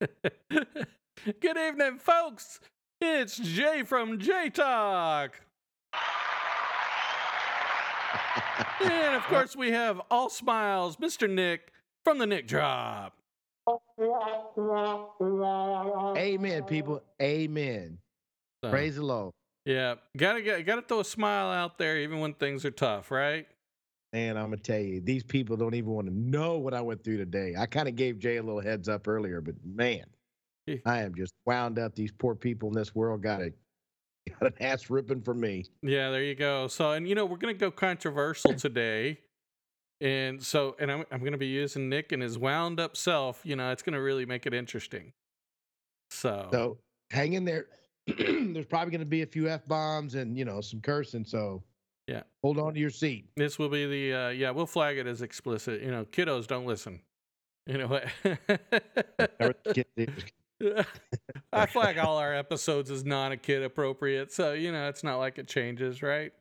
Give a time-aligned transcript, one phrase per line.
[0.50, 2.60] Good evening, folks.
[3.00, 5.40] It's Jay from J Talk.
[8.82, 11.30] and of course, we have all smiles, Mr.
[11.30, 11.72] Nick
[12.04, 13.16] from the Nick Drop.
[16.16, 17.02] Amen, people.
[17.20, 17.98] Amen.
[18.62, 19.32] So, Praise the Lord.
[19.64, 23.46] yeah, gotta get, gotta throw a smile out there even when things are tough, right?
[24.14, 27.02] And I'm gonna tell you, these people don't even want to know what I went
[27.02, 27.56] through today.
[27.58, 30.04] I kind of gave Jay a little heads up earlier, but man,
[30.86, 31.96] I am just wound up.
[31.96, 33.52] These poor people in this world got a
[34.30, 35.64] got an ass ripping for me.
[35.82, 36.68] Yeah, there you go.
[36.68, 39.18] So, and you know, we're gonna go controversial today,
[40.00, 43.40] and so, and I'm I'm gonna be using Nick and his wound up self.
[43.44, 45.12] You know, it's gonna really make it interesting.
[46.10, 46.78] So, So
[47.10, 47.66] hang in there.
[48.06, 51.24] There's probably gonna be a few f bombs and you know some cursing.
[51.24, 51.64] So
[52.06, 52.22] Yeah.
[52.42, 53.30] hold on to your seat.
[53.36, 55.82] this will be the uh, yeah, we'll flag it as explicit.
[55.82, 57.00] You know, kiddos don't listen.
[57.66, 58.06] You know what?
[59.40, 60.10] Never get this.
[61.52, 65.16] I flag all our episodes as non a kid appropriate, so you know it's not
[65.16, 66.32] like it changes, right?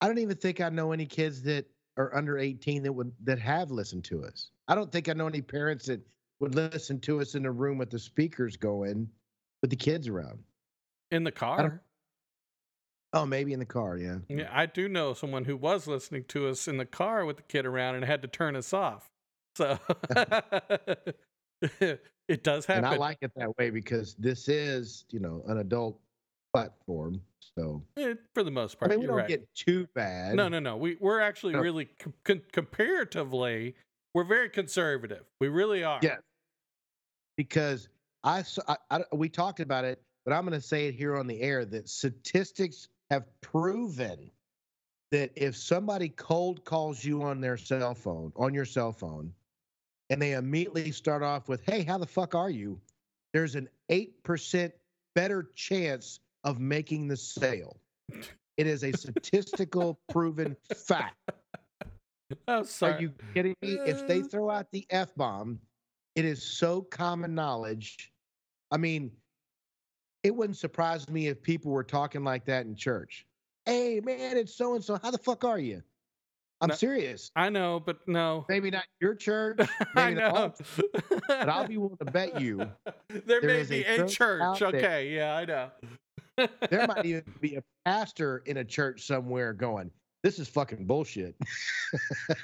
[0.00, 3.38] I don't even think I know any kids that are under 18 that would that
[3.38, 4.50] have listened to us.
[4.68, 6.00] I don't think I know any parents that
[6.40, 9.08] would listen to us in a room with the speakers going
[9.60, 10.38] with the kids around.
[11.10, 11.82] In the car.
[13.14, 14.18] Oh, maybe in the car, yeah.
[14.28, 17.42] Yeah, I do know someone who was listening to us in the car with the
[17.44, 19.08] kid around and had to turn us off.
[19.56, 19.78] So
[21.62, 22.84] it does happen.
[22.84, 25.98] And I like it that way because this is, you know, an adult
[26.52, 27.20] platform.
[27.56, 29.28] So Eh, for the most part, I mean, we don't right.
[29.28, 30.34] get too bad.
[30.34, 30.76] No, no, no.
[30.76, 31.60] We we're actually No.
[31.60, 31.88] really
[32.24, 33.76] com- comparatively
[34.12, 35.24] we're very conservative.
[35.40, 36.00] We really are.
[36.02, 36.16] Yeah.
[37.36, 37.88] because
[38.24, 38.42] I
[39.12, 41.88] we talked about it, but I'm going to say it here on the air that
[41.88, 44.30] statistics have proven
[45.12, 49.32] that if somebody cold calls you on their cell phone, on your cell phone,
[50.10, 52.80] and they immediately start off with, "Hey, how the fuck are you?"
[53.32, 54.74] There's an eight percent
[55.14, 57.76] better chance of making the sale.
[58.56, 61.16] It is a statistical proven fact.
[62.48, 62.94] Oh, sorry.
[62.94, 63.78] Are you kidding me?
[63.86, 64.28] If they Uh.
[64.28, 65.60] throw out the F bomb,
[66.16, 68.12] it is so common knowledge.
[68.72, 69.12] I mean,
[70.24, 73.26] it wouldn't surprise me if people were talking like that in church.
[73.66, 74.98] Hey, man, it's so and so.
[75.02, 75.82] How the fuck are you?
[76.60, 76.74] I'm No.
[76.74, 77.30] serious.
[77.36, 78.46] I know, but no.
[78.48, 79.58] Maybe not your church,
[79.96, 81.18] I maybe not all know.
[81.28, 82.56] but I'll be willing to bet you
[83.08, 84.42] there, there may be a a church church.
[84.42, 85.70] out there- Okay, yeah, I know.
[86.70, 89.90] there might even be a pastor in a church somewhere going,
[90.22, 91.36] "This is fucking bullshit."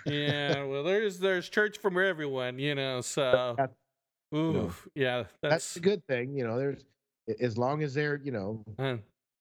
[0.07, 3.01] yeah, well, there's there's church from everyone, you know.
[3.01, 3.77] So, That's-
[4.35, 6.59] oof, yeah, That's that's, a good thing, you know.
[6.59, 6.85] There's
[7.41, 8.97] as long as they're, you know, uh,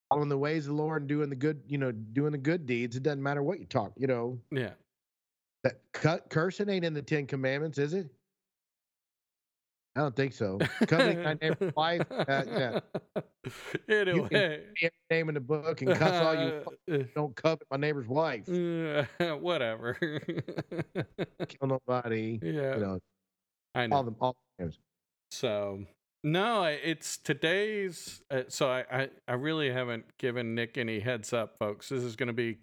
[0.09, 2.65] following the ways of the Lord and doing the good, you know, doing the good
[2.65, 2.95] deeds.
[2.95, 4.39] It doesn't matter what you talk, you know.
[4.51, 4.71] yeah.
[5.63, 8.07] That cu- cursing ain't in the Ten Commandments, is it?
[9.95, 10.57] I don't think so.
[10.87, 12.79] Coveting thy neighbor's wife, uh, yeah.
[13.89, 14.61] anyway,
[15.11, 18.47] name in the book and cuss all you fuck, don't covet my neighbor's wife.
[18.47, 19.03] Uh,
[19.39, 19.95] whatever.
[21.49, 22.39] Kill nobody.
[22.41, 22.99] yeah, You know,
[23.75, 23.95] I know.
[23.97, 24.79] all them all the names.
[25.31, 25.83] So
[26.23, 28.21] no, it's today's.
[28.29, 31.89] Uh, so I, I I really haven't given Nick any heads up, folks.
[31.89, 32.57] This is going to be,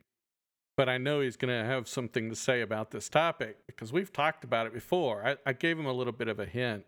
[0.76, 4.12] but I know he's going to have something to say about this topic because we've
[4.12, 5.26] talked about it before.
[5.26, 6.84] I, I gave him a little bit of a hint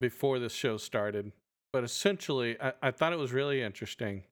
[0.00, 1.32] before this show started,
[1.72, 4.24] but essentially, I, I thought it was really interesting.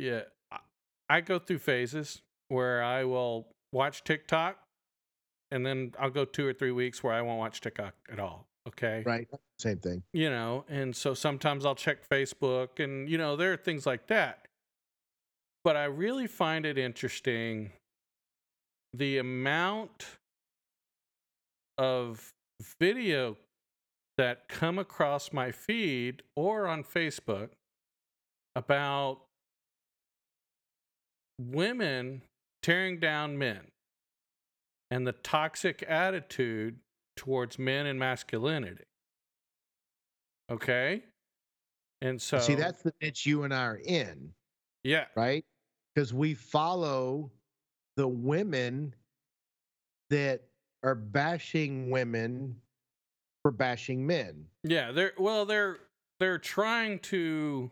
[0.00, 0.58] Yeah, I,
[1.08, 4.58] I go through phases where I will watch TikTok,
[5.52, 8.48] and then I'll go two or three weeks where I won't watch TikTok at all.
[8.66, 9.28] Okay Right.
[9.64, 10.02] Same thing.
[10.12, 14.08] you know and so sometimes i'll check facebook and you know there are things like
[14.08, 14.46] that
[15.64, 17.72] but i really find it interesting
[18.92, 20.04] the amount
[21.78, 22.34] of
[22.78, 23.38] video
[24.18, 27.48] that come across my feed or on facebook
[28.54, 29.22] about
[31.40, 32.20] women
[32.62, 33.62] tearing down men
[34.90, 36.76] and the toxic attitude
[37.16, 38.84] towards men and masculinity
[40.50, 41.02] Okay.
[42.02, 44.32] And so See, that's the niche you and I are in,
[44.82, 45.44] yeah, right?
[45.94, 47.30] Because we follow
[47.96, 48.94] the women
[50.10, 50.42] that
[50.82, 52.56] are bashing women
[53.42, 54.44] for bashing men.
[54.64, 54.92] yeah.
[54.92, 55.78] They're well, they're
[56.20, 57.70] they're trying to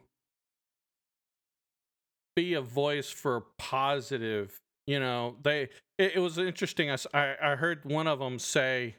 [2.34, 4.58] be a voice for positive.
[4.86, 5.69] You know, they.
[5.98, 6.90] It, it was interesting.
[6.90, 8.96] I, I heard one of them say,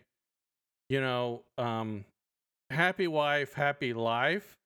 [0.89, 2.05] you know, um,
[2.73, 4.57] happy wife, happy life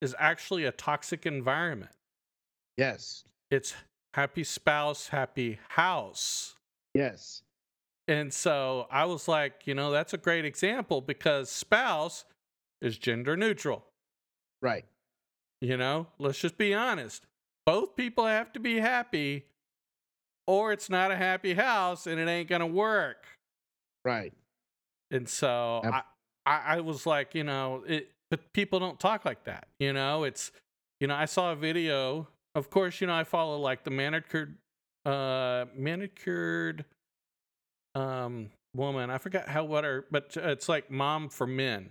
[0.00, 1.92] is actually a toxic environment.
[2.76, 3.24] Yes.
[3.50, 3.74] It's
[4.12, 6.56] happy spouse, happy house.
[6.94, 7.42] Yes.
[8.06, 12.24] And so I was like, you know, that's a great example because spouse
[12.82, 13.84] is gender neutral.
[14.60, 14.84] Right.
[15.60, 17.24] You know, let's just be honest.
[17.64, 19.46] Both people have to be happy,
[20.46, 23.24] or it's not a happy house and it ain't gonna work.
[24.04, 24.34] Right.
[25.10, 25.80] And so.
[26.46, 29.68] I, I, was like, you know, it, but people don't talk like that.
[29.78, 30.52] You know, it's,
[31.00, 32.28] you know, I saw a video.
[32.54, 34.56] Of course, you know, I follow like the manicured,
[35.04, 36.84] uh, manicured,
[37.94, 39.10] um, woman.
[39.10, 41.90] I forgot how what her, but it's like Mom for Men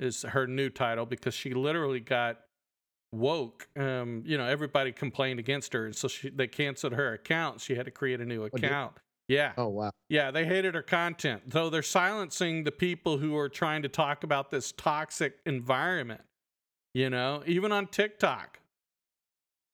[0.00, 2.40] is her new title because she literally got
[3.12, 3.68] woke.
[3.76, 7.60] Um, you know, everybody complained against her, and so she they canceled her account.
[7.60, 8.96] She had to create a new did- account.
[9.28, 9.52] Yeah.
[9.56, 9.92] Oh wow.
[10.08, 11.42] Yeah, they hated her content.
[11.46, 16.22] Though they're silencing the people who are trying to talk about this toxic environment.
[16.94, 18.58] You know, even on TikTok.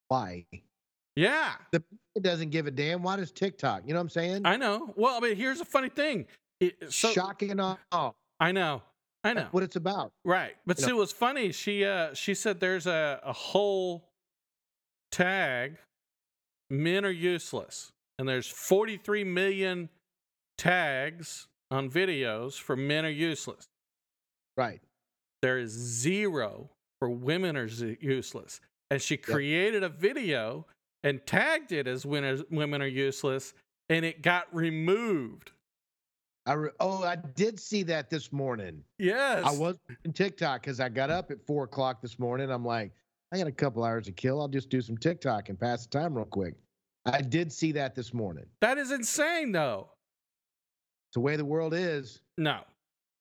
[0.09, 0.47] Why?
[1.17, 1.85] Yeah, It
[2.23, 3.03] doesn't give a damn.
[3.03, 3.83] Why does TikTok?
[3.87, 4.43] You know what I'm saying?
[4.45, 4.93] I know.
[4.97, 6.27] Well, I mean, here's a funny thing.
[6.61, 7.79] It, so, Shocking all.
[8.41, 8.83] I know.
[9.23, 9.43] I know.
[9.43, 10.13] That's what it's about.
[10.25, 10.55] Right.
[10.67, 11.53] But You see, know- was funny.
[11.53, 14.11] She uh she said there's a, a whole
[15.11, 15.79] tag,
[16.69, 17.93] men are useless.
[18.19, 19.89] And there's 43 million
[20.57, 23.67] tags on videos for men are useless.
[24.57, 24.81] Right.
[25.43, 26.71] There is zero
[27.01, 28.61] for women are z- useless.
[28.91, 30.67] And she created a video
[31.03, 33.53] and tagged it as women are useless,
[33.91, 35.51] and it got removed.
[36.47, 38.83] I re- oh, I did see that this morning.
[38.99, 39.45] Yes.
[39.45, 42.51] I was in TikTok because I got up at four o'clock this morning.
[42.51, 42.93] I'm like,
[43.33, 44.41] I got a couple hours to kill.
[44.41, 46.55] I'll just do some TikTok and pass the time real quick.
[47.07, 48.47] I did see that this morning.
[48.61, 49.89] That is insane, though.
[51.09, 52.21] It's the way the world is.
[52.39, 52.61] No,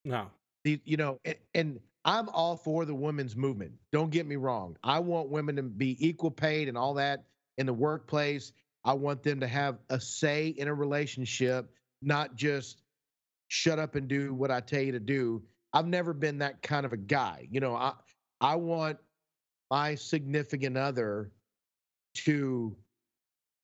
[0.05, 0.27] no.
[0.63, 3.73] The, you know, and, and I'm all for the women's movement.
[3.91, 4.77] Don't get me wrong.
[4.83, 7.25] I want women to be equal paid and all that
[7.57, 8.51] in the workplace.
[8.85, 11.69] I want them to have a say in a relationship,
[12.01, 12.81] not just
[13.47, 15.43] shut up and do what I tell you to do.
[15.73, 17.47] I've never been that kind of a guy.
[17.49, 17.93] You know, I
[18.41, 18.97] I want
[19.71, 21.31] my significant other
[22.15, 22.75] to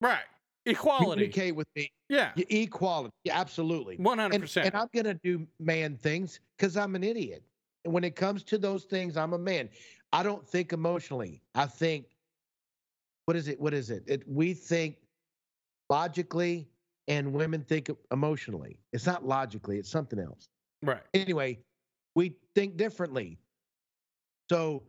[0.02, 0.24] Right.
[0.66, 1.06] Equality.
[1.06, 1.92] communicate with me.
[2.10, 2.32] Yeah.
[2.36, 3.12] Equality.
[3.24, 3.96] Yeah, absolutely.
[3.98, 4.68] One hundred And, percent.
[4.68, 7.44] and I'm gonna do man things because I'm an idiot.
[7.86, 9.70] And when it comes to those things, I'm a man.
[10.12, 11.42] I don't think emotionally.
[11.56, 12.06] I think
[13.26, 13.60] what is it?
[13.60, 14.04] What is it?
[14.08, 14.98] it we think
[15.90, 16.68] logically
[17.08, 18.78] and women think emotionally.
[18.94, 20.46] It's not logically, it's something else.
[20.84, 21.02] Right.
[21.14, 21.60] Anyway,
[22.16, 23.38] we think differently.
[24.52, 24.84] So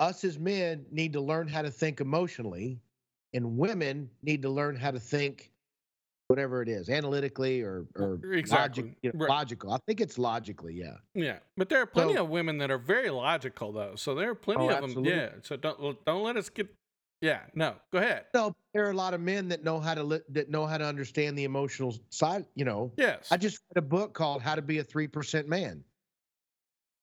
[0.00, 2.80] us as men need to learn how to think emotionally,
[3.34, 5.50] and women need to learn how to think
[6.28, 8.82] whatever it is, analytically or uh, or Exactly.
[8.84, 9.30] logic, you know, Right.
[9.30, 9.72] logical.
[9.72, 10.96] I think it's logically, yeah.
[11.14, 11.38] Yeah.
[11.56, 13.94] But there are plenty So- of women that are very logical, though.
[13.96, 15.04] So there are plenty Oh, of them.
[15.04, 15.30] Yeah.
[15.42, 16.68] So don't don't let us get.
[17.22, 17.40] Yeah.
[17.54, 17.76] No.
[17.92, 18.26] Go ahead.
[18.34, 20.76] No, there are a lot of men that know how to li- that know how
[20.78, 22.46] to understand the emotional side.
[22.54, 23.26] You know, Yes.
[23.32, 25.82] I just read a book called How to Be a Three Percent Man.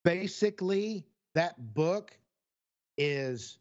[0.04, 2.16] Basically, that book
[2.96, 3.58] is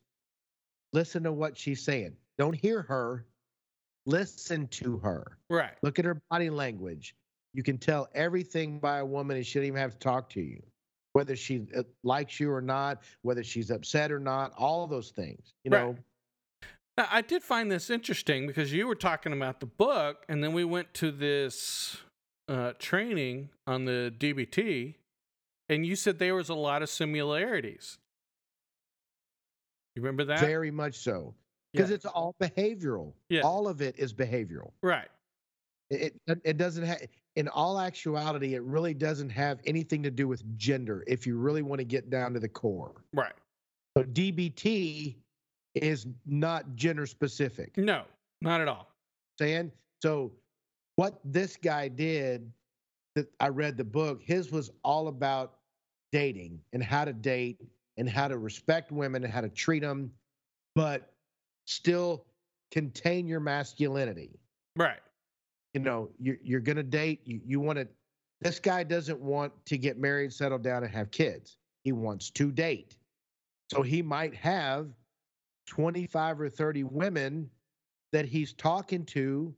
[0.94, 2.16] listen to what she's saying.
[2.38, 3.26] Don't hear her,
[4.06, 5.38] listen to her.
[5.50, 5.74] right.
[5.82, 7.16] Look at her body language.
[7.54, 10.42] You can tell everything by a woman, and she don't even have to talk to
[10.42, 10.62] you,
[11.14, 14.52] whether she uh, likes you or not, whether she's upset or not.
[14.58, 15.82] All of those things, you Right.
[15.82, 15.96] know.
[16.98, 20.54] Now, I did find this interesting because you were talking about the book, and then
[20.54, 21.98] we went to this
[22.48, 24.96] uh, training on the DBT,
[25.70, 27.98] and you said there was a lot of similarities.
[29.96, 30.40] You remember that?
[30.42, 31.36] Very much so,
[31.76, 31.96] because Yeah.
[31.96, 33.14] it's all behavioral.
[33.30, 33.42] Yeah.
[33.42, 34.72] All of it is behavioral.
[34.82, 35.10] right.
[35.92, 37.02] It it, it doesn't have.
[37.36, 41.04] In all actuality, it really doesn't have anything to do with gender.
[41.06, 43.34] If you really want to get down to the core, Right.
[43.96, 45.16] so DBT
[45.76, 47.78] is not gender specific.
[47.78, 48.06] No,
[48.42, 48.88] not at all.
[49.38, 49.72] saying?
[50.02, 50.32] So
[50.96, 52.50] what this guy did
[53.16, 55.58] that I read the book, his was all about
[56.14, 57.60] dating and how to date
[57.98, 60.12] and how to respect women and how to treat them,
[60.74, 61.12] but
[61.66, 62.26] still
[62.72, 64.40] contain your masculinity.
[64.76, 65.00] Right.
[65.74, 67.88] You know, you're, you're going to date, you, you want to,
[68.42, 71.58] this guy doesn't want to get married, settle down, and have kids.
[71.84, 72.98] He wants to date.
[73.72, 74.88] So he might have
[75.68, 77.50] 25 or 30 women
[78.12, 79.54] that he's talking to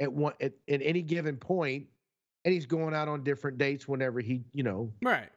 [0.00, 1.86] at one at, at any given point
[2.44, 5.28] and he's going out on different dates whenever he you know Right.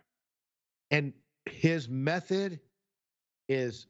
[0.90, 1.12] and
[1.50, 2.62] his method
[3.50, 3.88] is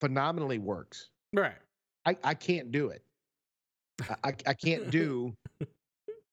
[0.00, 1.58] phenomenally works Right.
[2.06, 3.02] I, I can't do it
[4.24, 5.34] I, I, can't do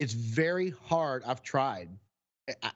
[0.00, 1.88] it's very hard i've tried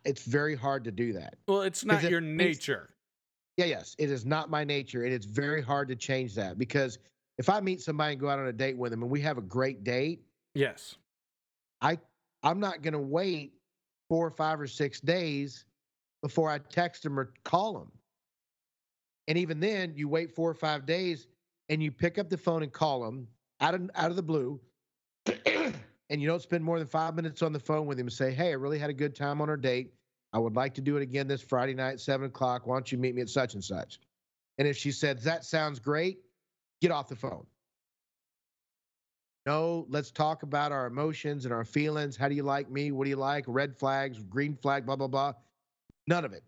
[0.05, 2.90] it's very hard to do that Well, it's not your makes- nature.
[3.57, 6.99] yeah yes it is not my nature and it's very hard to change that because
[7.38, 9.38] if i meet somebody and go out on a date with them and we have
[9.38, 10.23] a great date
[10.55, 10.97] Yes.
[11.83, 11.99] I
[12.43, 13.52] I'm not going to wait
[14.09, 15.67] four or five or six days
[16.23, 17.93] before I text them or call them.
[19.28, 21.28] And even then, you wait four or five days
[21.68, 23.28] and you pick up the phone and call them
[23.60, 24.60] out of out of the blue.
[25.26, 28.32] and you don't spend more than five minutes on the phone with him and say,
[28.32, 29.92] Hey, I really had a good time on our date.
[30.32, 32.66] I would like to do it again this Friday night, seven o'clock.
[32.66, 34.00] Why don't you meet me at such and such?
[34.58, 36.18] And if she says That sounds great,
[36.80, 37.46] get off the phone.
[39.46, 42.16] No, let's talk about our emotions and our feelings.
[42.16, 42.92] How do you like me?
[42.92, 43.44] What do you like?
[43.46, 45.32] Red flags, green flag, blah, blah, blah.
[46.06, 46.42] None of it.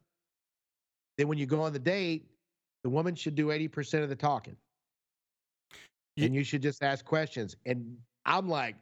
[1.16, 2.26] Then when you go on the date,
[2.82, 4.56] the woman should do 80% of the talking.
[6.17, 7.57] Ye- and you should just ask questions.
[7.67, 8.76] And I'm like,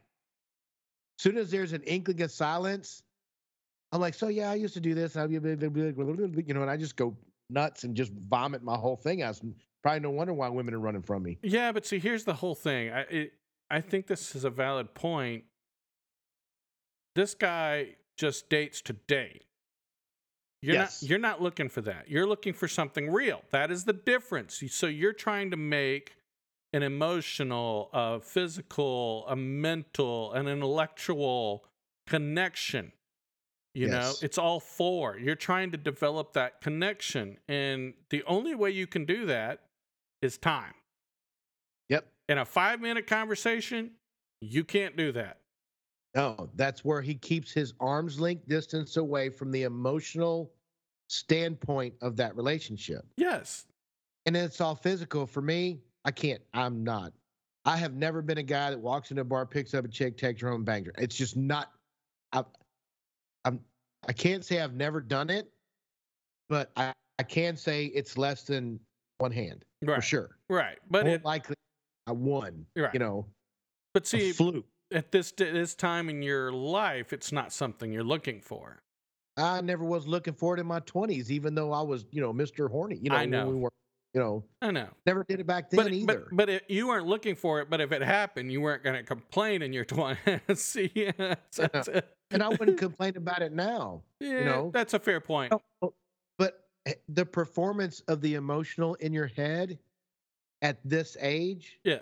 [1.17, 3.01] soon as there's an inkling of silence,
[3.91, 5.15] I'm like, so yeah, I used to do this.
[5.15, 7.17] I, you know, and I just go
[7.49, 9.39] nuts and just vomit my whole thing out.
[9.81, 11.37] Probably no wonder why women are running from me.
[11.41, 12.91] Yeah, but see, here's the whole thing.
[12.91, 13.33] I it,
[13.71, 15.45] I think this is a valid point.
[17.15, 19.45] This guy just dates to date.
[20.61, 21.01] You're Yes.
[21.01, 22.09] not you're not looking for that.
[22.09, 23.41] You're looking for something real.
[23.51, 24.61] That is the difference.
[24.71, 26.15] So you're trying to make
[26.73, 31.65] an emotional, a physical, a mental, an intellectual
[32.07, 32.91] connection.
[33.75, 35.17] You know, it's all four.
[35.17, 37.37] You're trying to develop that connection.
[37.47, 39.61] And the only way you can do that
[40.21, 40.73] is time.
[41.87, 42.05] Yep.
[42.27, 43.91] In a five minute conversation,
[44.41, 45.37] you can't do that.
[46.15, 50.51] No, that's where he keeps his arm's length distance away from the emotional
[51.07, 53.05] standpoint of that relationship.
[53.17, 53.65] Yes.
[54.25, 55.27] And it's all physical.
[55.27, 56.41] For me, I can't.
[56.53, 57.13] I'm not.
[57.65, 60.17] I have never been a guy that walks into a bar, picks up a chick,
[60.17, 60.93] takes her home, bangs her.
[60.97, 61.71] It's just not.
[62.31, 62.43] I,
[63.45, 63.59] I'm.
[64.07, 65.51] I can't say I've never done it,
[66.47, 68.79] but I, I can say it's less than
[69.17, 69.95] one hand Right.
[69.97, 70.29] for sure.
[70.49, 70.77] Right.
[70.89, 71.55] But More it, likely,
[72.07, 72.65] I won.
[72.77, 72.93] right.
[72.93, 73.25] You know,
[73.93, 74.65] but see, fluke.
[74.93, 78.79] at this this time in your life, it's not something you're looking for.
[79.37, 82.33] I never was looking for it in my 20s, even though I was, you know,
[82.33, 82.69] Mr.
[82.69, 82.99] Horny.
[83.01, 83.47] You know, I when know.
[83.49, 83.69] we were,
[84.13, 84.87] you know, I know.
[85.05, 86.27] never did it back then But, either.
[86.29, 87.69] but but it, you weren't looking for it.
[87.69, 90.39] But if it happened, you weren't going to complain in your twenties.
[90.55, 91.11] see, yeah,
[91.55, 91.59] that's
[92.31, 94.01] and I wouldn't complain about it now.
[94.19, 94.71] Yeah, know?
[94.73, 95.53] that's a fair point.
[95.81, 95.93] Oh,
[96.37, 99.77] But eh, the performance of the emotional in your head
[100.61, 101.99] at this age Yeah.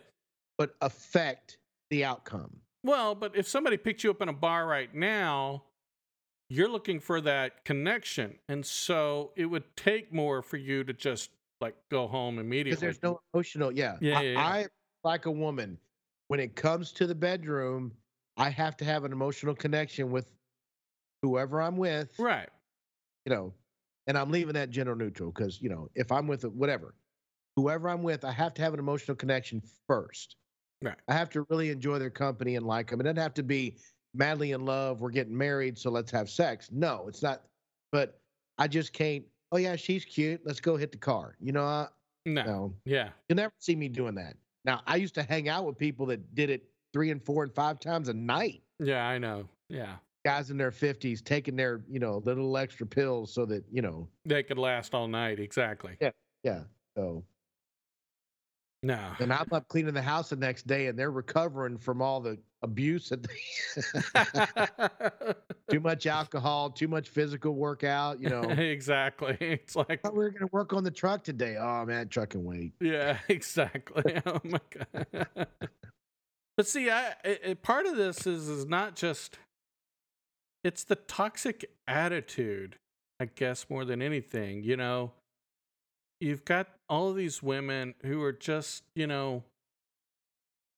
[0.59, 1.57] would affect
[1.89, 2.57] the outcome.
[2.83, 5.63] Well, but if somebody picked you up in a bar right now,
[6.49, 11.29] you're looking for that connection, and so it would take more for you to just
[11.61, 12.71] like go home immediately.
[12.71, 13.71] Because there's no emotional.
[13.71, 13.97] Yeah.
[14.01, 14.39] Yeah, I, yeah, yeah.
[14.39, 14.65] I,
[15.03, 15.77] like a woman,
[16.27, 17.93] when it comes to the bedroom,
[18.37, 20.27] I have to have an emotional connection with
[21.21, 22.13] whoever I'm with.
[22.19, 22.49] right.
[23.25, 23.53] you know,
[24.07, 26.95] and I'm leaving that gender neutral because, you know, if I'm with whatever,
[27.55, 30.35] whoever I'm with, I have to have an emotional connection first.
[30.81, 30.95] Right.
[31.07, 33.01] I have to really enjoy their company and like them.
[33.01, 33.77] It doesn't have to be
[34.13, 35.01] madly in love.
[35.01, 36.69] We're getting married, so let's have sex.
[36.71, 37.41] No, it's not.
[37.91, 38.19] But
[38.57, 39.23] I just can't.
[39.51, 40.41] Oh yeah, she's cute.
[40.45, 41.35] Let's go hit the car.
[41.39, 41.87] You know, I,
[42.25, 42.43] No.
[42.43, 43.11] no, Yeah.
[43.29, 44.37] you'll never see me doing that.
[44.65, 47.53] Now, I used to hang out with people that did it three and four and
[47.53, 48.63] five times a night.
[48.79, 49.07] Yeah.
[49.07, 49.49] I know.
[49.69, 49.97] Yeah.
[50.25, 54.09] Guys in their fifties taking their, you know, little extra pills so that you know,
[54.25, 55.39] They could last all night.
[55.39, 55.97] Exactly.
[56.01, 56.11] Yeah,
[56.43, 56.63] yeah.
[56.97, 57.23] So
[58.83, 59.15] No.
[59.19, 62.39] And I'm up cleaning the house the next day, and they're recovering from all the
[62.61, 63.09] abuse.
[63.09, 65.33] That they,
[65.73, 68.21] too much alcohol, too much physical workout.
[68.21, 69.37] You know, exactly.
[69.39, 71.57] It's like, "Oh, we're going to work on the truck today.
[71.59, 72.73] Oh man, truck and wait.
[72.79, 74.21] yeah, exactly.
[74.25, 75.47] oh my god.
[76.55, 79.37] but see, I it- part of this is is not just
[80.63, 82.77] it's the toxic attitude,
[83.19, 84.63] I guess, more than anything.
[84.63, 85.11] You know,
[86.19, 89.43] you've got all of these women who are just, you know,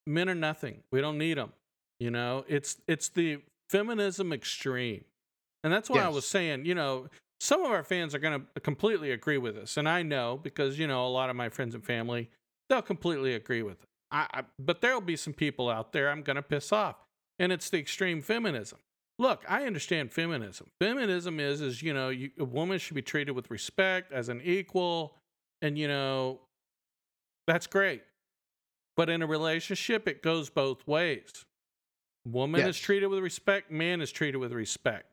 [0.06, 0.84] men are nothing.
[0.92, 1.54] We don't need them.
[2.00, 5.04] You know, it's it's the feminism extreme,
[5.64, 7.08] and that's why I was saying, you know,
[7.42, 10.80] some of our fans are going to completely agree with us, and I know because
[10.80, 12.30] you know a lot of my friends and family
[12.70, 13.90] they'll completely agree with it.
[14.12, 16.96] I, I but there'll be some people out there I'm going to piss off,
[17.38, 18.80] and it's the extreme feminism.
[19.18, 20.68] Look, I understand feminism.
[20.80, 24.42] Feminism is is you know you, a woman should be treated with respect as an
[24.44, 25.16] equal,
[25.62, 26.40] and you know
[27.46, 28.04] that's great.
[28.96, 31.46] But in a relationship, it goes both ways.
[32.32, 35.06] Woman is treated with respect, man is treated with respect.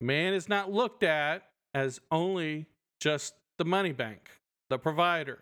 [0.00, 1.42] Man is not looked at
[1.74, 2.66] as only
[3.00, 4.30] just the money bank,
[4.70, 5.38] the provider.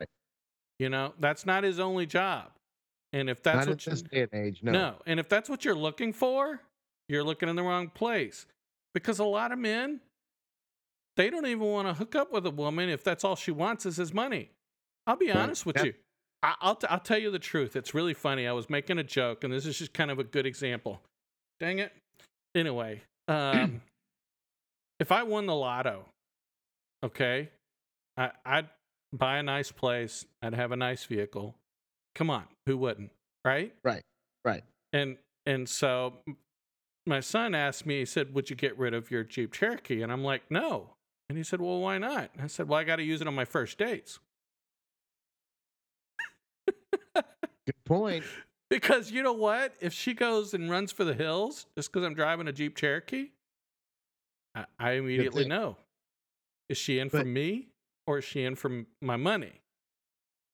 [0.78, 2.50] You know, that's not his only job.
[3.12, 4.60] And if that's Not what this day and age.
[4.62, 4.72] No.
[4.72, 4.94] no.
[5.06, 6.60] And if that's what you're looking for,
[7.08, 8.46] you're looking in the wrong place.
[8.92, 10.00] Because a lot of men,
[11.16, 13.86] they don't even want to hook up with a woman if that's all she wants
[13.86, 14.50] is his money.
[15.06, 15.36] I'll be Right.
[15.36, 15.84] honest with Yep.
[15.86, 15.94] you.
[16.42, 17.76] I, I'll, t- I'll tell you the truth.
[17.76, 18.46] It's really funny.
[18.48, 21.00] I was making a joke, and this is just kind of a good example.
[21.64, 21.92] Dang it.
[22.54, 23.80] Anyway, um,
[25.00, 26.04] if I won the lotto,
[27.02, 27.48] okay,
[28.18, 28.68] I, I'd
[29.14, 31.54] buy a nice place, I'd have a nice vehicle.
[32.14, 33.12] Come on, who wouldn't?
[33.46, 33.72] Right?
[33.82, 34.02] Right.
[34.44, 34.62] Right.
[34.92, 35.16] And
[35.46, 36.12] and so
[37.06, 40.02] my son asked me, he said, Would you get rid of your Jeep Cherokee?
[40.02, 40.90] And I'm like, No.
[41.30, 42.28] And he said, Well, why not?
[42.34, 44.18] And I said, Well, I got to use it on my first dates.
[47.14, 48.24] Good point.
[48.74, 49.72] Because you know what?
[49.80, 53.28] If she goes and runs for the hills just because I'm driving a Jeep Cherokee,
[54.56, 55.76] I, I immediately know.
[56.68, 57.68] Is she in for me
[58.08, 59.60] or is she in for my money?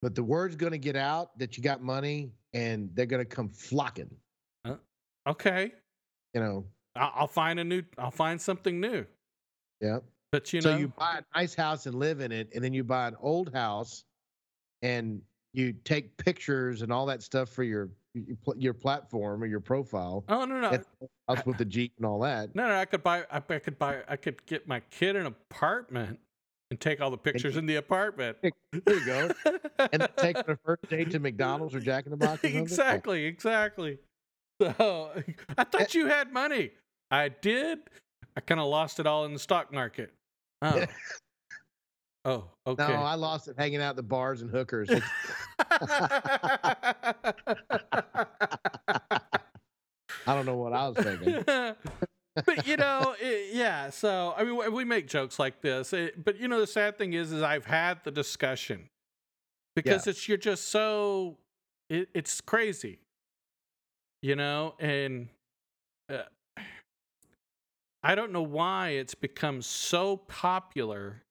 [0.02, 3.28] But the word's going to get out that you got money, and they're going to
[3.36, 4.14] come flocking.
[4.66, 4.74] Uh,
[5.26, 5.72] okay.
[6.34, 6.66] You know.
[6.96, 9.06] I'll, I'll find a new, I'll find something new.
[9.80, 10.00] Yeah.
[10.30, 12.74] But you know, so you buy a nice house and live in it, and then
[12.74, 14.04] you buy an old house,
[14.82, 17.90] and you take pictures and all that stuff for your
[18.56, 20.24] your platform or your profile.
[20.28, 20.78] oh, no, no.
[21.28, 22.54] That's with the jeep and all that.
[22.56, 23.24] No, no, I could buy.
[23.30, 23.98] I, I could buy.
[24.08, 26.18] I could get my kid an apartment
[26.70, 28.36] and take all the pictures in the apartment.
[28.42, 28.52] There
[28.86, 29.30] you go.
[29.92, 32.44] And take the first date to McDonald's or Jack in the Box.
[32.44, 33.98] Exactly, exactly.
[34.60, 35.10] So
[35.58, 35.86] I thought eh.
[35.98, 36.72] you had money.
[37.10, 37.78] I did.
[38.36, 40.12] I kind of lost it all in the stock market.
[40.62, 40.84] Oh.
[42.24, 42.86] Oh, okay.
[42.86, 44.90] No, I lost it hanging out at the bars and hookers.
[50.26, 51.42] I don't know what I was thinking.
[52.46, 53.90] but you know, it, yeah.
[53.90, 57.12] So I mean, we- make jokes like this, it, but you know, the sad thing
[57.12, 58.88] is, is I've had the discussion
[59.74, 61.38] because it's you're just so
[61.88, 62.98] it, it's crazy,
[64.22, 65.28] you know, and
[66.08, 66.22] uh,
[68.02, 71.22] I don't know why it's become so popular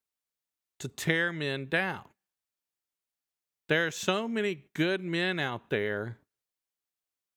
[0.80, 2.04] to tear men down.
[3.68, 6.18] There are so many good men out there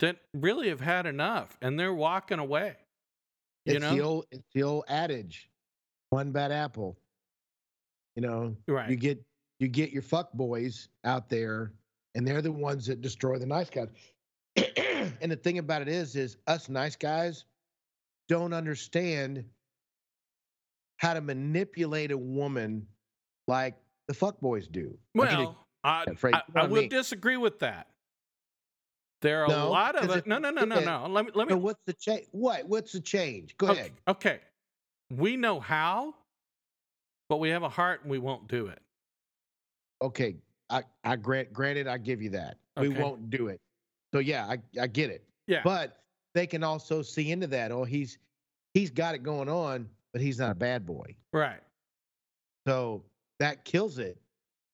[0.01, 2.77] that really have had enough and they're walking away.
[3.67, 4.03] You It's the know?
[4.03, 5.51] old it's the old adage,
[6.11, 6.97] one bad apple.
[8.17, 8.91] You know, Right.
[8.91, 9.23] you get
[9.61, 11.73] you get your fuck boys out there,
[12.17, 13.89] and they're the ones that destroy the nice guys.
[15.21, 17.45] and the thing about it is, is us nice guys
[18.29, 19.45] don't understand
[20.97, 22.87] how to manipulate a woman
[23.49, 23.75] like
[24.09, 24.97] the fuck boys do.
[25.15, 26.89] Well, I, I, I I will mean?
[26.89, 27.89] disagree with that.
[29.23, 30.27] There are a lot of it.
[30.27, 31.07] No, no, no, no, no.
[31.09, 32.27] Let me let me so what's the change?
[32.33, 32.67] What?
[32.67, 33.57] What's the change?
[33.57, 33.93] Go okay, ahead.
[34.09, 34.41] okay.
[35.17, 36.15] We know how,
[37.29, 38.81] but we have a heart and we won't do it.
[40.03, 40.37] Okay,
[40.69, 42.57] I I grant granted I give you that.
[42.77, 43.61] We won't do it.
[44.13, 45.25] So yeah, I I get it.
[45.47, 45.61] Yeah.
[45.63, 45.99] But
[46.35, 47.71] they can also see into that.
[47.71, 48.19] Oh, he's
[48.75, 51.15] he's got it going on, but he's not a bad boy.
[51.33, 51.61] right.
[52.67, 53.05] So
[53.43, 54.19] that kills it,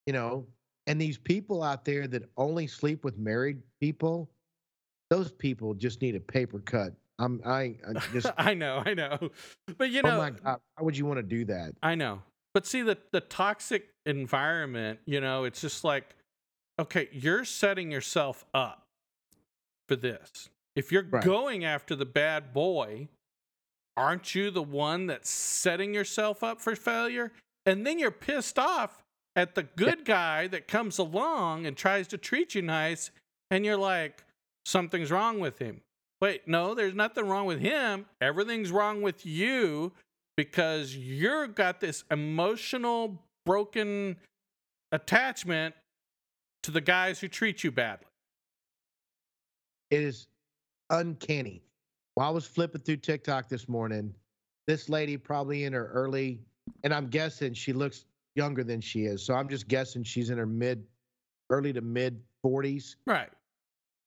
[0.06, 0.46] you know.
[0.86, 4.30] And these people out there that only sleep with married people,
[5.10, 6.94] those people just need a paper cut.
[7.18, 9.30] I'm I, I just I know, I know.
[9.78, 11.74] But you oh know, my god, why would you want to do that?
[11.82, 12.22] I know.
[12.54, 16.14] But see the the toxic environment, you know, it's just like
[16.80, 18.86] okay, you're setting yourself up
[19.88, 20.48] for this.
[20.76, 21.24] If you're Right.
[21.24, 23.08] going after the bad boy,
[23.96, 27.32] aren't you the one that's setting yourself up for failure?
[27.68, 29.04] And then you're pissed off
[29.36, 33.10] at the good guy that comes along and tries to treat you nice
[33.50, 34.24] and you're like
[34.64, 35.82] something's wrong with him.
[36.22, 38.06] Wait, no, there's nothing wrong with him.
[38.22, 39.92] Everything's wrong with you
[40.34, 44.16] because you're got this emotional broken
[44.90, 45.74] attachment
[46.62, 48.06] to the guys who treat you badly.
[49.90, 50.26] It is
[50.88, 51.60] uncanny.
[52.14, 54.14] While I was flipping through TikTok this morning,
[54.66, 56.40] this lady probably in her early,
[56.82, 58.04] and I'm guessing she looks
[58.34, 59.24] younger than she is.
[59.24, 60.84] So I'm just guessing she's in her mid,
[61.50, 62.96] early to mid 40s.
[63.06, 63.30] Right.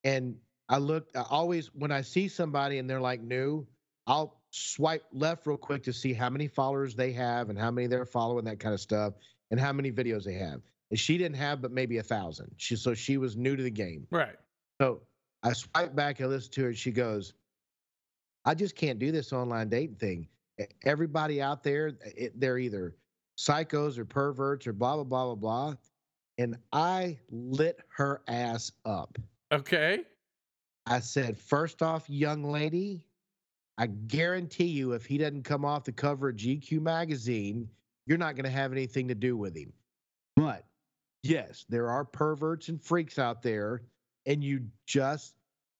[0.03, 0.35] And
[0.69, 3.67] I look, I always, when I see somebody and they're like new,
[4.07, 7.87] I'll swipe left real quick to see how many followers they have and how many
[7.87, 9.13] they're following, that kind of stuff,
[9.51, 10.61] and how many videos they have.
[10.89, 12.51] And she didn't have but maybe a thousand.
[12.57, 14.07] She so she was new to the game.
[14.11, 14.35] Right.
[14.81, 15.01] So
[15.43, 16.67] I swipe back and listen to her.
[16.69, 17.33] And she goes,
[18.43, 20.27] I just can't do this online dating thing.
[20.83, 22.95] Everybody out there, it, they're either
[23.37, 25.75] psychos or perverts or blah, blah, blah, blah, blah.
[26.37, 29.17] And I lit her ass up.
[29.51, 30.01] Okay.
[30.85, 33.05] I said, first off, young lady,
[33.77, 37.69] I guarantee you, if he doesn't come off the cover of GQ magazine,
[38.05, 39.71] you're not going to have anything to do with him.
[40.35, 40.65] But
[41.23, 43.83] yes, there are perverts and freaks out there,
[44.25, 45.35] and you just,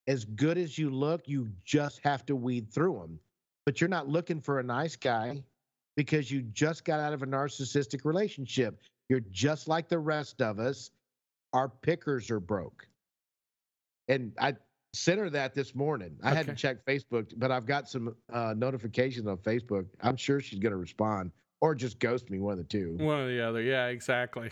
[0.08, 3.20] as good as you look, you just have to weed through them.
[3.66, 5.44] But you're not looking for a nice guy
[5.96, 8.82] because you just got out of a narcissistic relationship.
[9.10, 10.92] You're just like the rest of us.
[11.54, 12.88] Our pickers are broke.
[14.08, 14.56] And I
[14.94, 16.18] sent her that this morning.
[16.24, 16.58] I hadn't Okay.
[16.58, 19.86] checked Facebook, but I've got some uh, notifications on Facebook.
[20.02, 22.96] I'm sure she's going to respond or just ghost me, one of the two.
[23.00, 23.62] One or the other.
[23.62, 24.50] Yeah, exactly.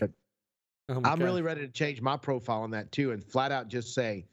[0.88, 1.20] Oh I'm God.
[1.20, 4.26] really ready to change my profile on that too and flat out just say,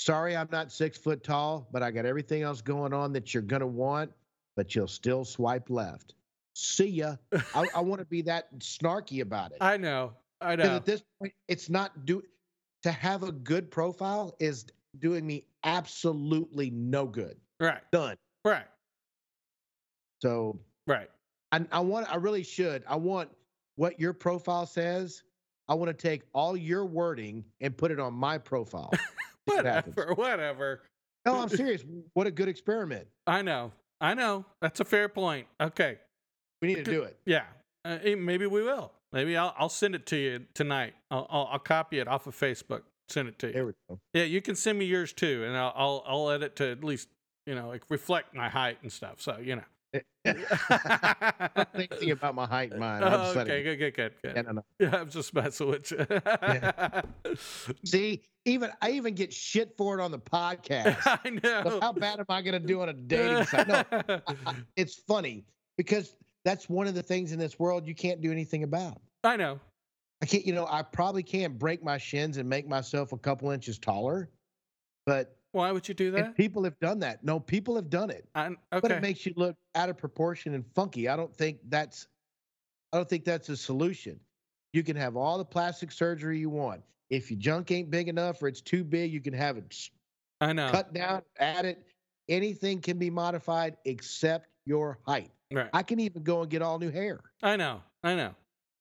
[0.00, 3.42] sorry, I'm not six foot tall, but I got everything else going on that you're
[3.42, 4.10] going to want,
[4.56, 6.14] but you'll still swipe left.
[6.54, 7.16] See ya.
[7.54, 9.58] I, I want to be that snarky about it.
[9.60, 10.12] I know.
[10.40, 10.64] I know.
[10.64, 12.22] at this point, it's not do
[12.82, 14.64] to have a good profile is
[14.98, 17.36] doing me absolutely no good.
[17.60, 17.82] Right.
[17.92, 18.16] Done.
[18.44, 18.64] Right.
[20.22, 21.10] So Right.
[21.52, 22.82] I, I want I really should.
[22.88, 23.28] I want
[23.76, 25.22] what your profile says.
[25.68, 28.90] I want to take all your wording and put it on my profile.
[29.48, 29.96] See what happens.
[29.96, 30.14] Whatever.
[30.14, 30.80] Whatever.
[31.26, 31.84] No, I'm serious.
[32.14, 33.06] What a good experiment.
[33.26, 33.72] I know.
[34.00, 34.46] I know.
[34.62, 35.46] That's a fair point.
[35.60, 35.98] Okay.
[36.62, 37.18] We need to do it.
[37.26, 37.44] Yeah.
[37.84, 38.92] Uh, eh, maybe we will.
[39.12, 40.94] Maybe I'll I'll send it to you tonight.
[41.10, 42.82] I'll I'll, I'll copy it off of Facebook.
[43.08, 43.52] Send it to you.
[43.52, 43.98] There we go.
[44.14, 47.08] Yeah, you can send me yours too, and I'll I'll, I'll edit to at least
[47.46, 49.20] you know like reflect my height and stuff.
[49.20, 49.64] So you know.
[50.24, 53.02] Don't about my height and mine.
[53.04, 54.34] Oh, okay, good, good, good, good.
[54.36, 54.64] Yeah, no, no.
[54.78, 56.06] Yeah, I'm just messing with you.
[57.84, 60.98] See, even I even get shit for it on the podcast.
[61.06, 61.78] I So know.
[61.80, 63.68] how bad am I going to do on a dating site?
[63.68, 65.44] No, I, I, it's funny
[65.76, 69.00] because that's one of the things in this world you can't do anything about.
[69.24, 69.60] I know.
[70.22, 73.50] I can't, you know, I probably can't break my shins and make myself a couple
[73.50, 74.28] inches taller,
[75.06, 76.36] but Why would you do and that?
[76.36, 77.24] people have done that.
[77.24, 80.64] No, people have done it, I, but it makes you look out of proportion and
[80.74, 81.08] funky.
[81.08, 82.06] I don't think that's,
[82.92, 84.20] I don't think that's a solution.
[84.72, 86.82] You can have all the plastic surgery you want.
[87.10, 89.90] If your junk ain't big enough or it's too big, you can have it
[90.40, 90.70] I know.
[90.70, 91.84] cut down, add it.
[92.28, 95.30] Anything can be modified except your height.
[95.52, 95.68] Right.
[95.72, 97.20] I can even go and get all new hair.
[97.42, 97.82] I know.
[98.04, 98.34] I know.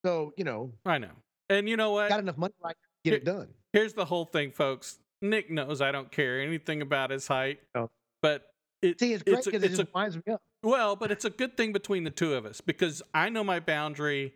[0.06, 1.10] So, you know, I know.
[1.50, 2.10] And you know what?
[2.10, 3.48] got enough money right to get it done.
[3.74, 5.00] Here's the whole thing, folks.
[5.22, 7.60] Nick knows I don't care anything about his height.
[7.76, 7.90] Oh.
[8.22, 8.50] But
[8.82, 10.42] it, See, it's great because it just winds me up.
[10.64, 13.60] well, but it's a good thing between the two of us because I know my
[13.60, 14.34] boundary,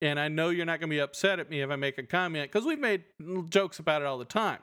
[0.00, 2.02] and I know you're not going to be upset at me if I make a
[2.02, 3.04] comment because we've made
[3.50, 4.58] jokes about it all the time.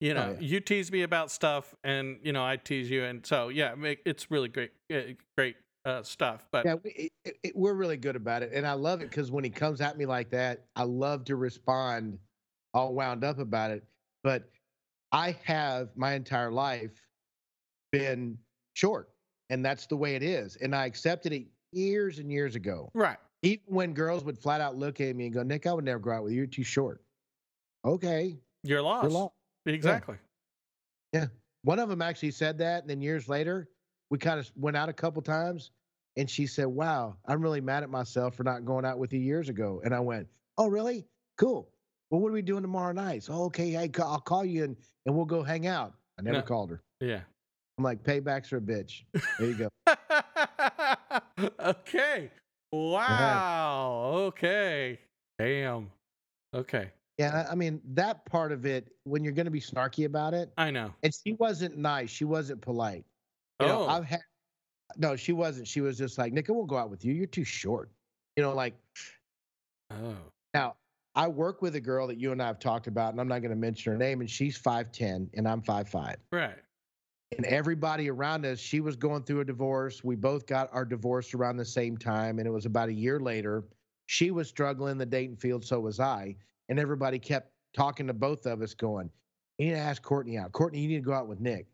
[0.00, 0.46] You know, Oh, yeah.
[0.46, 4.00] you tease me about stuff, and you know I tease you, and so yeah, make,
[4.04, 5.00] it's really great, uh,
[5.38, 5.56] great
[5.86, 6.46] uh, stuff.
[6.52, 9.30] But Yeah, we, it, it- we're really good about it, and I love it because
[9.30, 12.18] when he comes at me like that, I love to respond,
[12.74, 13.82] all wound up about it.
[14.22, 14.50] But
[15.14, 17.06] I have my entire life
[17.92, 18.36] been
[18.72, 19.10] short,
[19.48, 22.90] and that's the way it is, and I accepted it years and years ago.
[22.94, 25.84] right, Even when girls would flat out look at me and go, "Nick, I would
[25.84, 26.38] never go out with you.
[26.38, 27.04] You're too short."
[27.84, 29.04] Okay, you're lost.
[29.04, 29.34] you're lost.
[29.66, 30.16] Exactly.
[31.12, 31.26] Yeah.
[31.62, 33.70] One of them actually said that, and then years later,
[34.10, 35.70] we kind of went out a couple times,
[36.16, 39.20] and she said, "Wow, I'm really mad at myself for not going out with you
[39.20, 41.06] years ago." And I went, "Oh, really?
[41.38, 41.70] Cool.
[42.14, 45.16] Well, what are we doing tomorrow night?" "Oh, okay, hey, I'll call you and and
[45.16, 46.42] we'll go hang out." I never No.
[46.44, 46.80] called her.
[47.00, 47.22] Yeah.
[47.76, 49.02] I'm like, "Paybacks are a bitch."
[49.40, 49.68] There you go.
[51.58, 52.30] okay.
[52.70, 54.12] Wow.
[54.28, 55.00] Okay.
[55.40, 55.90] Damn.
[56.54, 56.92] Okay.
[57.18, 60.34] yeah, I I mean that part of it when you're going to be snarky about
[60.34, 60.94] it, I know.
[61.02, 62.10] and she wasn't nice.
[62.10, 63.04] She wasn't polite.
[63.60, 63.88] You know, oh.
[63.88, 64.20] I've had
[64.96, 65.66] no, she wasn't.
[65.66, 67.12] She was just like, "Nick, I won't go out with you.
[67.12, 67.90] You're too short."
[68.36, 68.74] You know, like
[69.90, 70.14] oh.
[70.54, 70.76] Now,
[71.14, 73.40] I work with a girl that you and I have talked about, and I'm not
[73.40, 76.16] going to mention her name, and she's 5'10 and I'm 5'5.
[76.32, 76.56] Right.
[77.36, 80.02] And everybody around us, she was going through a divorce.
[80.02, 83.20] We both got our divorce around the same time, and it was about a year
[83.20, 83.64] later.
[84.06, 86.36] She was struggling in the dating field, so was I.
[86.68, 89.10] And everybody kept talking to both of us, going,
[89.58, 90.52] You need to ask Courtney out.
[90.52, 91.66] Courtney, you need to go out with Nick.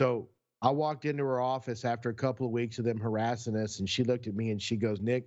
[0.00, 0.28] So
[0.62, 3.88] I walked into her office after a couple of weeks of them harassing us, and
[3.88, 5.26] she looked at me and she goes, Nick,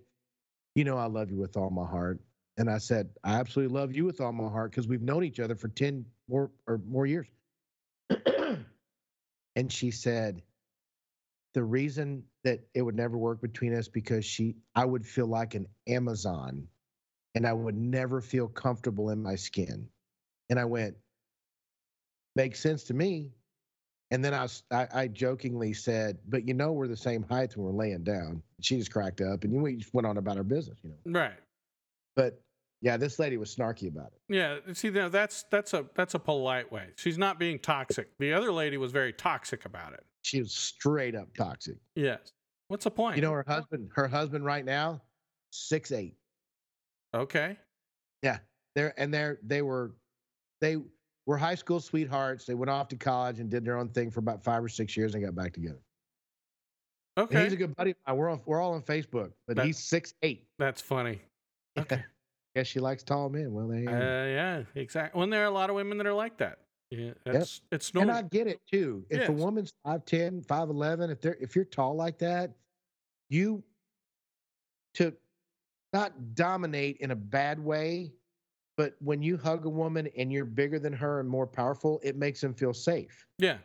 [0.75, 2.19] you know I love you with all my heart.
[2.57, 5.39] And I said, I absolutely love you with all my heart because we've known each
[5.39, 7.27] other for 10 more or more years.
[9.55, 10.41] and she said,
[11.53, 15.53] the reason that it would never work between us because she I would feel like
[15.53, 16.67] an Amazon
[17.35, 19.87] and I would never feel comfortable in my skin.
[20.49, 20.95] And I went,
[22.35, 23.31] makes sense to me.
[24.11, 27.71] And then I, I jokingly said, but you know, we're the same height when we're
[27.71, 28.43] laying down.
[28.59, 31.19] She just cracked up and we just went on about our business, you know.
[31.19, 31.33] Right.
[32.15, 32.41] But
[32.81, 34.21] yeah, this lady was snarky about it.
[34.35, 34.57] Yeah.
[34.73, 36.87] See, now that's that's a that's a polite way.
[36.97, 38.09] She's not being toxic.
[38.19, 40.03] The other lady was very toxic about it.
[40.23, 41.77] She was straight up toxic.
[41.95, 42.31] Yes.
[42.67, 43.17] What's the point?
[43.17, 45.01] You know, her husband, her husband right now,
[45.51, 46.15] six eight.
[47.13, 47.57] Okay.
[48.23, 48.37] Yeah,
[48.75, 49.91] they're and they're they were
[50.61, 50.77] they
[51.25, 52.45] were high school sweethearts.
[52.45, 54.95] They went off to college and did their own thing for about five or six
[54.97, 55.81] years and got back together.
[57.17, 57.43] And Okay.
[57.43, 57.93] he's a good buddy.
[58.07, 60.47] We're on, we're all on Facebook, but That- he's six eight.
[60.57, 61.21] That's funny.
[61.77, 62.03] Okay.
[62.55, 63.53] yeah, she likes tall men.
[63.53, 64.63] Well, there you Uh, yeah.
[64.75, 65.19] Exactly.
[65.19, 66.59] When there are a lot of women that are like that.
[66.89, 67.11] Yeah.
[67.25, 68.11] That's it's and.
[68.11, 69.05] I get it too.
[69.09, 72.51] If a woman's 5'10, 5'11, if they're if you're tall like that,
[73.29, 73.63] you
[74.95, 75.13] to
[75.93, 78.11] not dominate in a bad way,
[78.77, 82.17] but when you hug a woman and you're bigger than her and more powerful, it
[82.17, 83.25] makes them feel safe.
[83.37, 83.57] Yeah.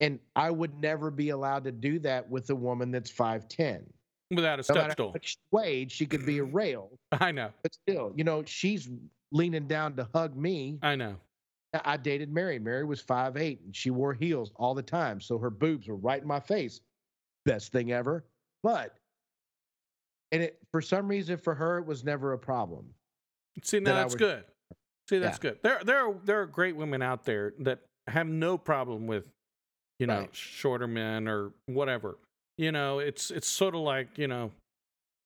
[0.00, 3.84] And I would never be allowed to do that with a woman that's 5'10.
[4.30, 5.12] Without a No step stool.
[5.12, 7.50] much she could be a rail, I know.
[7.62, 8.88] but still, you know, she's
[9.32, 10.78] leaning down to hug me.
[10.82, 11.16] I know.
[11.84, 12.58] I dated Mary.
[12.58, 15.20] Mary was five eight, and she wore heels all the time.
[15.20, 16.80] So her boobs were right in my face.
[17.44, 18.24] Best thing ever.
[18.62, 18.94] But,
[20.32, 22.86] and it, for some reason, for her, it was never a problem.
[23.62, 24.44] See, now I that's would- good.
[25.08, 25.50] See, that's Yeah.
[25.50, 25.58] good.
[25.62, 29.28] There, there, are, there are great women out there that have no problem with,
[30.00, 30.34] you know, Right.
[30.34, 32.18] shorter men or whatever.
[32.58, 34.52] You know, it's it's sort of like you know,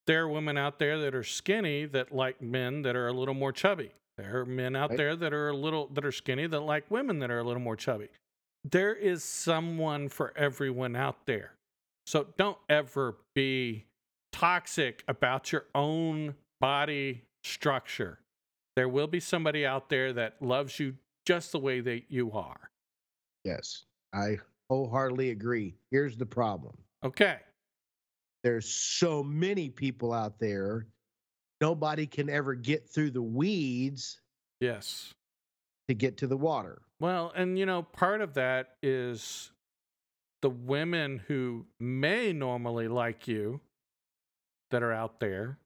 [0.06, 3.34] there are women out there that are skinny that like men that are a little
[3.34, 3.92] more chubby.
[4.16, 4.96] There are men out Right.
[4.98, 7.62] there that are a little that are skinny that like women that are a little
[7.62, 8.08] more chubby.
[8.64, 11.54] There is someone for everyone out there.
[12.06, 13.86] So don't ever be
[14.32, 18.18] toxic about your own body structure.
[18.76, 22.70] There will be somebody out there that loves you just the way that you are.
[23.44, 24.38] Yes, I
[24.68, 25.76] wholeheartedly agree.
[25.90, 27.38] Here's the problem Okay.
[28.42, 30.86] there's so many people out there,
[31.60, 34.20] nobody can ever get through the weeds
[34.60, 35.12] Yes.
[35.88, 36.82] to get to the water.
[37.00, 39.52] Well, and you know, part of that is
[40.42, 43.60] the women who may normally like you
[44.70, 45.58] that are out there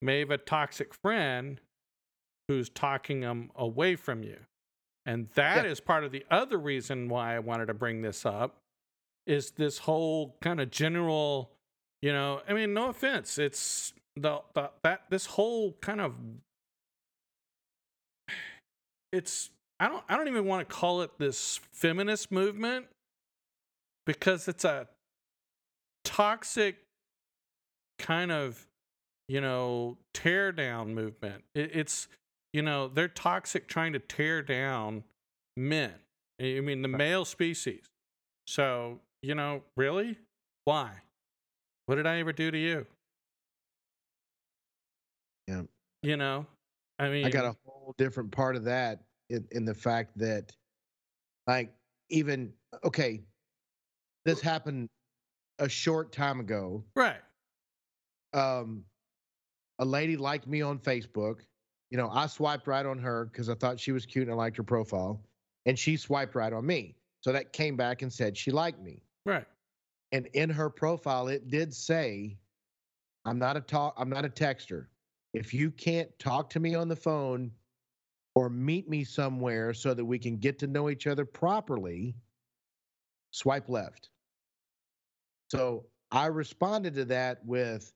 [0.00, 1.60] may have a toxic friend
[2.48, 4.38] who's talking them away from you.
[5.04, 5.84] And that is Yeah.
[5.86, 8.62] part of the other reason why I wanted to bring this up
[9.28, 11.52] is this whole kind of general,
[12.00, 16.14] you know, I mean, no offense, it's the, the that this whole kind of
[19.12, 22.86] it's I don't I don't even want to call it this feminist movement
[24.06, 24.88] because it's a
[26.04, 26.78] toxic
[27.98, 28.66] kind of
[29.28, 31.44] you know tear down movement.
[31.54, 32.08] It, it's
[32.52, 35.04] you know they're toxic trying to tear down
[35.56, 35.92] men.
[36.40, 37.84] I mean the male species.
[38.46, 40.16] So you know really
[40.64, 40.92] why?
[41.86, 42.86] What did I ever do to you?
[45.46, 45.62] Yeah.
[46.02, 46.46] You know,
[46.98, 49.00] I mean, I got a whole different part of that
[49.30, 50.52] in, in the fact that,
[51.46, 51.72] like,
[52.10, 52.52] even,
[52.84, 53.22] okay,
[54.24, 54.88] this happened
[55.58, 56.84] a short time ago.
[56.94, 57.20] right.
[58.34, 58.84] Um,
[59.78, 61.40] a lady liked me on Facebook.
[61.90, 64.36] You know, I swiped right on her because I thought she was cute and I
[64.36, 65.20] liked her profile.
[65.64, 66.94] And she swiped right on me.
[67.20, 69.02] So that came back and said she liked me.
[69.26, 69.46] Right.
[70.12, 72.38] and in her profile it did say
[73.24, 74.86] i'm not a talk i'm not a texter.
[75.34, 77.50] If you can't talk to me on the phone
[78.34, 82.14] or meet me somewhere so that we can get to know each other properly
[83.30, 84.08] swipe left.
[85.50, 87.92] So i responded to that with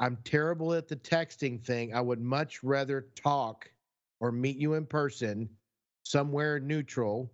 [0.00, 1.94] i'm terrible at the texting thing.
[1.94, 3.70] I would much rather talk
[4.20, 5.48] or meet you in person
[6.04, 7.32] somewhere neutral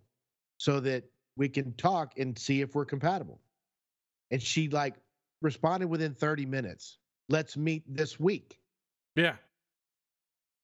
[0.57, 1.03] so that
[1.39, 3.39] we can talk and see if we're compatible
[4.29, 4.95] and she like
[5.41, 6.97] responded within 30 minutes
[7.29, 8.59] let's meet this week
[9.15, 9.35] Yeah.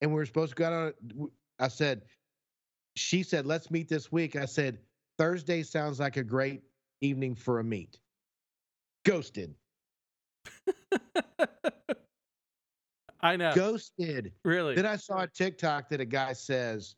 [0.02, 2.02] and we were supposed to go out on i said
[2.98, 4.78] she said let's meet this week i said
[5.18, 6.62] thursday sounds like a great
[7.02, 7.98] evening for a meet
[9.06, 9.56] ghosted
[13.22, 13.54] I know.
[13.56, 14.76] ghosted really.
[14.76, 16.96] then i saw a tiktok that a guy says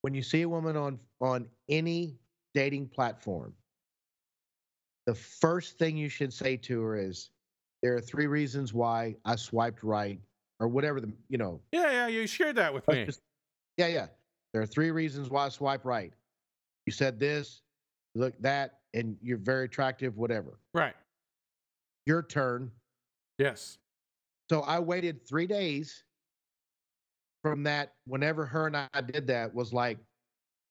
[0.00, 2.16] when you see a woman on on any
[2.54, 3.52] dating platform
[5.06, 7.30] the first thing you should say to her is
[7.82, 10.20] there are three reasons why i swiped right
[10.60, 13.04] or whatever the you know yeah, yeah, you shared that with me.
[13.04, 13.20] just-
[13.76, 14.06] yeah yeah
[14.52, 16.12] there are three reasons why i swipe right
[16.86, 17.62] you said this
[18.14, 20.94] look that and you're very attractive whatever Right.
[22.06, 22.70] your turn
[23.38, 23.78] Yes.
[24.50, 26.02] So I waited three days
[27.44, 27.92] from that.
[28.04, 29.98] Whenever her and I did that was like,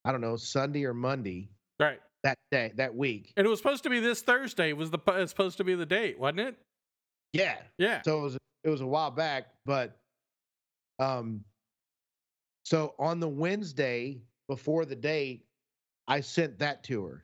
[0.04, 2.00] I don't know, Sunday or Monday Right.
[2.24, 3.32] that day, that week.
[3.38, 4.74] And it was supposed to be this Thursday.
[4.74, 6.56] Was the it's supposed to be the date, wasn't it?
[7.34, 7.58] Yeah.
[7.78, 8.02] Yeah.
[8.04, 9.98] So it was it was a while back, but
[11.00, 11.44] um,
[12.66, 15.46] so on the Wednesday before the date,
[16.08, 17.24] I sent that to her.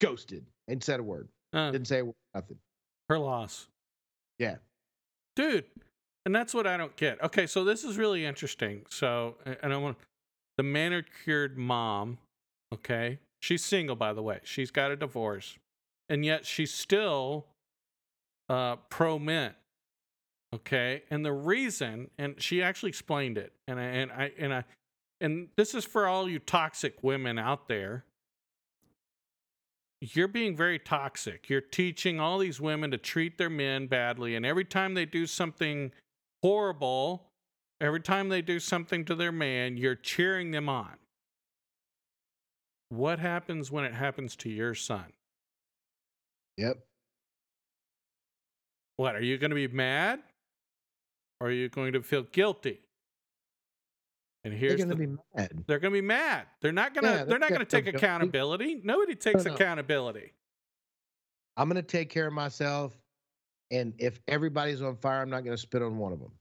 [0.00, 1.28] Ghosted and said a word.
[1.52, 2.58] Uh, Didn't say a word, nothing.
[3.08, 3.68] her loss.
[4.38, 4.56] Yeah.
[5.36, 5.64] Dude,
[6.26, 7.22] and that's what I don't get.
[7.22, 8.84] Okay, so this is really interesting.
[8.90, 9.96] So, and I want
[10.56, 12.18] the manicured mom,
[12.74, 13.18] okay?
[13.42, 14.40] She's single by the way.
[14.44, 15.58] She's got a divorce.
[16.08, 17.46] And yet she's still
[18.48, 19.54] uh pro men.
[20.54, 21.02] Okay?
[21.10, 23.52] And the reason and she actually explained it.
[23.66, 24.64] And I and I and I
[25.20, 28.04] and this is for all you toxic women out there.
[30.00, 31.48] You're being very toxic.
[31.48, 34.34] You're teaching all these women to treat their men badly.
[34.34, 35.92] And every time they do something
[36.42, 37.32] horrible,
[37.82, 40.94] Every time they do something to their man, you're cheering them on.
[42.92, 45.06] What happens when it happens to your son?
[46.58, 46.76] Yep.
[48.98, 50.20] What are you going to be mad?
[51.40, 52.80] Or are you going to feel guilty?
[54.44, 55.64] And here's They're going to the, be mad.
[55.66, 56.44] they're going to be mad.
[56.60, 58.82] They're not going to Yeah, they're they're not going to take accountability.
[58.84, 59.54] Nobody takes no.
[59.54, 60.34] accountability.
[61.56, 62.94] I'm going to take care of myself.
[63.70, 66.32] And if everybody's on fire, I'm not going to spit on one of them.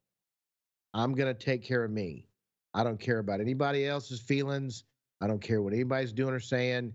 [0.93, 2.27] I'm going to take care of me.
[2.73, 4.83] I don't care about anybody else's feelings.
[5.21, 6.93] I don't care what anybody's doing or saying.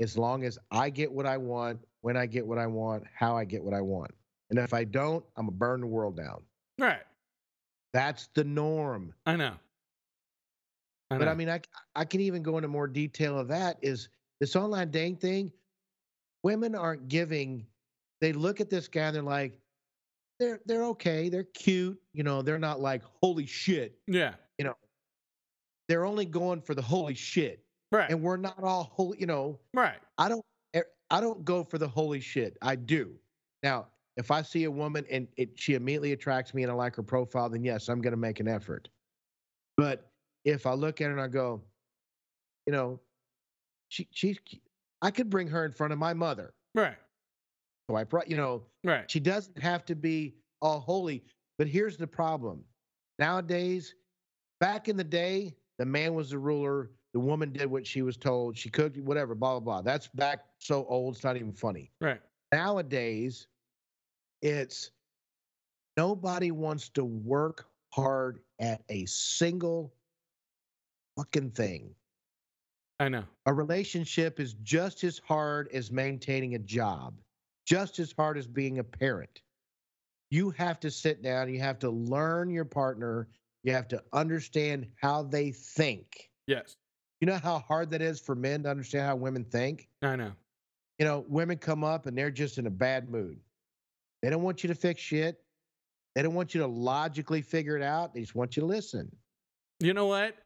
[0.00, 3.36] As long as I get what I want, when I get what I want, how
[3.36, 4.12] I get what I want.
[4.50, 6.42] And if I don't, I'm to burn the world down.
[6.78, 7.02] Right.
[7.92, 9.12] That's the norm.
[9.26, 9.54] I know.
[11.10, 11.18] I know.
[11.20, 11.28] But.
[11.28, 11.60] I mean, I
[11.94, 13.78] I can even go into more detail of that.
[13.82, 14.08] Is
[14.40, 15.52] this online dating thing?
[16.42, 17.66] Women aren't giving.
[18.20, 19.58] They look at this guy and they're like,
[20.38, 22.42] they're they're okay, they're cute, you know.
[22.42, 23.98] They're not like holy shit.
[24.06, 24.34] yeah.
[24.58, 24.74] You know,
[25.88, 28.10] they're only going for the holy shit, Right.
[28.10, 29.18] and we're not all holy.
[29.20, 29.98] You know, right.
[30.18, 32.56] I don't eh, I don't go for the holy shit.
[32.62, 33.12] I do.
[33.62, 36.96] Now, if I see a woman and it, she immediately attracts me and I like
[36.96, 38.88] her profile, then yes, I'm going to make an effort.
[39.76, 40.10] But
[40.44, 41.62] if I look at her and I go,
[42.66, 43.00] you know,
[43.88, 44.38] she she's
[45.00, 46.52] I could bring her in front of my mother.
[46.74, 46.96] Right.
[47.88, 49.10] So I brought, you know, Right.
[49.10, 51.24] she doesn't have to be all holy.
[51.56, 52.62] But here's the problem.
[53.18, 53.94] Nowadays,
[54.60, 56.90] back in the day, the man was the ruler.
[57.18, 58.56] The woman did what she was told.
[58.56, 59.82] She cooked, whatever, blah, blah, blah.
[59.82, 61.90] That's back so old, it's not even funny.
[62.00, 62.20] Right.
[62.52, 63.48] Nowadays,
[64.40, 64.92] it's
[65.96, 69.92] nobody wants to work hard at a single
[71.16, 71.92] fucking thing.
[73.00, 73.24] I know.
[73.46, 77.14] A relationship is just as hard as maintaining a job,
[77.66, 79.42] just as hard as being a parent.
[80.30, 83.26] You have to sit down, you have to learn your partner,
[83.64, 86.30] you have to understand how they think.
[86.46, 86.76] Yes.
[87.20, 89.88] You know how hard that is for men to understand how women think?
[90.02, 90.32] I know.
[90.98, 93.38] You know, women come up and they're just in a bad mood.
[94.22, 95.40] They don't want you to fix shit.
[96.14, 98.14] They don't want you to logically figure it out.
[98.14, 99.14] They just want you to listen.
[99.80, 100.36] You know what?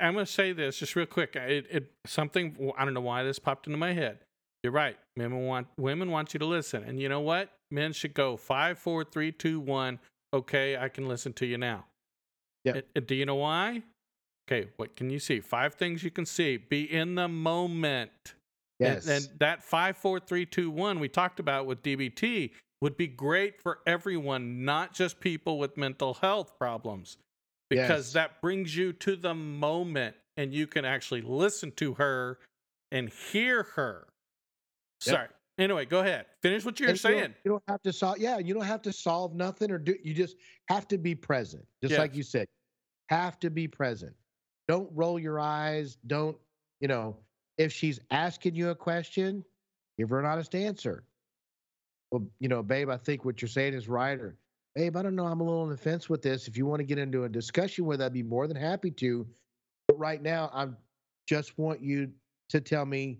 [0.00, 1.36] I'm going to say this just real quick.
[1.36, 4.18] It, it something I don't know why this popped into my head.
[4.62, 4.96] You're right.
[5.16, 7.50] Women want women want you to listen, and you know what?
[7.70, 10.00] Men should go five, four, three, two, one.
[10.34, 11.84] Okay, I can listen to you now.
[12.94, 13.82] And do you know why?
[14.50, 15.40] Okay, what can you see?
[15.40, 16.56] Five things you can see.
[16.56, 18.10] Be in the moment.
[18.80, 19.06] And- Yes.
[19.08, 23.60] And, that five, four, three, two, one we talked about with DBT would be great
[23.60, 27.18] for everyone, not just people with mental health problems,
[27.68, 28.12] because Yes.
[28.12, 32.38] that brings you to the moment and you can actually listen to her
[32.92, 34.06] and hear her.
[35.06, 35.14] Yep.
[35.14, 35.28] Sorry.
[35.58, 36.26] Anyway, go ahead.
[36.40, 37.34] Finish what you're And you don't- saying.
[37.44, 38.18] You don't, have to solve.
[38.18, 39.96] Yeah, you don't have to solve nothing or do.
[40.04, 40.36] You just
[40.68, 42.46] have to be present, just like you said.
[43.10, 44.14] Have to be present.
[44.68, 45.96] Don't roll your eyes.
[46.06, 46.36] Don't
[46.80, 47.16] you know?
[47.56, 49.44] If she's asking you a question,
[49.98, 51.04] give her an honest answer.
[52.12, 54.18] Well, you know, babe, I think what you're saying is right.
[54.18, 54.36] Or,
[54.76, 55.26] babe, I don't know.
[55.26, 56.46] I'm a little on the fence with this.
[56.46, 59.26] If you want to get into a discussion with, I'd be more than happy to.
[59.88, 60.68] But right now, I
[61.26, 62.10] just want you
[62.50, 63.18] to tell me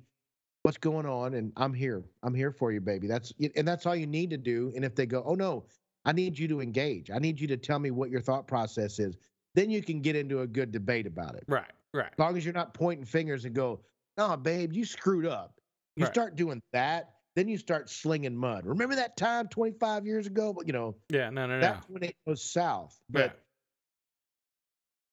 [0.63, 3.95] what's going on and i'm here i'm here for you baby that's and that's all
[3.97, 5.65] you need to do and if they go oh no
[6.05, 8.99] i need you to engage i need you to tell me what your thought process
[8.99, 9.17] is
[9.59, 12.13] then you can get into a good debate about it Right, right.
[12.13, 13.81] as long as you're not pointing fingers and go
[14.17, 15.55] no babe you screwed up
[15.97, 16.15] you Right.
[16.15, 20.73] start doing that then you start slinging mud remember that time 25 years ago you
[20.73, 21.61] know Yeah, no, no, no.
[21.61, 23.31] that's when it goes south but Yeah.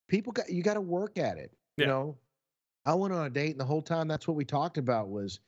[0.07, 2.17] people got you got to work at it you know
[2.85, 5.39] i went on a date and the whole time that's what we talked about was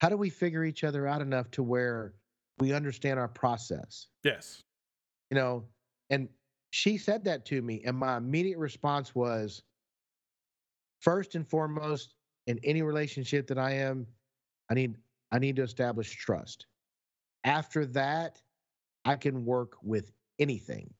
[0.00, 2.14] how do we figure each other out enough to where
[2.58, 4.60] we understand our process Yes.
[5.30, 5.64] you know
[6.10, 6.28] and
[6.72, 9.62] she said that to me and my immediate response was
[11.00, 12.14] first and foremost
[12.48, 14.06] in any relationship that i am
[14.70, 14.96] i need
[15.32, 16.66] i need to establish trust
[17.44, 18.40] after that
[19.04, 20.92] i can work with anything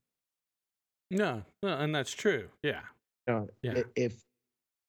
[1.11, 2.49] No, no, and that's true.
[2.63, 2.81] Yeah.
[3.63, 3.83] Yeah.
[3.97, 4.25] if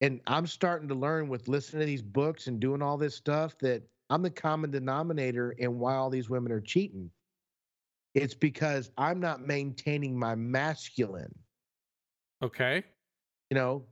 [0.01, 3.57] and I'm starting to learn with listening to these books and doing all this stuff
[3.60, 7.10] that I'm the common denominator in why all these women are cheating.
[8.14, 11.34] It's because I'm not maintaining my masculine,
[12.43, 12.84] Okay.
[13.49, 13.86] you know,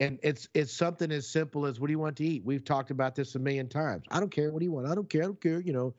[0.00, 2.44] and it's it's something as simple as what do you want to eat?
[2.44, 4.04] We've talked about this a million times.
[4.10, 4.50] I don't care.
[4.50, 4.86] What do you want?
[4.88, 5.22] I don't care.
[5.22, 5.60] I don't care.
[5.60, 5.94] You know,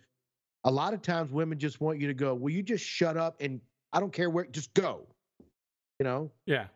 [0.63, 3.37] a lot of times women just want you to go, Will you just shut up
[3.41, 3.59] and
[3.93, 5.07] I don't care where just go.
[5.99, 6.31] You know?
[6.45, 6.67] Yeah.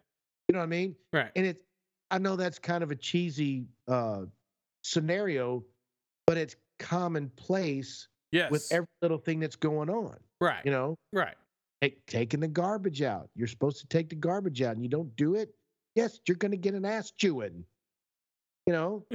[0.47, 0.95] You know what I mean?
[1.13, 1.31] Right.
[1.35, 1.63] and it's
[2.11, 4.23] i know that's kind of a cheesy uh
[4.83, 5.63] scenario
[6.25, 8.49] but it's commonplace Yes.
[8.51, 10.63] with every little thing that's going on right.
[10.65, 11.35] you know right.
[11.81, 13.29] take, taking the garbage out.
[13.35, 15.53] You're supposed to take the garbage out, and you don't do it.
[15.95, 17.63] Yes, you're going to get an ass chewing.
[18.67, 19.05] You know,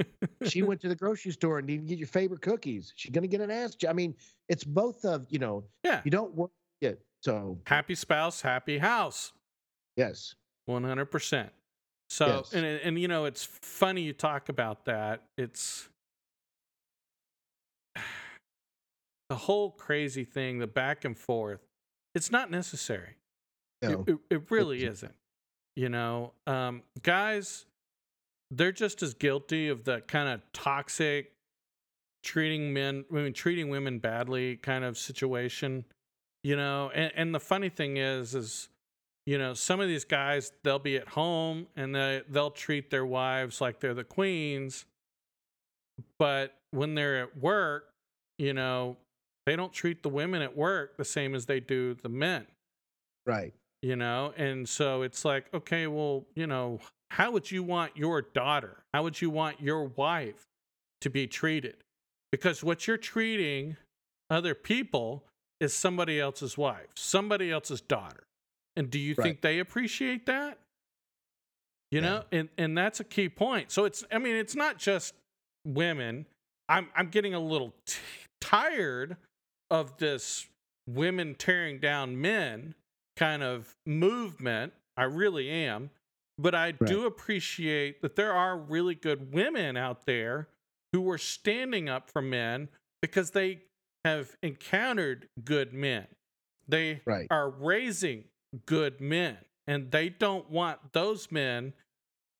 [0.45, 2.91] she went to the grocery store and didn't get your favorite cookies.
[2.95, 3.75] She's going to get an ass.
[3.75, 4.13] chew- I mean,
[4.49, 5.63] it's both of you know.
[5.83, 6.01] Yeah.
[6.03, 6.51] You don't work
[6.81, 7.01] it.
[7.23, 9.31] So Happy spouse, happy house.
[9.95, 11.49] yes, One hundred percent.
[12.09, 12.53] So Yes.
[12.53, 15.23] and and you know it's funny you talk about that.
[15.37, 15.87] It's
[19.29, 21.61] the whole crazy thing, the back and forth.
[22.13, 23.15] It's not necessary.
[23.81, 24.91] It- no, It, it, really isn't.
[24.93, 25.15] isn't.
[25.75, 27.65] You know, um, guys,
[28.51, 31.33] they're just as guilty of the kind of toxic
[32.23, 35.85] treating men, I mean, treating women badly kind of situation.
[36.43, 38.69] You know, and, and the funny thing is, is
[39.25, 43.05] you know, some of these guys they'll be at home and they they'll treat their
[43.05, 44.85] wives like they're the queens,
[46.19, 47.89] but when they're at work,
[48.37, 48.97] you know,
[49.45, 52.45] they don't treat the women at work the same as they do the men
[53.25, 53.53] right.
[53.81, 56.79] you know and so it's like okay well you know
[57.11, 60.45] how would you want your daughter how would you want your wife
[61.01, 61.75] to be treated
[62.31, 63.77] because what you're treating
[64.29, 65.23] other people
[65.59, 68.23] is somebody else's wife somebody else's daughter
[68.75, 69.23] and do you Right.
[69.25, 70.57] think they appreciate that
[71.91, 72.05] you Yeah.
[72.09, 75.13] know and and that's a key point so it's i mean it's not just
[75.63, 76.25] women
[76.67, 77.99] i'm i'm getting a little t-
[78.41, 79.17] tired
[79.69, 80.47] of this
[80.87, 82.75] women tearing down men
[83.17, 84.73] kind of movement.
[84.97, 85.89] I really am.
[86.37, 90.49] But I do appreciate that there are really good women out there
[90.91, 92.67] who are standing up for men
[93.01, 93.61] because they
[94.03, 96.07] have encountered good men.
[96.67, 97.27] They Right.
[97.31, 98.25] are raising
[98.65, 101.73] good men and they don't want those men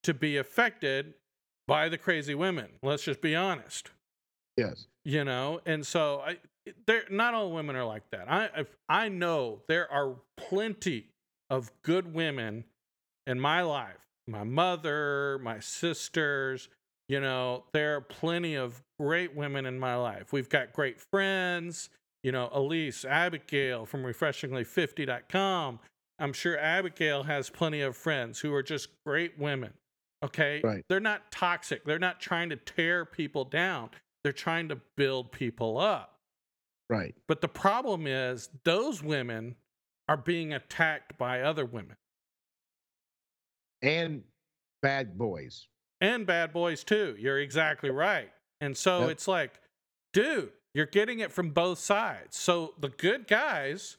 [0.03, 1.13] to be affected
[1.67, 2.77] by the crazy women.
[2.83, 3.91] Let's just be honest
[4.57, 4.87] Yes.
[5.03, 6.37] you know and so i
[6.87, 8.29] there not all women are like that.
[8.31, 11.07] I i know there are plenty
[11.49, 12.65] of good women
[13.27, 16.69] in my life my mother my sisters
[17.07, 20.33] you know there are plenty of great women in my life.
[20.33, 21.89] We've got great friends
[22.23, 25.79] you know elise abigail from refreshingly50.com
[26.17, 29.73] i'm sure abigail has plenty of friends who are just great women
[30.25, 30.61] okay?
[30.63, 30.83] Right.
[30.89, 31.85] they're not toxic.
[31.85, 33.91] They're not trying to tear people down.
[34.23, 36.14] They're trying to build people up.
[36.89, 37.15] Right.
[37.27, 39.55] But the problem is those women
[40.07, 41.95] are being attacked by other women
[43.81, 44.23] And
[44.81, 45.67] bad boys.
[46.01, 47.15] and bad boys too.
[47.19, 48.31] You're exactly right.
[48.61, 49.09] And so Yep.
[49.09, 49.59] it's like,
[50.13, 52.37] dude, you're getting it from both sides.
[52.37, 53.97] So the good guys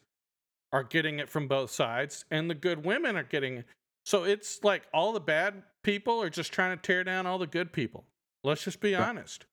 [0.73, 3.67] are getting it from both sides and the good women are getting it.
[4.05, 7.47] So it's like all the bad people are just trying to tear down all the
[7.47, 8.05] good people.
[8.45, 9.47] Let's just be honest.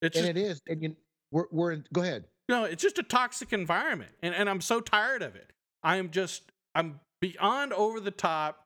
[0.00, 0.62] It's And just it is.
[0.68, 0.96] And you,
[1.30, 2.24] we're, we're in, go ahead.
[2.48, 4.12] No, it's just a toxic environment.
[4.22, 5.52] And, and I'm so tired of it.
[5.82, 6.42] I am just,
[6.74, 8.64] I'm beyond over the top,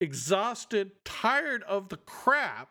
[0.00, 2.70] exhausted, tired of the crap.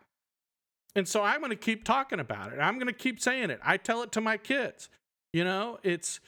[0.94, 2.58] And so I'm going to keep talking about it.
[2.58, 3.60] I'm going to keep saying it.
[3.62, 4.88] I tell it to my kids.
[5.32, 6.20] You know, it's,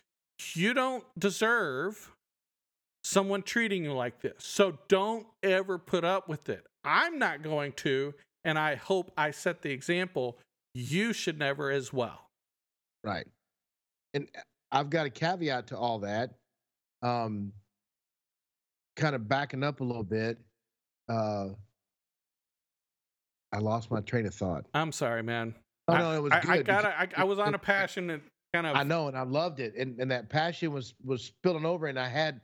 [0.54, 2.12] you don't deserve
[3.02, 4.34] someone treating you like this.
[4.38, 6.66] So don't ever put up with it.
[6.84, 8.14] I'm not going to.
[8.44, 10.38] And I hope I set the example.
[10.74, 12.26] You should never as well.
[13.02, 13.26] Right.
[14.14, 14.40] And uh,
[14.72, 16.34] I've got a caveat to all that.
[17.02, 17.52] Um,
[18.96, 20.38] kind of backing up a little bit.
[21.08, 21.48] Uh,
[23.52, 24.66] I lost my train of thought.
[24.74, 25.54] I'm sorry, man.
[25.88, 26.50] Oh I- no, it was I, good.
[26.50, 28.76] I got I, I was on a passionate kind of.
[28.76, 31.98] I know, and I loved it, and and that passion was was spilling over, and
[31.98, 32.40] I had,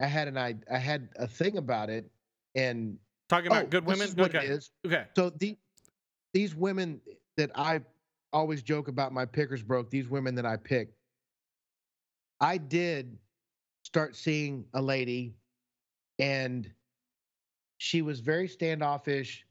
[0.00, 2.10] I had an I I had a thing about it,
[2.54, 2.98] and
[3.28, 4.08] talking about oh, good women.
[4.18, 4.58] okay.
[4.86, 5.04] Okay.
[5.16, 5.56] So the
[6.32, 7.00] these women
[7.36, 7.80] that I
[8.32, 10.92] always joke about my pickers broke, these women that I pick,
[12.44, 13.16] I did
[13.84, 15.34] start seeing a lady
[16.18, 16.70] and
[17.78, 19.46] she was very standoffish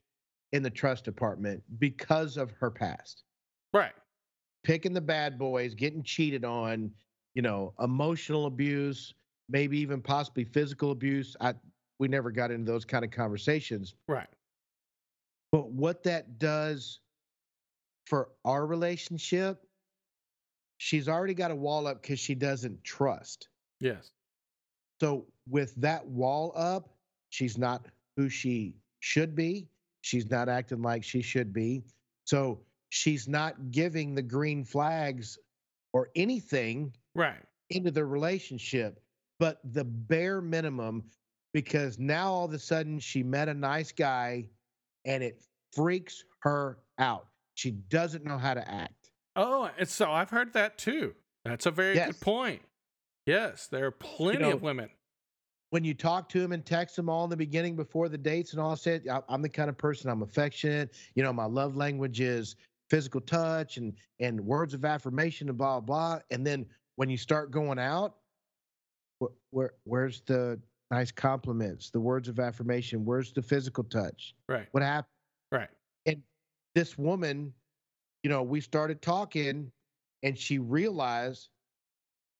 [0.52, 3.24] in the trust department because of her past.
[3.72, 3.94] Right.
[4.62, 6.92] Picking the bad boys, getting cheated on,
[7.34, 9.12] you know, emotional abuse,
[9.48, 11.34] maybe even possibly physical abuse.
[11.40, 11.54] I
[11.98, 13.96] we never got into those kind of conversations.
[14.06, 14.28] Right.
[15.50, 17.00] But what that does
[18.06, 19.63] for our relationship,
[20.78, 23.48] she's already got a wall up because she doesn't trust.
[23.80, 24.10] Yes.
[25.00, 26.88] So with that wall up,
[27.30, 29.68] she's not who she should be.
[30.02, 31.82] She's not acting like she should be.
[32.24, 32.60] So
[32.90, 35.38] she's not giving the green flags
[35.92, 37.40] or anything Right.
[37.70, 39.00] into the relationship,
[39.38, 41.04] but the bare minimum
[41.52, 44.48] because now all of a sudden she met a nice guy
[45.04, 47.28] and it freaks her out.
[47.54, 49.03] She doesn't know how to act.
[49.36, 51.14] Oh, and so I've heard that too.
[51.44, 52.06] That's a very Yes.
[52.12, 52.62] good point.
[53.26, 54.90] Yes, there are plenty know, of women.
[55.70, 58.52] when you talk to him and text him all in the beginning before the dates
[58.52, 60.94] and all said, I'm the kind of person I'm affectionate.
[61.14, 62.54] You know, my love language is
[62.90, 66.20] physical touch and and words of affirmation and blah blah.
[66.30, 66.66] And then
[66.96, 68.16] when you start going out,
[69.18, 70.60] where, where where's the
[70.90, 73.04] nice compliments, the words of affirmation?
[73.04, 74.34] Where's the physical touch?
[74.48, 74.68] Right.
[74.72, 75.10] What happened?
[75.50, 75.70] Right.
[76.06, 76.22] And
[76.74, 77.52] this woman,
[78.24, 79.70] you know, we started talking,
[80.22, 81.50] and she realized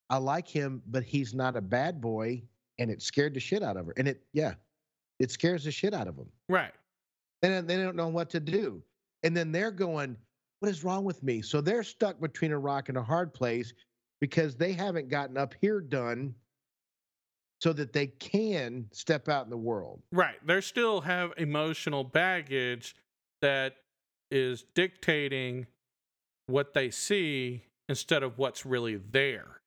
[0.08, 2.42] I like him, but he's not a bad boy,
[2.78, 3.94] and it scared the shit out of her.
[3.98, 4.54] And it, yeah,
[5.20, 6.28] it scares the shit out of them.
[6.48, 6.72] Right.
[7.42, 8.82] And they don't know what to do.
[9.22, 10.16] And then they're going,
[10.60, 11.42] what is wrong with me?
[11.42, 13.74] So they're stuck between a rock and a hard place
[14.20, 16.34] because they haven't gotten up here done
[17.60, 20.00] so that they can step out in the world.
[20.12, 20.36] Right.
[20.46, 22.96] They still have emotional baggage
[23.42, 23.76] that
[24.30, 25.66] is dictating
[26.46, 29.60] what they see instead of what's really there.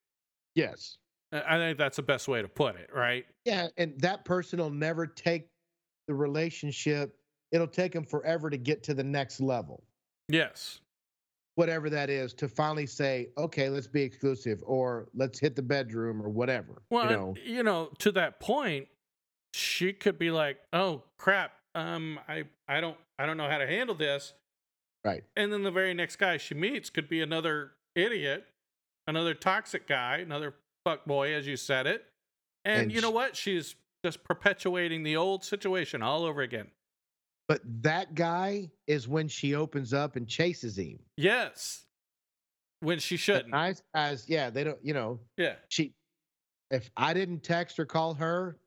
[0.55, 0.97] Yes.
[1.31, 3.25] I think that's the best way to put it, right?
[3.45, 3.67] Yeah.
[3.77, 5.47] And that person will never take
[6.07, 7.13] the relationship,
[7.51, 9.83] it'll take them forever to get to the next level.
[10.29, 10.79] Yes
[11.57, 16.21] whatever that is to finally say, okay, let's be exclusive or let's hit the bedroom
[16.21, 16.83] or whatever.
[16.91, 18.87] Well, you know, you know to that point,
[19.53, 23.65] she could be like, oh crap, um, I I don't I don't know how to
[23.65, 24.33] handle this.
[25.07, 25.23] Right.
[25.37, 28.45] And then the very next guy she meets could be another idiot,
[29.07, 30.53] another toxic guy, another
[30.85, 32.03] fuck boy, as you said it.
[32.65, 33.33] And, and you know what?
[33.33, 36.67] She's just perpetuating the old situation all over again.
[37.47, 40.99] But that guy is when she opens up and chases him.
[41.15, 41.85] Yes.
[42.81, 43.47] When she shouldn't.
[43.47, 45.19] nice guys, yeah, they don't, you know.
[45.37, 45.53] Yeah.
[45.69, 45.93] She
[46.69, 48.57] if I didn't text or call her,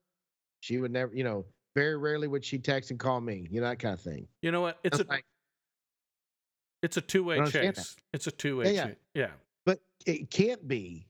[0.61, 3.67] she would never, you know, very rarely would she text and call me, you know,
[3.67, 4.27] that kind of thing.
[4.41, 4.79] You know what?
[4.83, 5.23] It's a like,
[6.81, 7.75] it's a two way chase.
[7.75, 7.95] That.
[8.13, 8.93] It's a two way yeah, yeah.
[9.13, 9.29] yeah.
[9.65, 11.07] But it can't be.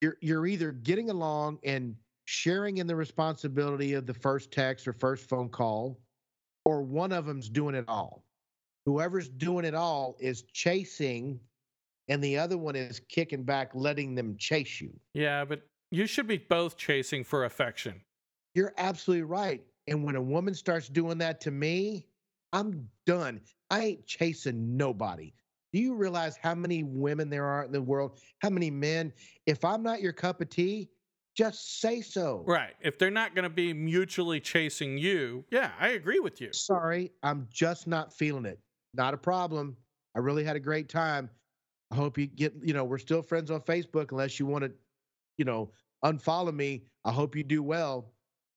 [0.00, 4.92] You're you're either getting along and sharing in the responsibility of the first text or
[4.92, 5.98] first phone call,
[6.64, 8.24] or one of them's doing it all.
[8.86, 11.40] Whoever's doing it all is chasing,
[12.08, 14.90] and the other one is kicking back, letting them chase you.
[15.14, 18.00] Yeah, but you should be both chasing for affection.
[18.54, 19.62] You're absolutely right.
[19.86, 22.06] And when a woman starts doing that to me,
[22.52, 23.40] I'm done.
[23.70, 25.32] I ain't chasing nobody.
[25.72, 28.20] Do you realize how many women there are in the world?
[28.40, 29.12] How many men?
[29.46, 30.88] If I'm not your cup of tea,
[31.36, 32.42] just say so.
[32.46, 32.74] Right.
[32.80, 36.52] If they're not going to be mutually chasing you, yeah, I agree with you.
[36.52, 38.58] Sorry, I'm just not feeling it.
[38.94, 39.76] Not a problem.
[40.16, 41.30] I really had a great time.
[41.90, 44.72] I hope you get, you know, we're still friends on Facebook unless you want to,
[45.36, 45.70] you know,
[46.04, 46.84] unfollow me.
[47.04, 48.12] I hope you do well.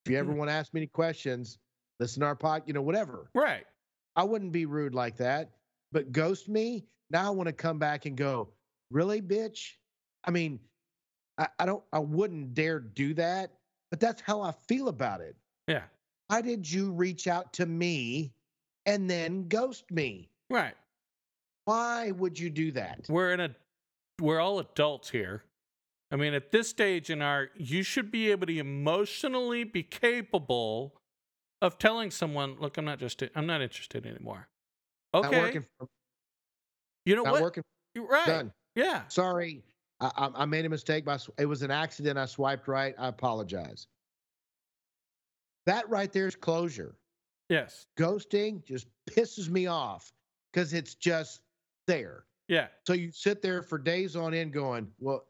[0.06, 1.60] If you ever want to ask me any questions,
[2.00, 3.30] listen to our pod, you know, whatever.
[3.36, 3.66] Right.
[4.16, 5.52] I wouldn't be rude like that.
[5.92, 8.50] But ghost me, now I want to come back and go,
[8.90, 9.74] really, bitch?
[10.24, 10.60] I mean,
[11.38, 13.52] I, I don't I wouldn't dare do that,
[13.90, 15.36] but that's how I feel about it.
[15.68, 15.84] Yeah.
[16.28, 18.34] Why did you reach out to me
[18.86, 20.30] and then ghost me?
[20.50, 20.76] Right.
[21.66, 23.06] Why would you do that?
[23.10, 23.56] We're in a
[24.20, 25.44] we're all adults here.
[26.12, 31.01] I mean, at this stage in our you should be able to emotionally be capable
[31.62, 34.48] of telling someone, look, I'm not just I'm not interested anymore.
[35.14, 35.60] Okay.
[37.06, 37.42] You know what?
[37.42, 37.64] Working.
[37.94, 38.26] You're Right.
[38.26, 38.54] Done.
[38.76, 39.08] Yeah.
[39.08, 39.64] Sorry.
[40.00, 41.06] I, I made a mistake.
[41.06, 42.18] By, it was an accident.
[42.18, 42.96] I swiped right.
[42.98, 43.88] I apologize.
[45.66, 46.96] That right there is closure.
[47.50, 47.86] Yes.
[48.00, 50.12] Ghosting just pisses me off
[50.52, 51.42] because it's just
[51.86, 52.26] there.
[52.48, 52.68] Yeah.
[52.88, 55.26] So you sit there for days on end going, well,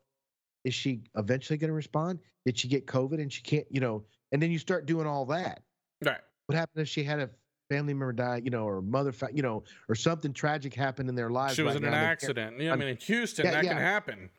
[0.64, 2.20] is she eventually going to respond?
[2.46, 5.26] Did she get COVID and she can't, you know, and then you start doing all
[5.26, 5.64] that.
[6.04, 6.20] Right.
[6.48, 7.30] What happened if she had a
[7.70, 11.30] family member die, you know, or mother, you know, or something tragic happened in their
[11.30, 11.56] lives?
[11.56, 12.60] She was right in an accident.
[12.60, 13.74] Yeah, I mean, in Houston, yeah, that yeah.
[13.74, 14.30] can happen.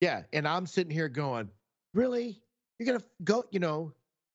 [0.00, 1.50] Yeah, and I'm sitting here going,
[1.94, 2.42] "Really?
[2.78, 3.44] You're gonna go?
[3.50, 3.92] You know,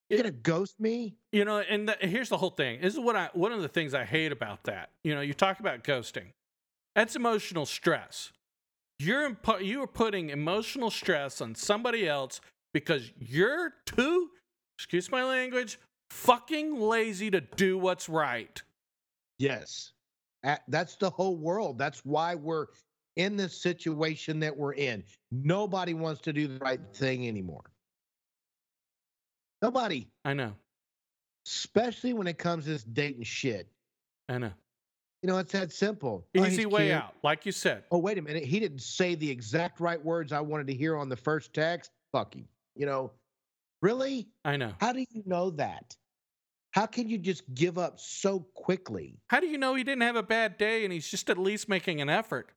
[0.10, 2.82] you're gonna ghost me?" You know, and the, here's the whole thing.
[2.82, 4.92] This is what I one of the things I hate about that.
[5.04, 6.28] You know, you talk about ghosting.
[6.96, 8.32] That's emotional stress.
[9.00, 12.40] You're impo- you are putting emotional stress on somebody else
[12.74, 14.30] because you're too,
[14.78, 15.80] excuse my language,
[16.10, 18.62] fucking lazy to do what's right.
[19.38, 19.92] Yes.
[20.68, 21.78] That's the whole world.
[21.78, 22.68] That's why we're
[23.16, 25.04] in the situation that we're in.
[25.32, 27.64] Nobody wants to do the right thing anymore.
[29.62, 30.08] Nobody.
[30.24, 30.54] I know.
[31.48, 33.68] Especially when it comes to this dating shit.
[34.30, 34.52] I know.
[35.24, 36.28] You know, it's that simple.
[36.38, 36.98] Oh, Easy oh, way cute.
[36.98, 37.84] out, like you said.
[37.90, 38.44] Oh, wait a minute.
[38.44, 41.90] He didn't say the exact right words I wanted to hear on the first text.
[42.12, 42.44] Fuck you.
[42.76, 43.12] You know,
[43.86, 44.28] really?
[44.44, 44.74] I know.
[44.80, 45.96] How do you know that?
[46.72, 49.18] How can you just give up so quickly?
[49.28, 51.70] How do you know he didn't have a bad day and he's just at least
[51.70, 52.52] making an effort?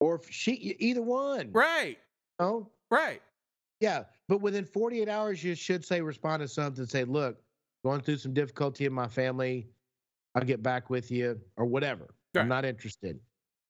[0.00, 1.50] or if she either one.
[1.52, 1.98] Right.
[2.38, 3.20] Oh, right.
[3.80, 6.86] Yeah, but within 48 hours, you should say respond to something.
[6.86, 7.38] Say, look,
[7.84, 9.68] going through some difficulty in my family.
[10.34, 12.14] I'll get back with you or whatever.
[12.34, 12.42] Right.
[12.42, 13.18] I'm not interested.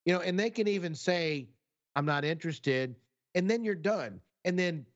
[0.04, 1.48] You know, and they can even say,
[1.96, 2.94] I'm not interested,
[3.34, 4.20] and then you're done.
[4.44, 4.86] And then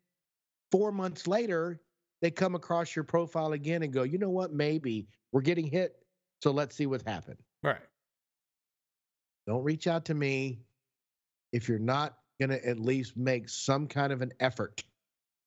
[0.73, 1.81] four months later,
[2.23, 4.53] they come across your profile again and go, you know what?
[4.53, 5.95] Maybe we're getting hit.
[6.43, 7.39] So let's see what happened.
[7.63, 7.81] Right.
[9.47, 10.61] Don't reach out to me
[11.53, 14.83] if you're not going to at least make some kind of an effort.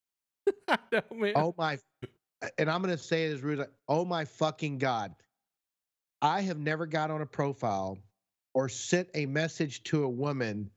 [0.68, 1.34] I know, man.
[1.36, 1.80] Oh my,
[2.58, 3.60] and I'm going to say it as rude.
[3.62, 5.14] as- Oh my fucking God.
[6.22, 7.98] I have never got on a profile
[8.54, 10.70] or sent a message to a woman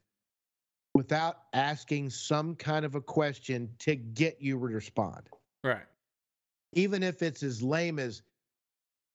[0.98, 5.28] without asking some kind of a question to get you to respond.
[5.62, 5.86] Right.
[6.72, 8.22] Even if it's as lame as,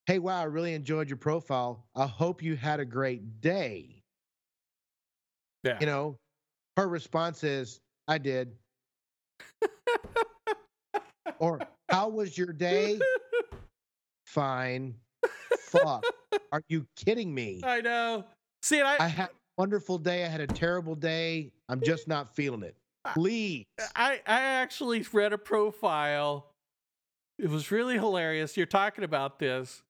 [0.06, 1.86] hey, wow, I really enjoyed your profile.
[1.94, 4.02] I hope you had a great day.
[5.66, 5.78] Yeah.
[5.82, 6.18] You know,
[6.78, 8.54] her response is, I did.
[11.40, 11.60] or,
[11.90, 12.98] how was your day?
[14.26, 14.96] Fine.
[15.60, 16.06] Fuck.
[16.54, 17.60] Are you kidding me?
[17.62, 18.24] I know.
[18.62, 20.24] See, I, I had a wonderful day.
[20.24, 21.52] I had a terrible day.
[21.74, 22.76] I'm just not feeling it.
[23.16, 23.66] Please.
[23.96, 26.52] I I actually read a profile.
[27.40, 28.56] It was really hilarious.
[28.56, 29.82] You're talking about this,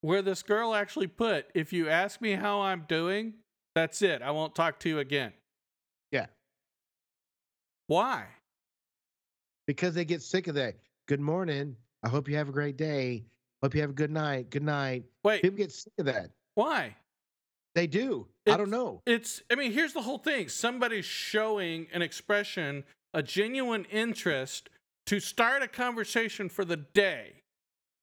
[0.00, 3.34] where this girl actually put, "If you ask me how I'm doing,
[3.74, 4.22] that's it.
[4.22, 5.32] I won't talk to you again."
[6.12, 6.26] Yeah.
[7.88, 8.28] Why?
[9.66, 10.76] Because they get sick of that.
[11.08, 11.76] Good morning.
[12.04, 13.24] I hope you have a great day.
[13.60, 14.50] Hope you have a good night.
[14.50, 15.04] Good night.
[15.24, 15.42] Wait.
[15.42, 16.30] People get sick of that.
[16.54, 16.96] Why?
[17.74, 18.28] They do.
[18.46, 19.02] I don't know.
[19.06, 19.42] It's.
[19.50, 20.48] I mean, here's the whole thing.
[20.48, 22.84] Somebody's showing an expression,
[23.14, 24.68] a genuine interest
[25.06, 27.42] to start a conversation for the day.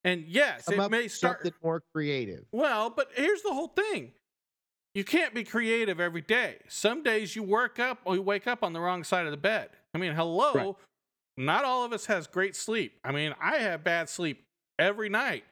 [0.03, 1.39] And yes, Come it may start.
[1.39, 2.45] something more creative.
[2.51, 4.11] Well, but here's the whole thing.
[4.93, 6.57] You can't be creative every day.
[6.67, 9.37] Some days you work up or you wake up on the wrong side of the
[9.37, 9.69] bed.
[9.93, 10.53] I mean, hello.
[10.53, 10.75] Right.
[11.37, 12.99] Not all of us has great sleep.
[13.03, 14.43] I mean, I have bad sleep
[14.77, 15.45] every night.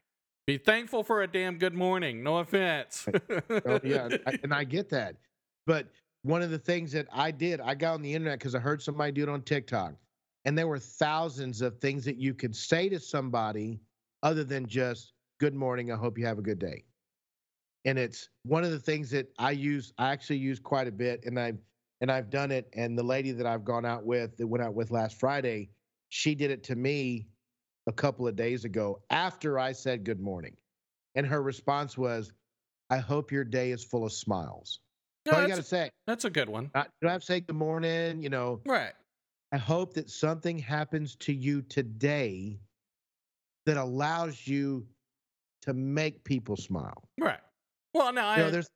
[0.48, 2.24] Be thankful for a damn good morning.
[2.24, 3.08] No offense.
[3.66, 4.10] Oh, yeah,
[4.44, 5.18] and I get that.
[5.68, 5.88] But
[6.24, 8.82] one of the things that I did, I got on the internet because I heard
[8.82, 9.94] somebody do it on TikTok,
[10.46, 13.80] and there were thousands of things that you could say to somebody
[14.24, 16.86] other than just "Good morning, I hope you have a good day."
[17.86, 19.94] And it's one of the things that I use.
[19.98, 21.60] I actually use quite a bit, and I've
[22.02, 22.68] and I've done it.
[22.74, 25.70] And the lady that I've gone out with, that went out with last Friday,
[26.10, 27.28] she did it to me
[27.92, 30.56] a couple of days ago after I said good morning,
[31.16, 32.32] and her response was,
[32.90, 34.80] I hope your day is full of smiles.
[35.26, 35.90] No, That's all you got to say.
[36.08, 36.72] that's a good one.
[36.74, 38.24] Not, you don't have to say good morning.
[38.24, 38.94] You know, Right.
[39.52, 42.58] I hope that something happens to you today
[43.66, 44.88] that allows you
[45.64, 47.04] to make people smile.
[47.20, 47.40] Right.
[47.94, 48.70] Well, now I You know, there's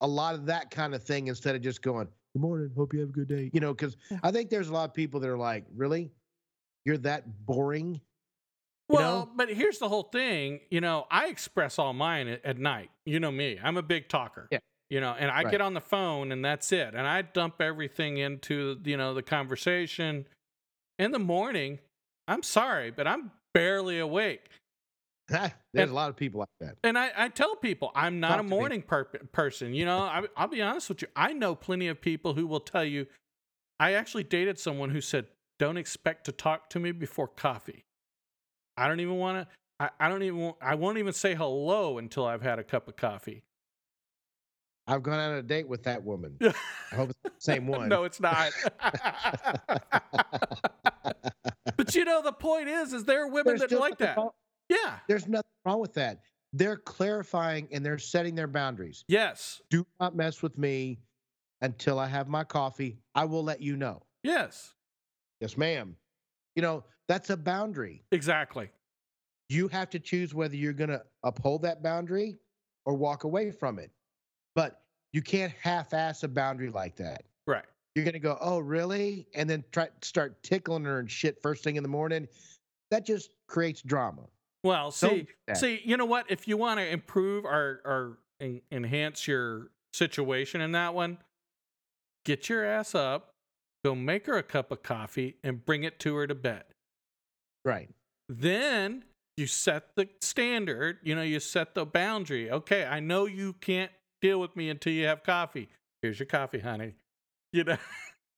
[0.00, 3.00] a lot of that kind of thing instead of just going, good morning, hope you
[3.00, 3.50] have a good day.
[3.52, 6.10] You know, because I think there's a lot of people that are like, really?
[6.86, 8.00] You're that boring?
[8.88, 9.30] Well, know?
[9.34, 10.60] but here's the whole thing.
[10.70, 12.90] You know, I express all mine at, at night.
[13.04, 13.58] You know me.
[13.62, 14.48] I'm a big talker.
[14.50, 14.58] Yeah.
[14.90, 15.50] You know, and I Right.
[15.50, 16.94] get on the phone and that's it.
[16.94, 20.26] And I dump everything into, you know, the conversation.
[20.98, 21.80] In the morning,
[22.28, 24.48] I'm sorry, but I'm barely awake.
[25.32, 26.76] Ah, there's And- a lot of people like that.
[26.84, 29.74] And I, I tell people I'm not Talk a morning per- person.
[29.74, 31.08] You know, I, I'll be honest with you.
[31.16, 33.08] I know plenty of people who will tell you.
[33.80, 35.26] I actually dated someone who said,
[35.58, 37.82] "Don't expect to talk to me before coffee."
[38.76, 39.54] I don't even want to.
[39.78, 40.38] I, I don't even.
[40.40, 43.42] want- I won't even say hello until I've had a cup of coffee.
[44.88, 46.36] I've gone on a date with that woman.
[46.40, 47.88] I hope it's the same one.
[47.88, 48.52] no, it's not.
[51.76, 54.16] but you know, the point is, is there are women There's that like that.
[54.16, 54.30] wrong-
[54.68, 54.98] Yeah.
[55.08, 56.20] There's nothing wrong with that.
[56.52, 59.04] They're clarifying and they're setting their boundaries.
[59.08, 59.60] Yes.
[59.70, 61.00] Do not mess with me
[61.60, 62.98] until I have my coffee.
[63.14, 64.02] I will let you know.
[64.22, 64.72] Yes.
[65.40, 65.96] Yes, ma'am.
[66.54, 68.02] You know, that's a boundary.
[68.12, 68.70] Exactly.
[69.48, 72.36] You have to choose whether you're going to uphold that boundary
[72.84, 73.90] or walk away from it.
[74.54, 74.80] But
[75.12, 77.24] you can't half ass a boundary like that.
[77.46, 77.64] Right.
[77.94, 79.26] You're going to go, oh, really?
[79.34, 82.26] And then try start tickling her and shit first thing in the morning.
[82.90, 84.22] That just creates drama.
[84.64, 86.26] Well, see, see, you know what?
[86.28, 91.18] If you want to improve or or en- enhance your situation in that one,
[92.24, 93.30] get your ass up,
[93.84, 96.64] go make her a cup of coffee, and bring it to her to bed.
[97.66, 97.90] Right.
[98.30, 99.04] Then
[99.36, 100.98] you set the standard.
[101.02, 102.50] You know, you set the boundary.
[102.50, 103.90] Okay, I know you can't
[104.22, 105.68] deal with me until you have coffee.
[106.00, 106.94] Here's your coffee, honey.
[107.52, 107.76] You know,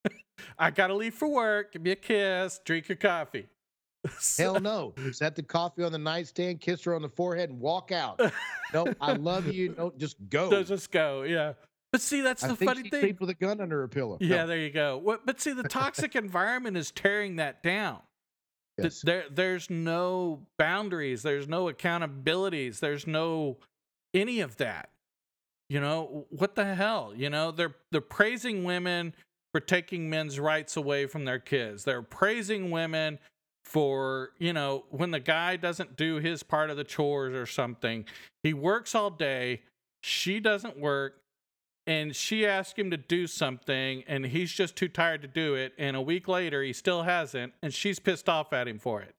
[0.59, 1.73] I gotta leave for work.
[1.73, 2.59] Give me a kiss.
[2.65, 3.47] Drink your coffee.
[4.21, 4.95] So- Hell no.
[5.13, 8.21] Set the coffee on the nightstand, kiss her on the forehead, and walk out.
[8.73, 9.75] no, I love you.
[9.77, 10.49] No, just go.
[10.49, 11.23] Let's just go.
[11.23, 11.55] Yeah.
[11.93, 13.01] But see, that's I the think funny she thing.
[13.01, 14.17] sleeps with a gun under her pillow.
[14.21, 14.47] Yeah, No.
[14.47, 14.99] there you go.
[14.99, 17.99] What, but see, the toxic environment is tearing that down.
[18.79, 19.03] Yes.
[19.03, 21.23] There, there's no boundaries.
[21.23, 22.81] There's no accountabilities.
[22.81, 23.59] There's no
[24.15, 24.91] any of that.
[25.69, 27.13] You know what the hell?
[27.15, 29.15] You know they're they're praising women
[29.53, 31.85] for taking men's rights away from their kids.
[31.85, 33.19] They're praising women
[33.65, 38.07] for you know when the guy doesn't do his part of the chores or something.
[38.43, 39.63] He works all day.
[40.03, 41.21] She doesn't work
[41.89, 45.73] and she asked him to do something and he's just too tired to do it
[45.79, 49.15] and a week later he still hasn't and she's pissed off at him for it.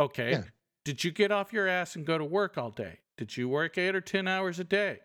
[0.00, 0.42] Okay Yeah.
[0.84, 3.00] did you get off your ass and go to work all day?
[3.18, 5.00] Did you work 8 or 10 hours a day?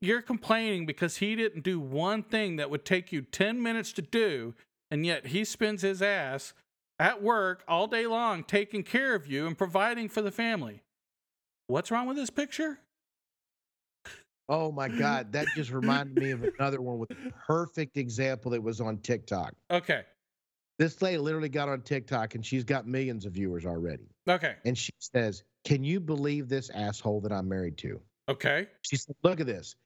[0.00, 4.02] You're complaining because he didn't do one thing that would take you 10 minutes to
[4.02, 4.54] do
[4.90, 6.52] and yet he spends his ass
[6.98, 10.82] at work all day long taking care of you and providing for the family.
[11.66, 12.80] What's wrong with this picture
[14.48, 17.16] Oh my God, that just reminded me of another one with a
[17.46, 19.54] perfect example that was on TikTok.
[19.70, 20.04] okay
[20.78, 24.08] This lady literally got on TikTok and she's got millions of viewers already.
[24.28, 28.00] okay And she says, Can you believe this asshole that I'm married to?
[28.28, 29.76] okay She said, Look at this.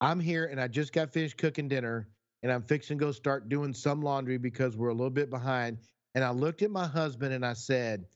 [0.00, 2.08] I'm here and I just got finished cooking dinner
[2.42, 5.78] and I'm fixing to go start doing some laundry because we're a little bit behind.
[6.14, 8.06] And I looked at my husband and I said,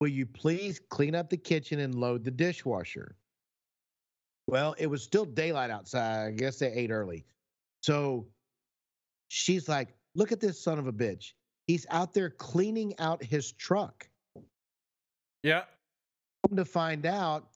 [0.00, 3.16] Will you please clean up the kitchen and load the dishwasher?
[4.48, 6.26] Well, it was still daylight outside.
[6.26, 7.26] I guess they ate early.
[7.82, 8.26] So
[9.28, 11.34] she's like, Look at this son of a bitch.
[11.66, 14.08] He's out there cleaning out his truck.
[15.42, 15.64] yeah
[16.48, 17.50] Come to find out,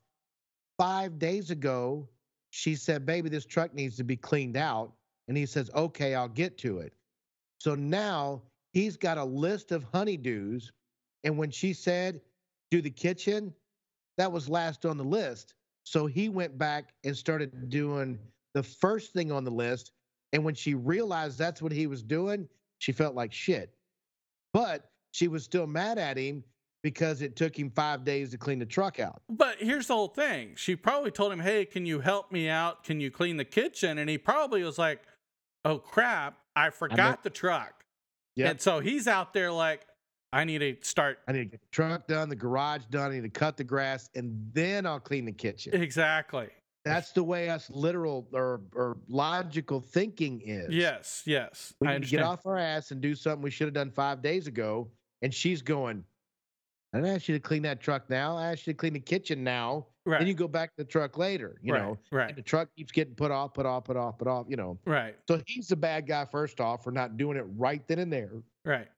[0.79, 2.07] five days ago,
[2.51, 4.93] she said, Baby, this truck needs to be cleaned out.
[5.29, 6.93] And he says, Okay, I'll get to it.
[7.59, 8.43] So now
[8.75, 10.71] he's got a list of honeydews.
[11.25, 12.21] And when she said,
[12.71, 13.55] Do the kitchen,
[14.19, 15.55] that was last on the list.
[15.85, 18.19] So he went back and started doing
[18.55, 19.93] the first thing on the list.
[20.33, 23.75] And when she realized that's what he was doing, she felt like shit.
[24.53, 26.45] But she was still mad at him
[26.83, 29.23] because it took him five days to clean the truck out.
[29.29, 30.55] But here's the whole thing.
[30.57, 32.85] She probably told him, Hey, can you help me out?
[32.85, 33.99] Can you clean the kitchen?
[33.99, 35.03] And he probably was like,
[35.65, 37.85] Oh crap, I forgot the truck.
[38.37, 38.51] Yep.
[38.51, 39.87] And so he's out there like,
[40.33, 41.19] I need to start.
[41.29, 43.65] I need to get the truck done, the garage done, I need to cut the
[43.65, 45.75] grass, and then I'll clean the kitchen.
[45.81, 46.49] Exactly.
[46.85, 50.69] That's the way us literal or, or logical thinking is.
[50.75, 51.73] Yes, yes.
[51.81, 53.91] We I need to get off our ass and do something we should have done
[53.93, 54.89] five days ago.
[55.21, 56.03] And she's going,
[56.93, 58.37] I didn't ask you to clean that truck now.
[58.37, 59.87] I asked you to clean the kitchen now.
[60.05, 60.19] right.
[60.19, 61.99] Then you go back to the truck later, you right, know.
[62.11, 64.57] right, And the truck keeps getting put off, put off, put off, put off, you
[64.57, 64.77] know.
[64.85, 68.13] right, So he's the bad guy first off for not doing it right then and
[68.13, 68.33] there.
[68.65, 68.89] right.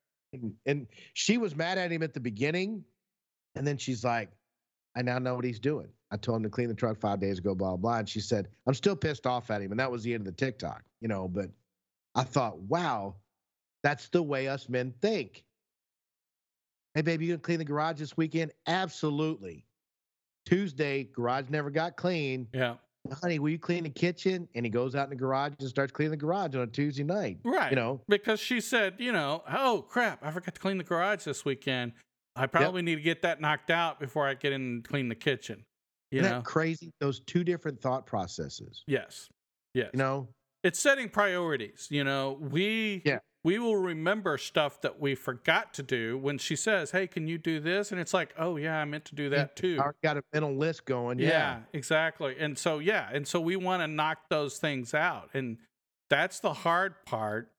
[0.67, 2.85] And, she was mad at him at the beginning.
[3.55, 4.31] And then she's like,
[4.97, 5.89] I now know what he's doing.
[6.11, 7.99] I told him to clean the truck five days ago, blah, blah.
[7.99, 9.71] And she said, I'm still pissed off at him.
[9.71, 11.27] And that was the end of the TikTok, you know.
[11.27, 11.51] But
[12.15, 13.17] I thought, wow,
[13.83, 15.45] that's the way us men think.
[16.95, 18.53] Hey, baby, you gonna clean the garage this weekend?
[18.67, 19.67] Absolutely.
[20.47, 22.47] Tuesday, garage never got clean.
[22.53, 22.75] Yeah.
[23.13, 24.49] Honey, will you clean the kitchen?
[24.55, 27.05] And he goes out in the garage and starts cleaning the garage on a Tuesday
[27.05, 27.39] night.
[27.45, 27.71] Right.
[27.71, 31.25] You know, because she said, you know, oh crap, I forgot to clean the garage
[31.25, 31.93] this weekend.
[32.37, 35.15] I probably need to get that knocked out before I get in and clean the
[35.15, 35.65] kitchen.
[36.11, 36.39] You Isn't know?
[36.39, 36.91] that crazy?
[37.01, 38.83] Those two different thought processes.
[38.87, 39.29] yes.
[39.75, 39.91] Yes.
[39.93, 40.29] You know,
[40.63, 41.89] it's setting priorities.
[41.91, 43.19] You know, we Yeah.
[43.45, 47.39] We will remember stuff that we forgot to do when she says, "Hey, can you
[47.39, 50.17] do this?" And it's like, "Oh yeah, I meant to do that too." I got
[50.17, 51.19] a mental list going.
[51.19, 51.29] yeah.
[51.29, 51.59] Yeah.
[51.73, 52.37] exactly.
[52.39, 55.59] And so yeah, and so we want to knock those things out, and
[56.09, 57.51] that's the hard part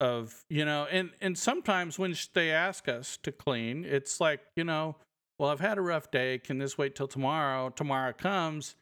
[0.00, 0.86] of you know.
[0.90, 4.96] And and sometimes when they ask us to clean, it's like you know,
[5.38, 6.38] well, I've had a rough day.
[6.38, 7.68] Can this wait till tomorrow?
[7.68, 8.76] Tomorrow comes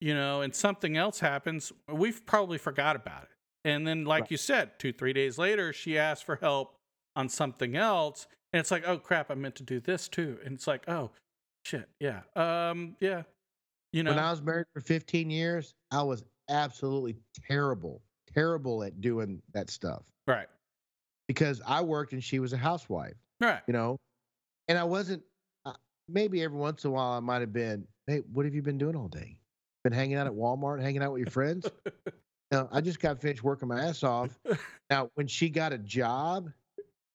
[0.00, 3.28] you know, and something else happens, we've probably forgot about it.
[3.64, 4.30] And then, like Right.
[4.32, 6.76] you said, two, three days later, she asked for help
[7.16, 8.26] on something else.
[8.52, 10.38] And it's like, oh crap, I meant to do this too.
[10.44, 11.10] And it's like, oh
[11.64, 12.22] shit, yeah.
[12.36, 13.22] Um, yeah.
[13.92, 17.16] You know, When I was married for 15 years, I was absolutely
[17.48, 18.02] terrible,
[18.32, 20.46] terrible at doing that stuff right.
[21.28, 23.60] because I worked and she was a housewife, Right.
[23.66, 23.98] you know,
[24.68, 25.22] and I wasn't,
[25.64, 25.72] uh,
[26.08, 28.78] maybe every once in a while I might have been, hey, what have you been
[28.78, 29.38] doing all day?
[29.82, 31.68] Been hanging out at Walmart, hanging out with your friends?
[32.50, 34.38] no, I just got finished working my ass off.
[34.90, 36.50] Now, when she got a job,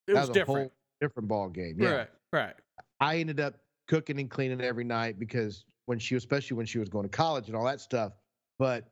[0.08, 0.60] It was was a different.
[0.60, 1.76] whole different ball game.
[1.78, 1.90] Yeah.
[1.90, 2.10] Right.
[2.32, 2.54] Right.
[3.02, 3.56] I ended up
[3.90, 7.48] cooking and cleaning every night because when she, especially when she was going to college
[7.48, 8.14] and all that stuff.
[8.58, 8.86] But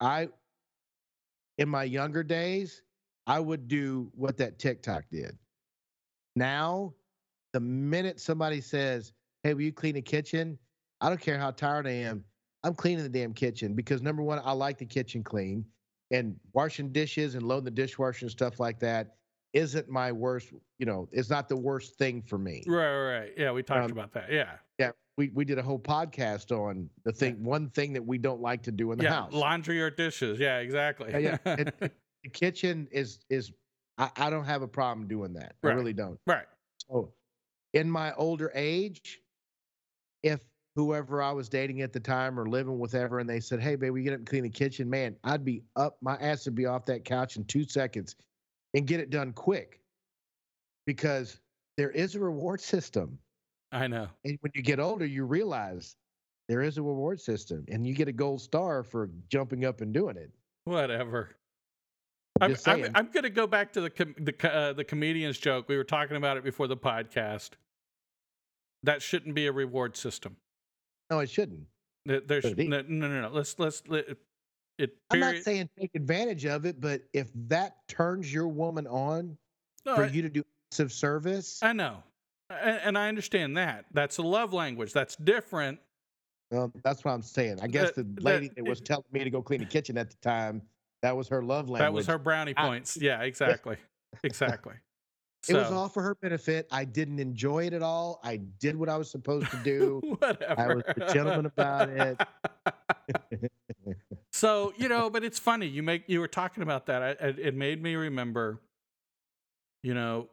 [0.00, 0.28] I,
[1.58, 2.82] in my younger days,
[3.26, 5.36] I would do what that TikTok did.
[6.36, 6.94] Now,
[7.52, 9.12] the minute somebody says,
[9.42, 10.58] "Hey, will you clean the kitchen?"
[11.02, 12.24] I don't care how tired I am.
[12.64, 15.64] I'm cleaning the damn kitchen because number one, I like the kitchen clean,
[16.10, 19.16] and washing dishes and loading the dishwasher and stuff like that
[19.52, 20.52] isn't my worst.
[20.78, 22.64] You know, it's not the worst thing for me.
[22.66, 23.32] Right, right, right.
[23.36, 24.32] Yeah, we talked Um, about that.
[24.32, 24.56] Yeah.
[24.78, 27.44] Yeah, we we did a whole podcast on the thing.
[27.44, 29.12] One thing that we don't like to do in the yeah.
[29.12, 29.32] house.
[29.32, 30.38] Laundry or dishes.
[30.40, 31.10] Yeah, exactly.
[31.12, 31.54] Yeah, yeah.
[31.58, 31.78] It-
[32.24, 33.52] the kitchen is is
[33.98, 35.54] I, I don't have a problem doing that.
[35.62, 36.18] I really don't.
[36.26, 36.46] right.
[36.90, 37.12] So
[37.74, 39.20] in my older age,
[40.22, 40.40] if
[40.76, 43.76] whoever I was dating at the time or living with ever and they said, Hey
[43.76, 46.66] baby, get up and clean the kitchen, man, I'd be up, my ass would be
[46.66, 48.16] off that couch in two seconds
[48.74, 49.80] and get it done quick.
[50.86, 51.40] Because
[51.76, 53.18] there is a reward system.
[53.72, 54.08] I know.
[54.24, 55.96] And when you get older, you realize
[56.48, 59.92] there is a reward system and you get a gold star for jumping up and
[59.92, 60.30] doing it.
[60.64, 61.30] Whatever.
[62.40, 65.68] I'm I'm, I'm, going to go back to the com- the uh, the comedian's joke.
[65.68, 67.50] We were talking about it before the podcast.
[68.82, 70.36] That shouldn't be a reward system.
[71.10, 71.60] No, it shouldn't.
[72.06, 73.28] There- There's no, no, no, no.
[73.28, 74.06] Let's let's let
[74.78, 74.96] it.
[75.10, 79.36] I'm not saying take advantage of it, but if that turns your woman on
[79.86, 82.02] No, for I- you to do acts of service, I know,
[82.50, 83.86] and, and I understand that.
[83.92, 84.92] That's a love language.
[84.92, 85.78] That's different.
[86.50, 87.58] well, that's what I'm saying.
[87.62, 89.96] I guess That- the lady that- that was telling me to go clean the kitchen
[89.96, 90.60] at the time,
[91.02, 91.80] that was her love language.
[91.80, 92.96] That was her brownie I- points.
[92.96, 93.76] yeah, exactly,
[94.22, 94.74] exactly.
[95.48, 96.66] It was all for her benefit.
[96.70, 98.20] I didn't enjoy it at all.
[98.22, 100.00] I did what I was supposed to do.
[100.18, 100.54] whatever.
[100.60, 102.20] I was a gentleman about it.
[104.32, 105.66] so you know, but it's funny.
[105.66, 107.02] You make you were talking about that.
[107.02, 108.60] I, it, made me remember.
[109.82, 110.28] You know,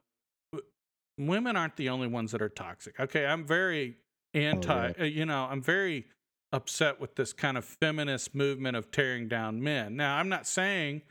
[1.17, 2.99] women aren't the only ones that are toxic.
[2.99, 3.97] Okay, I'm very
[4.33, 4.93] anti.
[4.99, 6.05] uh, You know, I'm very
[6.53, 9.95] upset with this kind of feminist movement of tearing down men.
[9.95, 11.01] Now, I'm not saying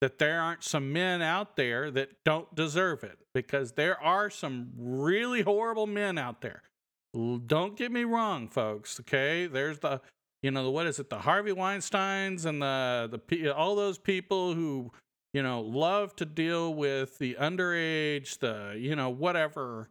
[0.00, 4.70] that there aren't some men out there that don't deserve it because there are some
[4.76, 6.62] really horrible men out there.
[7.14, 9.00] Don't get me wrong, folks.
[9.00, 10.00] Okay, there's the
[10.42, 14.92] you know what is it the Harvey Weinstein's and the the all those people who
[15.34, 19.88] you know love to deal with the underage, the you know whatever,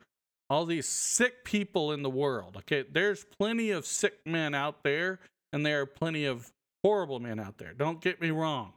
[0.49, 2.55] all these sick people in the world.
[2.57, 5.20] Okay, there's plenty of sick men out there,
[5.51, 6.51] and there are plenty of
[6.84, 7.74] horrible men out there.
[7.74, 8.74] Don't get me wrong.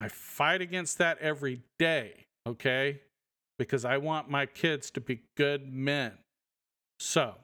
[0.00, 3.00] I fight against that every day, okay?
[3.58, 6.12] Because I want my kids to be good men.
[6.98, 7.34] So,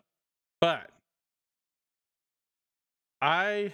[0.60, 0.90] but
[3.20, 3.72] I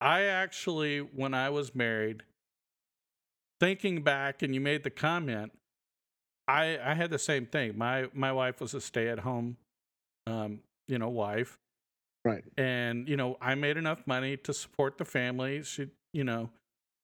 [0.00, 2.22] I actually when I was married
[3.60, 5.52] thinking back and you made the comment
[6.48, 7.78] I I had the same thing.
[7.78, 9.56] My my wife was a stay-at-home
[10.26, 11.58] um, you know, wife
[12.24, 12.44] Right.
[12.56, 16.50] and you know i made enough money to support the family she you know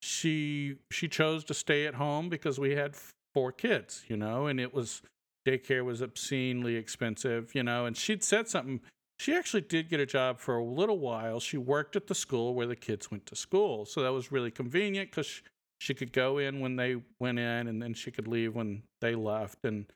[0.01, 2.95] she she chose to stay at home because we had
[3.35, 5.03] four kids you know and it was
[5.47, 8.81] daycare was obscenely expensive you know and she'd said something
[9.19, 11.41] she actually did get a job for a little while.
[11.41, 14.51] She worked at the school where the kids went to school so that was really
[14.51, 15.43] convenient because she,
[15.81, 19.15] she could go in when they went in and then she could leave when they
[19.15, 19.87] left and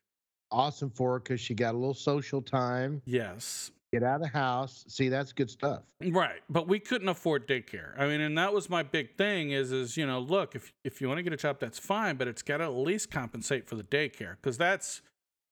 [0.51, 4.29] Awesome for her because she got a little social time, yes get out of the
[4.29, 4.85] house.
[4.89, 5.83] See, that's good stuff.
[6.09, 7.99] Right, but we couldn't afford daycare.
[7.99, 11.01] I mean, and that was my big thing is is, you know, look, if if
[11.01, 13.69] you want to get a job that's fine, but it's got to at least compensate
[13.69, 15.03] for the daycare cuz that's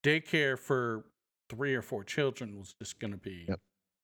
[0.02, 1.04] daycare for
[1.50, 3.60] 3 or 4 children was just going to be Yep.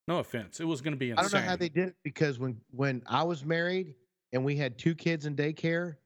[0.08, 0.60] no offense.
[0.60, 3.02] It was going to be I don't know how they did it because when when
[3.06, 3.94] I was married
[4.32, 5.96] and we had two kids in daycare,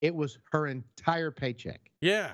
[0.00, 1.90] it was her entire paycheck.
[2.00, 2.32] yeah.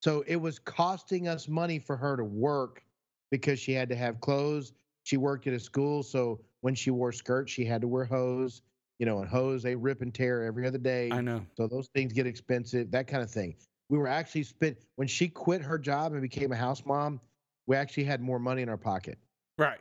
[0.00, 2.84] So it was costing us money for her to work
[3.30, 4.72] because she had to have clothes.
[5.04, 8.62] She worked at a school, so when she wore skirts, she had to wear hose.
[8.98, 11.08] You know, and hose they rip and tear every other day.
[11.12, 11.46] I know.
[11.56, 13.54] So those things get expensive, that kind of thing.
[13.88, 17.20] We were actually spent when she quit her job and became a house mom.
[17.66, 19.18] We actually had more money in our pocket
[19.56, 19.78] Right.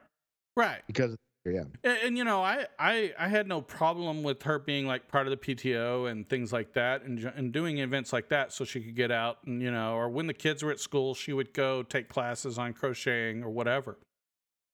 [0.56, 0.82] Right.
[0.88, 1.16] because
[1.50, 1.64] yeah.
[1.84, 5.28] And, and you know, I, I I had no problem with her being like part
[5.28, 8.82] of the PTO and things like that, and and doing events like that, so she
[8.82, 11.54] could get out and you know, or when the kids were at school, she would
[11.54, 13.98] go take classes on crocheting or whatever.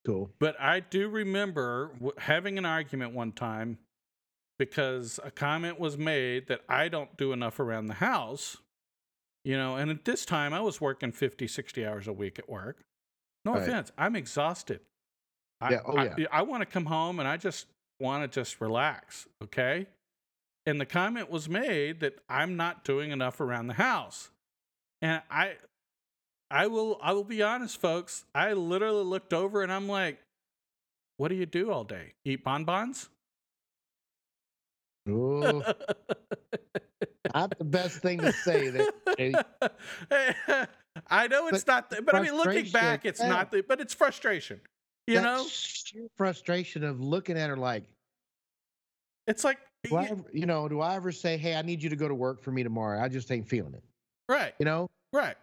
[0.06, 0.32] Cool.
[0.40, 3.78] But I do remember w- having an argument one time
[4.60, 8.58] because a comment was made that I don't do enough around the house.
[9.46, 12.48] You know, and at this time I was working 50, 60 hours a week at
[12.50, 12.84] work.
[13.44, 13.64] No Right.
[13.64, 14.80] offense, I'm exhausted.
[15.64, 16.26] I, Yeah, oh, I, yeah.
[16.32, 17.68] I want to come home and I just
[18.00, 19.88] want to just relax, okay?
[20.66, 24.30] And the comment was made that I'm not doing enough around the house.
[25.02, 25.56] And I
[26.50, 28.26] I will I will be honest, folks.
[28.34, 30.20] I literally looked over and I'm like,
[31.18, 32.14] what do you do all day?
[32.24, 33.10] Eat bonbons?
[35.08, 35.64] Oh,
[37.34, 40.70] not the best thing to say That,
[41.08, 43.28] I know it's not, the, but I mean, looking back, it's yeah.
[43.28, 44.62] not the, but it's frustration.
[45.08, 47.84] You that know, sheer frustration of looking at her like,
[49.28, 51.96] it's like do I you know, do I ever say, hey, I need you to
[51.96, 53.02] go to work for me tomorrow?
[53.02, 53.84] I just ain't feeling it.
[54.30, 55.36] right, You know, right.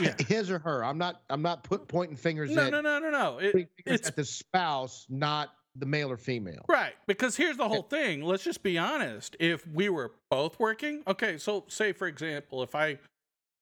[0.00, 0.14] Yeah.
[0.28, 0.84] his or her.
[0.84, 1.22] I'm not.
[1.28, 3.38] I'm not put pointing fingers No, at no, no, no, no.
[3.38, 6.64] It, it's at the spouse, not the male or female.
[6.68, 6.94] Right.
[7.08, 8.22] Because here's the eh whole thing.
[8.22, 9.36] Let's just be honest.
[9.40, 12.98] If we were both working, okay, so say for example, if I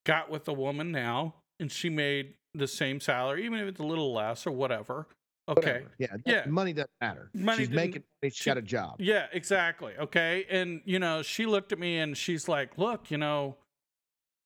[0.05, 3.85] got with a woman now and she made the same salary, even if it's a
[3.85, 5.07] little less or whatever.
[5.49, 5.61] Okay.
[5.61, 5.91] Whatever.
[5.99, 6.17] Yeah.
[6.25, 6.47] Yeah.
[6.47, 7.31] Money doesn't matter.
[7.35, 8.31] Money She's making money.
[8.31, 8.97] She's she- got a job.
[8.99, 9.93] Yeah, exactly.
[9.99, 10.45] Okay.
[10.51, 13.57] And, you know, she looked at me and she's like, look, you know,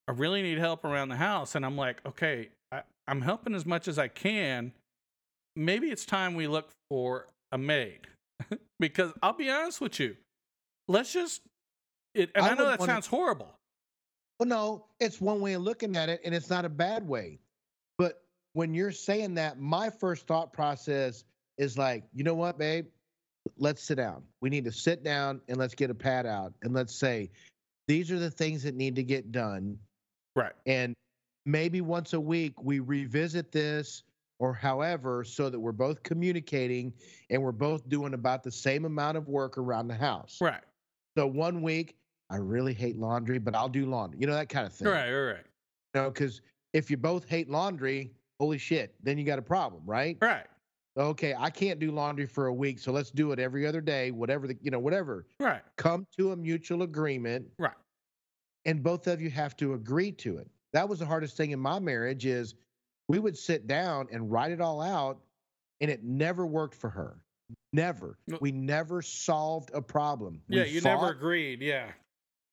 [0.09, 1.55] I really need help around the house.
[1.55, 4.73] And I'm like, okay, I, I'm helping as much as I can.
[5.57, 8.07] Maybe it's time we look for a maid.
[8.81, 10.17] because I'll be honest with you.
[10.89, 11.43] Let's just,
[12.15, 13.55] it, and I I, know that sounds horrible.
[14.41, 17.39] Well, no, it's one way of looking at it, and it's not a bad way.
[17.99, 18.23] But
[18.55, 21.25] when you're saying that, my first thought process
[21.59, 22.87] is like, you know what, babe?
[23.59, 24.23] Let's sit down.
[24.41, 27.31] We need to sit down and let's get a pad out and let's say,
[27.87, 29.79] these are the things that need to get done.
[30.35, 30.55] Right.
[30.65, 30.95] And
[31.45, 34.05] maybe once a week we revisit this
[34.39, 36.95] or however, so that we're both communicating
[37.29, 40.39] and we're both doing about the same amount of work around the house.
[40.41, 40.63] Right.
[41.19, 41.97] So one week,
[42.31, 44.21] I really hate laundry, but I'll do laundry.
[44.21, 44.89] You know, that kind of thing.
[44.89, 45.11] Right.
[45.11, 45.33] Right.
[45.33, 45.45] Right.
[45.95, 46.41] You know, because
[46.73, 50.17] if you both hate laundry, holy shit, then you got a problem, right?
[50.21, 50.47] Right.
[50.97, 54.11] Okay, I can't do laundry for a week, so let's do it every other day,
[54.11, 55.27] whatever the, you know, whatever.
[55.39, 55.63] Right.
[55.77, 57.47] Come to a mutual agreement.
[57.59, 57.73] Right.
[58.65, 60.49] And both of you have to agree to it.
[60.73, 62.55] That was the hardest thing in my marriage is
[63.09, 65.19] we would sit down and write it all out,
[65.81, 67.17] and it never worked for her.
[67.73, 68.19] Never.
[68.41, 70.43] We never solved a problem.
[70.49, 70.65] We Yeah.
[70.65, 71.61] You never agreed.
[71.61, 71.91] Yeah.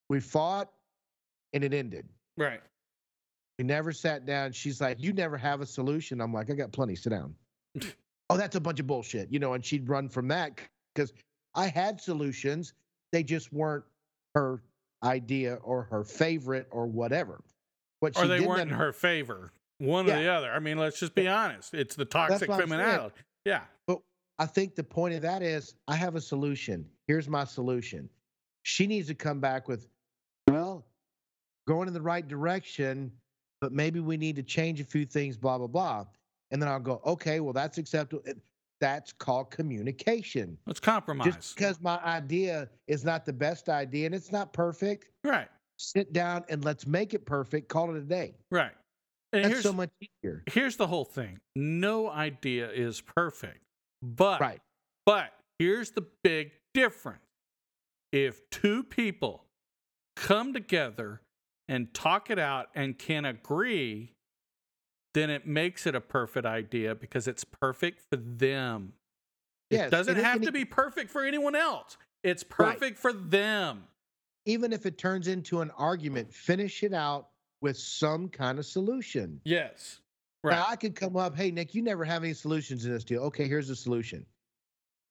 [0.09, 0.71] We fought,
[1.53, 2.07] and it ended.
[2.37, 2.61] Right.
[3.57, 4.51] We never sat down.
[4.51, 6.21] She's like, You never have a solution.
[6.21, 6.95] I'm like, I got plenty.
[6.95, 7.35] Sit down.
[8.29, 9.31] oh, that's a bunch of bullshit.
[9.31, 10.59] You know, and she'd run from that
[10.93, 11.13] because
[11.55, 12.73] I had solutions.
[13.11, 13.83] They just weren't
[14.35, 14.61] her
[15.03, 17.41] idea or her favorite or whatever.
[17.99, 19.51] What Or she they weren't in her favor.
[19.79, 20.51] One or the other.
[20.51, 21.73] I mean, let's just be honest.
[21.73, 23.15] It's the toxic criminality.
[23.45, 23.61] Yeah.
[23.85, 23.99] But
[24.39, 26.85] I think the point of that is I have a solution.
[27.07, 28.09] Here's my solution.
[28.63, 29.87] She needs to come back with,
[31.67, 33.11] going in the right direction,
[33.61, 36.05] but maybe we need to change a few things, blah, blah, blah.
[36.51, 38.23] And then I'll go, okay, well, that's acceptable.
[38.79, 40.57] That's called communication.
[40.65, 41.35] Let's compromise.
[41.35, 45.47] Just because my idea is not the best idea and it's not perfect, right.
[45.77, 47.69] sit down and let's make it perfect.
[47.69, 48.35] Call it a day.
[48.51, 48.71] Right.
[49.33, 50.43] And That's so much easier.
[50.49, 51.37] here's the whole thing.
[51.55, 53.61] No idea is perfect.
[54.01, 54.61] But Right.
[55.05, 57.19] but here's the big difference.
[58.13, 59.43] If two people
[60.15, 61.21] come together
[61.67, 64.13] and talk it out and can agree,
[65.13, 68.93] then it makes it a perfect idea because it's perfect for them.
[69.69, 71.97] Yes, it doesn't it have can to be perfect for anyone else.
[72.23, 72.73] It's Right.
[72.73, 73.83] perfect for them.
[74.45, 77.29] Even if it turns into an argument, finish it out
[77.61, 79.41] with some kind of solution.
[79.43, 79.99] Yes.
[80.43, 80.69] Now, Right.
[80.69, 83.23] I could come up, hey, Nick, you never have any solutions in this deal.
[83.23, 84.25] Okay, here's the solution.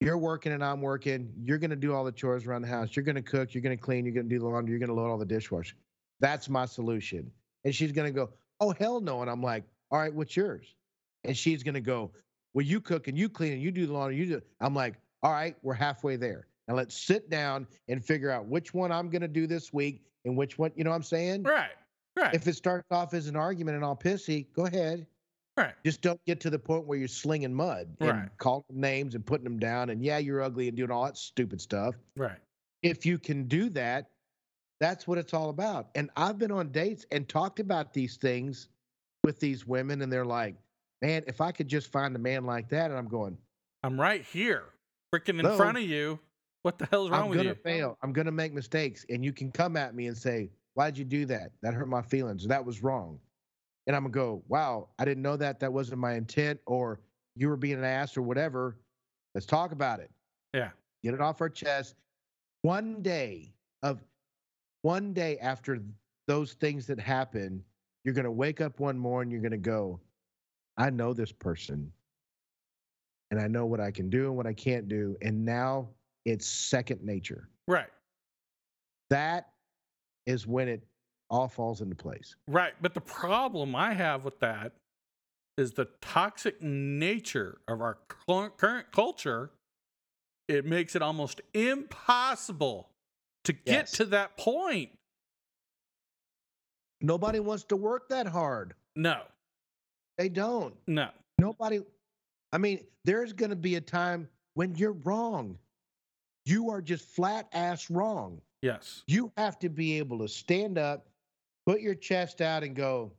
[0.01, 1.33] You're working and I'm working.
[1.43, 2.95] You're going to do all the chores around the house.
[2.97, 3.53] You're going to cook.
[3.55, 4.05] You're going to clean.
[4.07, 4.71] You're going to do the laundry.
[4.73, 5.77] You're going to load all the dishwasher.
[6.21, 7.31] That's my solution.
[7.65, 9.23] And she's going to go, oh, hell no.
[9.23, 10.75] And I'm like, all right, what's yours?
[11.25, 12.13] And she's going to go,
[12.55, 14.17] well, you cook and you clean and you do the laundry.
[14.17, 14.43] You do.
[14.61, 16.47] I'm like, all right, we're halfway there.
[16.69, 20.03] Now let's sit down and figure out which one I'm going to do this week
[20.25, 21.43] and which one, you know what I'm saying?
[21.43, 21.71] Right.
[22.19, 22.35] Right.
[22.35, 25.07] If it starts off as an argument and all pissy, go ahead.
[25.57, 25.75] right.
[25.85, 28.29] Just don't get to the point where you're slinging mud and Right.
[28.39, 31.61] calling names and putting them down and yeah, you're ugly and doing all that stupid
[31.61, 31.95] stuff.
[32.17, 32.39] Right.
[32.83, 34.11] If you can do that,
[34.81, 35.89] that's what it's all about.
[35.95, 38.69] And I've been on dates and talked about these things
[39.25, 40.57] with these women, and they're like,
[41.03, 43.37] man, if I could just find a man like that, and I'm going,
[43.83, 44.65] I'm right here,
[45.15, 45.57] freaking in No.
[45.57, 46.19] front of you.
[46.63, 47.43] What the hell's wrong with you?
[47.43, 47.81] I'm with gonna you?
[47.81, 47.99] fail.
[48.03, 51.25] I'm gonna make mistakes, and you can come at me and say, "Why'd you do
[51.27, 51.53] that?
[51.63, 52.45] That hurt my feelings.
[52.49, 53.21] That was wrong."
[53.87, 55.61] And I'm gonna go, "Wow, I didn't know that.
[55.61, 57.01] That wasn't my intent, or
[57.37, 58.77] you were being an ass, or whatever."
[59.35, 60.11] Let's talk about it.
[60.55, 60.71] Yeah.
[61.05, 61.95] Get it off our chest.
[62.63, 63.55] One day
[63.85, 64.03] of,
[64.87, 65.83] one day after
[66.29, 67.65] those things that happen,
[68.05, 69.33] you're gonna wake up one morning.
[69.33, 70.01] You're gonna go,
[70.77, 71.93] "I know this person."
[73.33, 75.17] And I know what I can do and what I can't do.
[75.21, 75.93] And now
[76.25, 77.91] it's second nature Right.
[79.11, 79.53] that
[80.25, 80.87] is when it
[81.31, 82.37] all falls into place.
[82.47, 82.81] Right.
[82.81, 84.73] But the problem I have with that
[85.59, 89.51] is the toxic nature of our current culture.
[90.47, 92.96] It makes it almost impossible
[93.47, 93.93] to get Yes.
[93.93, 94.91] to that point.
[97.01, 98.75] Nobody wants to work that hard.
[98.95, 99.23] No,
[100.19, 100.75] They don't.
[100.87, 101.11] no.
[101.39, 101.81] Nobody
[102.53, 105.59] I mean, there's going to be a time when you're wrong.
[106.47, 108.41] You are just flat ass wrong.
[108.63, 109.03] Yes.
[109.09, 111.09] You have to be able to stand up,
[111.67, 113.13] put your chest out, and go,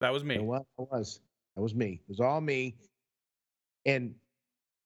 [0.00, 0.36] That was me.
[0.36, 0.66] You what?
[0.78, 1.20] It was.
[1.56, 2.00] That was me.
[2.04, 2.76] It was all me.
[3.86, 4.14] And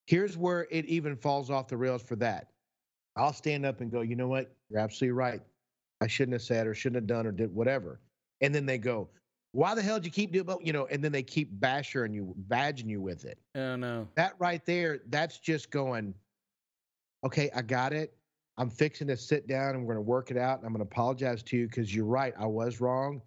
[0.06, 2.52] here's where it even falls off the rails for that.
[3.16, 4.54] I'll stand up and go, you know what?
[4.70, 5.40] You're absolutely right.
[6.00, 8.00] I shouldn't have said or shouldn't have done or did whatever.
[8.42, 9.08] And then they go,
[9.52, 12.34] why the hell did you keep doing you know, and then they keep bashing you,
[12.48, 13.38] badging you with it.
[13.54, 14.06] Oh no.
[14.14, 16.14] That right there, that's just going,
[17.24, 18.14] okay, I got it.
[18.58, 20.58] I'm fixing to sit down and we're going to work it out.
[20.58, 22.34] And I'm going to apologize to you because you're right.
[22.38, 23.22] I was wrong.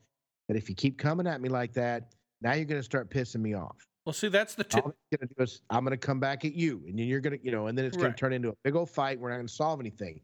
[0.48, 3.42] But if you keep coming at me like that, now you're going to start pissing
[3.42, 3.89] me off.
[4.10, 4.66] Well, see, that's the.
[4.74, 7.06] All I'm going to do is I'm going to come back at you, and then
[7.06, 8.10] you're going to, you know, and then it's Right.
[8.10, 9.20] to turn into a big old fight.
[9.20, 10.20] We're not going to solve anything.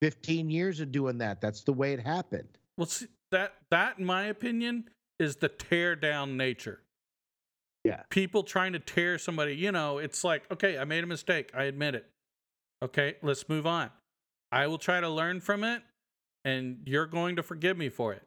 [0.00, 1.40] 15 years of doing that.
[1.40, 2.46] That's the way it happened.
[2.78, 6.82] Well, see, that that in my opinion is the tear down nature.
[7.82, 8.02] Yeah.
[8.10, 11.50] People trying to tear somebody, you know, it's like, okay, I made a mistake.
[11.52, 12.08] I admit it.
[12.80, 13.90] Okay, let's move on.
[14.52, 15.82] I will try to learn from it
[16.44, 18.22] and you're going to forgive me for it.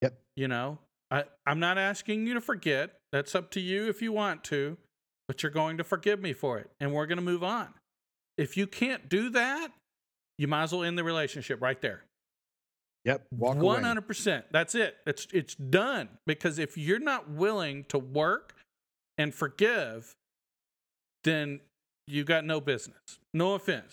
[0.00, 0.18] Yep.
[0.34, 0.78] You know,
[1.10, 2.96] I, I'm not asking you to forget.
[3.12, 4.76] That's up to you if you want to,
[5.28, 7.68] but you're going to forgive me for it and we're going to move on.
[8.36, 9.68] If you can't do that,
[10.38, 12.02] you might as well end the relationship right there.
[13.04, 13.26] Yep.
[13.36, 14.46] Walk hundred percent.
[14.50, 14.96] That's it.
[15.06, 16.08] It's it's done.
[16.26, 18.54] Because if you're not willing to work
[19.18, 20.14] and forgive,
[21.22, 21.60] then
[22.06, 22.98] you got no business.
[23.34, 23.92] No offense.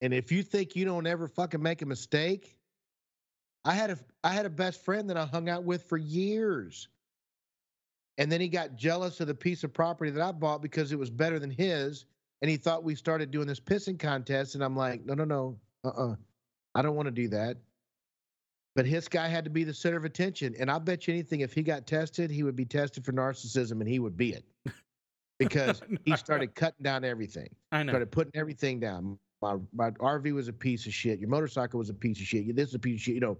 [0.00, 2.56] And if you think you don't ever fucking make a mistake,
[3.68, 6.88] I had a I had a best friend that I hung out with for years.
[8.16, 10.98] And then he got jealous of the piece of property that I bought because it
[10.98, 12.06] was better than his.
[12.40, 14.54] And he thought we started doing this pissing contest.
[14.54, 15.56] And I'm like, no, no, no.
[15.84, 16.16] Uh-uh.
[16.74, 17.58] I don't want to do that.
[18.74, 20.54] But his guy had to be the center of attention.
[20.58, 23.72] And I bet you anything, if he got tested, he would be tested for narcissism
[23.72, 24.44] and he would be it.
[25.38, 27.92] Because he started cutting down everything I know.
[27.92, 29.20] started putting everything down.
[29.40, 31.20] My my RV was a piece of shit.
[31.20, 32.54] Your motorcycle was a piece of shit.
[32.56, 33.14] This is a piece of shit.
[33.14, 33.38] You know,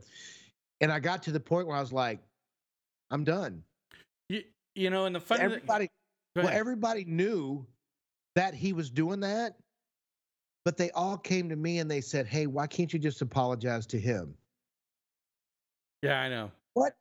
[0.81, 2.21] and I got to the point where I was like,
[3.11, 3.63] I'm done.
[4.29, 4.45] You,
[4.75, 5.89] you know, and the funny thing- everybody,
[6.37, 7.67] Go well, everybody knew
[8.37, 9.57] that he was doing that,
[10.65, 13.87] but they all came to me and they said, "Hey, why can't you just apologize
[13.87, 14.35] to him?"
[16.03, 16.51] yeah, I know.
[16.75, 16.95] What?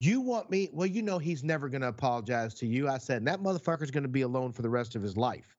[0.00, 0.70] You want me?
[0.72, 2.88] Well, you know he's never going to apologize to you.
[2.88, 5.56] I said, and that motherfucker's going to be alone for the rest of his life.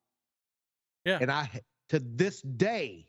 [1.05, 1.19] Yeah.
[1.21, 1.49] And I,
[1.89, 3.07] to this day,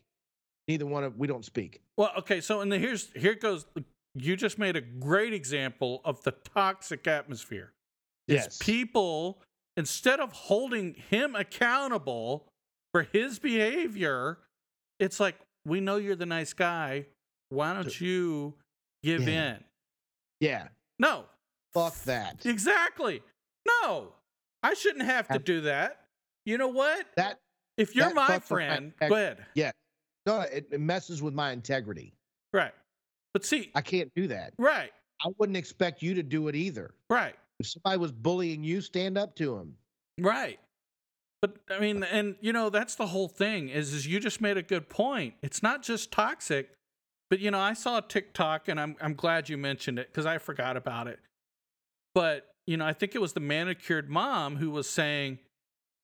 [0.69, 1.81] neither one of we don't speak.
[1.97, 3.67] Well, okay, so and here's here goes
[4.15, 7.73] you just made a great example of the toxic atmosphere.
[8.29, 9.43] Is people
[9.77, 12.47] instead of holding him accountable
[12.93, 14.39] for his behavior,
[15.01, 17.07] it's like we know you're the nice guy.
[17.49, 18.55] Why don't you
[19.03, 19.55] give Yeah.
[19.55, 19.65] in?
[20.41, 20.69] Yeah.
[20.99, 21.25] No.
[21.75, 22.47] Fuck that.
[22.47, 23.23] Exactly.
[23.83, 24.13] No.
[24.63, 26.05] I shouldn't have to do that.
[26.45, 27.07] You know what?
[27.17, 27.39] That
[27.81, 29.45] If you're that my with my friend, go ahead.
[29.55, 29.73] Yeah.
[30.27, 32.13] No, it, it messes with my integrity.
[32.53, 32.73] Right.
[33.33, 34.53] But see, I can't do that.
[34.59, 34.91] right,
[35.25, 36.95] I wouldn't expect you to do it either.
[37.09, 37.35] right.
[37.59, 39.77] If somebody was bullying you, stand up to him.
[40.19, 40.59] Right.
[41.43, 44.57] But I mean, and you know, that's the whole thing is, is you just made
[44.57, 45.35] a good point.
[45.43, 46.71] It's not just toxic,
[47.29, 50.27] but you know, I saw a TikTok and I'm, I'm glad you mentioned it because
[50.27, 51.19] I forgot about it.
[52.15, 55.39] But, you know, I think it was the manicured mom who was saying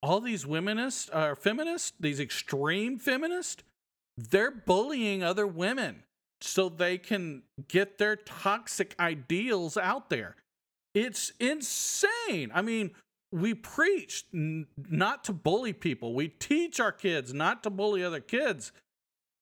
[0.03, 3.63] all these womenists are uh, feminists, these extreme feminists,
[4.17, 6.03] they're bullying other women
[6.41, 10.37] so they can get their toxic ideals out there.
[10.95, 12.51] It's insane.
[12.55, 12.93] I mean,
[13.33, 16.15] we preach n- not to bully people.
[16.15, 18.73] We teach our kids not to bully other kids.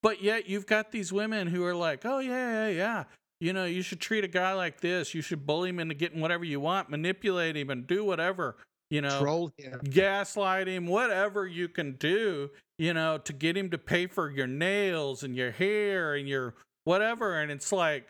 [0.02, 3.04] But yet you've got these women who are like, "Oh yeah, yeah, yeah.
[3.40, 5.14] You know, you should treat a guy like this.
[5.14, 8.56] You should bully him into getting whatever you want, manipulate him and do whatever,
[8.94, 9.80] you know, Troll him.
[9.90, 12.48] gaslight him, whatever you can do,
[12.78, 16.54] you know, to get him to pay for your nails and your hair and your
[16.84, 17.40] whatever.
[17.40, 18.06] And it's like,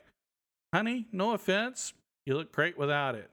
[0.75, 1.95] honey, no offense,
[2.27, 3.31] you look great without it.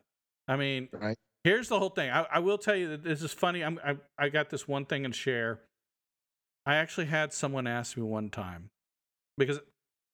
[0.47, 1.17] I mean, Right.
[1.43, 2.09] here's the whole thing.
[2.09, 3.65] I, I will tell you that this is funny.
[3.65, 5.59] I'm, I, I got this one thing and share.
[6.65, 8.69] I actually had someone ask me one time
[9.37, 9.59] because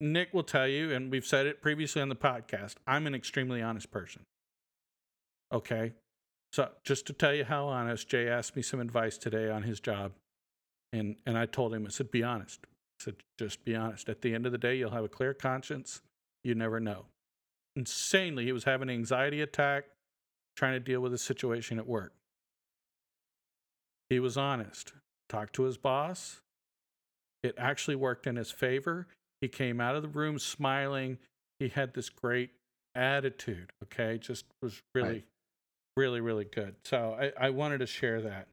[0.02, 3.62] Nick will tell you, and we've said it previously on the podcast, I'm an extremely
[3.62, 4.24] honest person.
[5.54, 5.94] Okay.
[6.54, 9.80] So just to tell you how honest, Jay asked me some advice today on his
[9.80, 10.14] job.
[10.94, 12.62] And and I told him, I said, be honest.
[12.66, 14.10] I said, just be honest.
[14.10, 16.02] At the end of the day, you'll have a clear conscience.
[16.44, 17.06] You never know.
[17.76, 19.86] Insanely, he was having an anxiety attack,
[20.56, 22.14] trying to deal with a situation at work.
[24.10, 24.94] He was honest.
[25.30, 26.42] Talked to his boss.
[27.44, 29.08] It actually worked in his favor.
[29.42, 31.18] He came out of the room smiling.
[31.60, 32.52] He had this great
[32.96, 33.72] attitude.
[33.84, 34.18] Okay.
[34.18, 35.26] Just was really, Right.
[35.98, 36.76] Really, really good.
[36.86, 38.48] So I, I wanted to share that.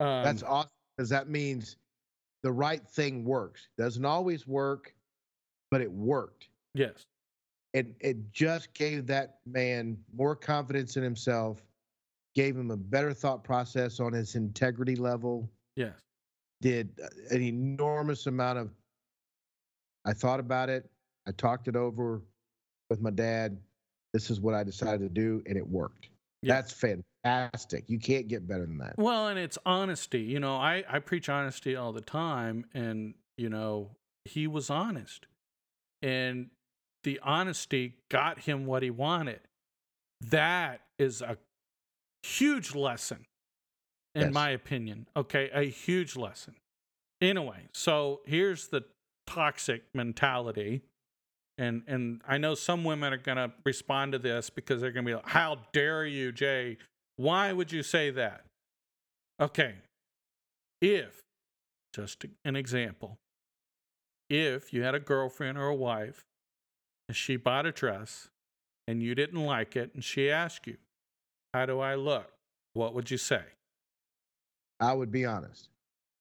[0.00, 1.76] Um, That's awesome because that means
[2.42, 3.68] the right thing works.
[3.78, 4.92] Doesn't always work,
[5.70, 6.48] but it worked.
[6.74, 7.04] yes.
[7.72, 11.62] And it just gave that man more confidence in himself,
[12.34, 15.94] gave him a better thought process on his integrity level, Yes.
[16.60, 16.90] did
[17.30, 18.70] an enormous amount of
[20.04, 20.90] I thought about it,
[21.28, 22.22] I talked it over
[22.88, 23.56] with my dad.
[24.12, 26.08] This is what I decided to do, and it worked.
[26.42, 27.84] That's fantastic.
[27.88, 28.94] You can't get better than that.
[28.96, 30.20] Well, and it's honesty.
[30.22, 33.90] You know, I, I preach honesty all the time, and, you know,
[34.24, 35.26] he was honest.
[36.02, 36.48] And
[37.04, 39.40] the honesty got him what he wanted.
[40.22, 41.36] That is a
[42.22, 43.26] huge lesson,
[44.14, 44.32] in Yes.
[44.34, 45.06] my opinion.
[45.16, 46.54] Okay, a huge lesson.
[47.20, 48.84] Anyway, so here's the
[49.26, 50.82] toxic mentality.
[51.60, 55.14] And and I know some women are gonna respond to this because they're gonna be
[55.14, 56.78] like, How dare you, Jay?
[57.16, 58.46] Why would you say that?
[59.38, 59.74] Okay.
[60.80, 61.20] If,
[61.94, 63.18] just an example,
[64.30, 66.24] if you had a girlfriend or a wife
[67.08, 68.30] and she bought a dress
[68.88, 70.78] and you didn't like it and she asked you,
[71.52, 72.32] How do I look?
[72.72, 73.42] What would you say?
[74.80, 75.68] I would be honest.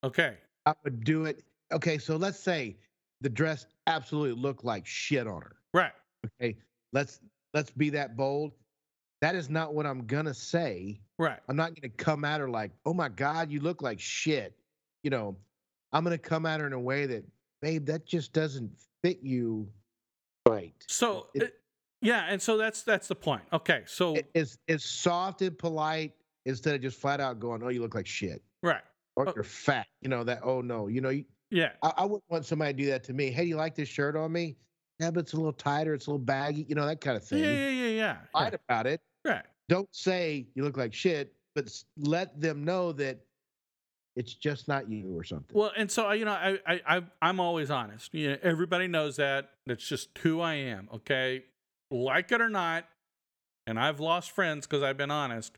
[0.04, 0.36] Okay.
[0.66, 1.46] I would do it.
[1.72, 2.76] Okay, so let's say
[3.22, 5.56] the dress absolutely looked like shit on her.
[5.74, 5.92] Right.
[6.42, 6.58] Okay,
[6.94, 7.20] let's
[7.54, 8.52] let's be that bold.
[9.22, 11.02] That is not what I'm gonna say.
[11.18, 11.40] Right.
[11.50, 14.56] I'm not gonna come at her like, "Oh my God, you look like shit."
[15.04, 15.38] You know,
[15.92, 17.24] I'm gonna come at her in a way that,
[17.62, 18.72] babe, that just doesn't
[19.04, 19.70] fit you
[20.48, 20.74] right.
[20.88, 21.62] So, It- it-
[22.02, 23.44] yeah, and so that's that's the point.
[23.52, 26.14] Okay, so It- It's it's soft and polite
[26.46, 28.84] instead of just flat out going, "Oh, you look like shit," right,
[29.16, 29.34] or Oh.
[29.36, 29.88] you're fat.
[30.02, 30.40] You know that.
[30.44, 33.14] Oh no, you know, you, yeah, I, I wouldn't want somebody to do that to
[33.14, 33.32] me.
[33.32, 34.56] Hey, do you like this shirt on me?
[35.00, 35.94] Yeah, but it's a little tighter.
[35.94, 36.66] It's a little baggy.
[36.68, 37.44] You know that kind of thing.
[37.44, 39.02] yeah, yeah, yeah, Fight about it.
[39.26, 39.44] right.
[39.70, 43.20] Don't say you look like shit, but let them know that
[44.16, 45.56] it's just not you or something.
[45.58, 48.14] Well, and so uh, you know, I, I, I I'm always honest.
[48.14, 49.52] You know, everybody knows that.
[49.66, 50.90] That's just who I am.
[50.96, 51.44] Okay,
[51.92, 52.86] like it or not,
[53.68, 55.58] and I've lost friends because I've been honest.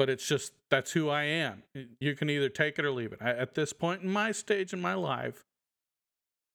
[0.00, 1.62] But it's just that's who I am.
[2.00, 3.18] You can either take it or leave it.
[3.20, 5.44] I, at this point in my stage in my life,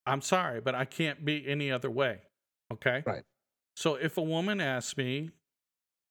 [0.07, 2.21] I'm sorry, but I can't be any other way.
[2.73, 3.03] Okay.
[3.05, 3.21] Right.
[3.75, 5.29] So if a woman asks me,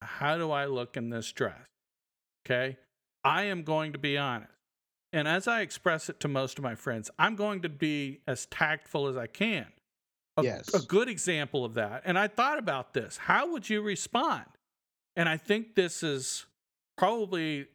[0.00, 1.66] "How do I look in this dress?"
[2.46, 2.76] Okay,
[3.24, 4.52] I am going to be honest.
[5.12, 8.46] And as I express it to most of my friends, I'm going to be as
[8.46, 9.66] tactful as I can.
[10.36, 10.72] A, Yes.
[10.72, 12.02] a good example of that.
[12.04, 13.16] And I thought about this.
[13.16, 14.44] How would you respond?
[15.16, 16.46] And I think this is
[16.96, 17.66] probably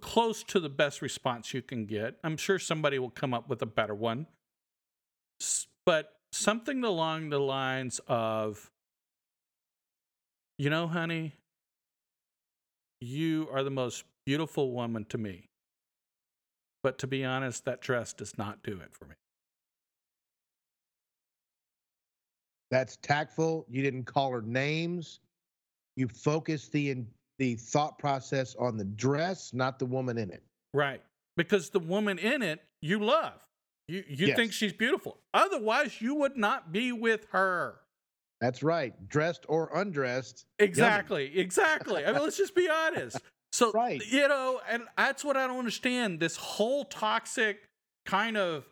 [0.00, 2.16] close to the best response you can get.
[2.24, 4.26] I'm sure somebody will come up with a better one.
[5.86, 8.70] But something along the lines of,
[10.58, 11.34] you know, honey,
[13.00, 15.48] you are the most beautiful woman to me.
[16.82, 19.14] But to be honest, that dress does not do it for me.
[22.70, 23.66] That's tactful.
[23.68, 25.20] You didn't call her names.
[25.96, 26.90] You focused the
[27.38, 30.42] the thought process on the dress, not the woman in it.
[30.72, 31.02] Right.
[31.36, 33.40] Because the woman in it you love.
[33.88, 35.18] You you think she's beautiful.
[35.34, 37.80] Otherwise, you would not be with her.
[38.40, 38.94] That's right.
[39.08, 40.46] Dressed or undressed.
[40.58, 41.38] Exactly.
[41.38, 42.04] Exactly.
[42.04, 43.18] I mean, let's just be honest.
[43.52, 44.02] So, Right.
[44.10, 46.18] you know, and that's what I don't understand.
[46.18, 47.62] This whole toxic
[48.04, 48.64] kind of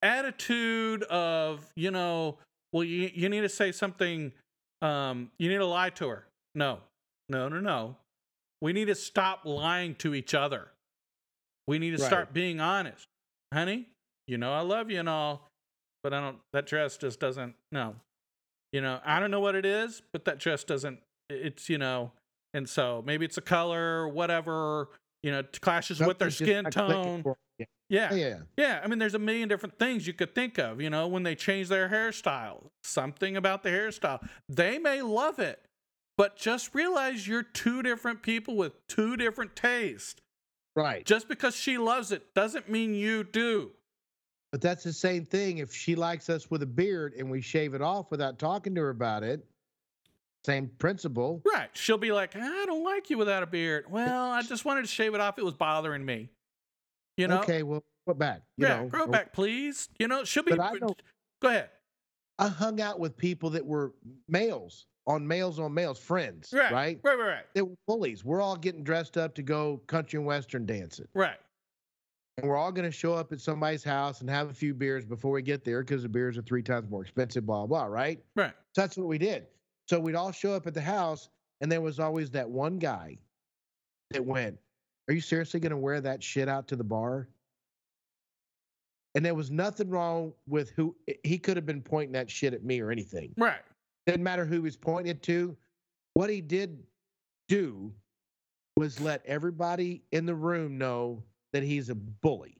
[0.00, 2.38] attitude of, you know,
[2.72, 4.30] well, you, you need to say something,
[4.80, 6.26] um, you need to lie to her.
[6.54, 6.78] No,
[7.28, 7.96] no, no, no.
[8.60, 10.68] We need to stop lying to each other.
[11.66, 12.06] We need to Right.
[12.06, 13.06] start being honest.
[13.52, 13.88] Honey,
[14.26, 15.50] you know, I love you and all,
[16.02, 17.96] but I don't, that dress just doesn't, no.
[18.72, 22.12] You know, I don't know what it is, but that dress doesn't, it's, you know,
[22.52, 24.88] and so maybe it's a color, whatever,
[25.22, 27.24] you know, it clashes with their skin tone.
[27.58, 27.66] Yeah.
[27.90, 28.38] Yeah, yeah.
[28.56, 31.22] Yeah, I mean, there's a million different things you could think of, you know, when
[31.22, 34.26] they change their hairstyle, something about the hairstyle.
[34.48, 35.60] They may love it,
[36.16, 40.20] but just realize you're two different people with two different tastes.
[40.76, 41.04] Right.
[41.04, 43.70] Just because she loves it doesn't mean you do.
[44.50, 45.58] But that's the same thing.
[45.58, 48.80] If she likes us with a beard and we shave it off without talking to
[48.82, 49.44] her about it,
[50.44, 51.42] same principle.
[51.44, 51.70] Right.
[51.72, 53.86] She'll be like, I don't like you without a beard.
[53.88, 55.38] Well, I just wanted to shave it off.
[55.38, 56.28] It was bothering me.
[57.16, 57.40] You know?
[57.40, 58.42] Okay, well, put back.
[58.56, 59.88] You yeah, know, grow back, please.
[59.98, 60.50] You know, she'll be.
[60.50, 61.02] But I don't-
[61.40, 61.70] Go ahead.
[62.38, 63.92] I hung out with people that were
[64.28, 66.72] males on males on males, friends, Right.
[66.72, 67.00] right?
[67.02, 67.44] Right, right, right.
[67.54, 68.24] They were bullies.
[68.24, 71.06] We're all getting dressed up to go country and western dancing.
[71.14, 71.36] Right.
[72.38, 75.04] And we're all going to show up at somebody's house and have a few beers
[75.04, 78.24] before we get there because the beers are three times more expensive, blah, blah, right?
[78.34, 78.52] Right.
[78.74, 79.46] So that's what we did.
[79.88, 81.28] So we'd all show up at the house,
[81.60, 83.18] and there was always that one guy
[84.10, 84.58] that went,
[85.08, 87.28] Are you seriously going to wear that shit out to the bar?
[89.14, 92.64] And there was nothing wrong with who he could have been pointing that shit at
[92.64, 93.32] me or anything.
[93.36, 93.60] Right.
[94.06, 95.56] Didn't matter who he was pointing it to.
[96.14, 96.82] What he did
[97.48, 97.92] do
[98.76, 101.22] was let everybody in the room know
[101.52, 102.56] that he's a bully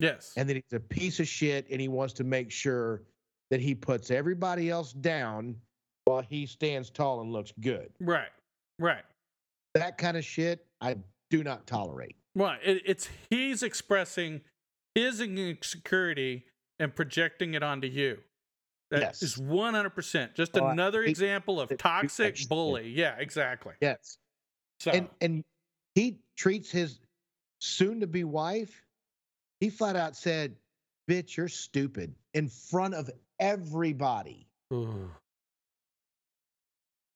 [0.00, 0.32] Yes.
[0.36, 3.02] and that he's a piece of shit and he wants to make sure
[3.50, 5.56] that he puts everybody else down
[6.04, 7.90] while he stands tall and looks good.
[8.00, 8.28] right.
[8.78, 9.04] Right.
[9.74, 10.96] That kind of shit I
[11.30, 12.16] do not tolerate.
[12.34, 12.60] Right.
[12.62, 14.42] It, it's he's expressing
[14.94, 16.44] his insecurity
[16.78, 18.18] and projecting it onto you.
[18.90, 19.22] That Yes.
[19.22, 22.88] is 100% just Oh, another example of toxic bully.
[22.88, 23.74] Yeah, exactly.
[23.80, 24.18] Yes.
[24.78, 25.44] So, And and
[25.94, 27.00] he treats his
[27.60, 28.84] soon to be wife,
[29.60, 30.56] he flat out said,
[31.10, 33.10] Bitch, you're stupid in front of
[33.40, 34.48] everybody.
[34.70, 35.10] Oh,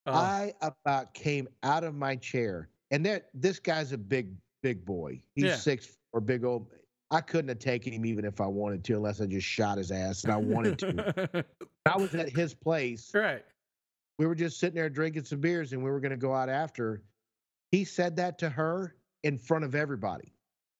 [0.06, 2.68] I about came out of my chair.
[2.90, 5.20] And that this guy's a big, big boy.
[5.34, 5.56] He's Yeah.
[5.56, 6.72] six or big old.
[7.10, 9.90] I couldn't have taken him even if I wanted to, unless I just shot his
[9.90, 11.44] ass and I wanted to.
[11.86, 13.10] I was at his place.
[13.14, 13.44] right.
[14.18, 16.48] We were just sitting there drinking some beers and we were going to go out
[16.50, 17.02] after.
[17.72, 20.32] He said that to her in front of everybody.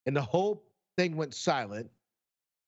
[0.05, 0.63] And the whole
[0.97, 1.89] thing went silent.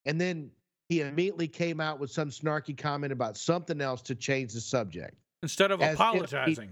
[0.05, 0.49] And then
[0.89, 5.15] he immediately came out with some snarky comment about something else to change the subject.
[5.43, 6.69] Instead of As if he- apologizing.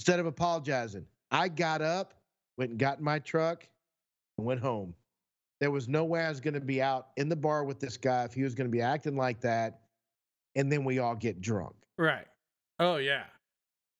[0.00, 2.14] Instead of apologizing, I got up,
[2.58, 3.66] went and got in my truck,
[4.36, 4.92] and went home.
[5.60, 7.96] There was no way I was going to be out in the bar with this
[7.96, 9.80] guy if he was going to be acting like that.
[10.54, 11.74] And then we all get drunk.
[11.98, 12.26] right.
[12.78, 13.24] Oh, yeah.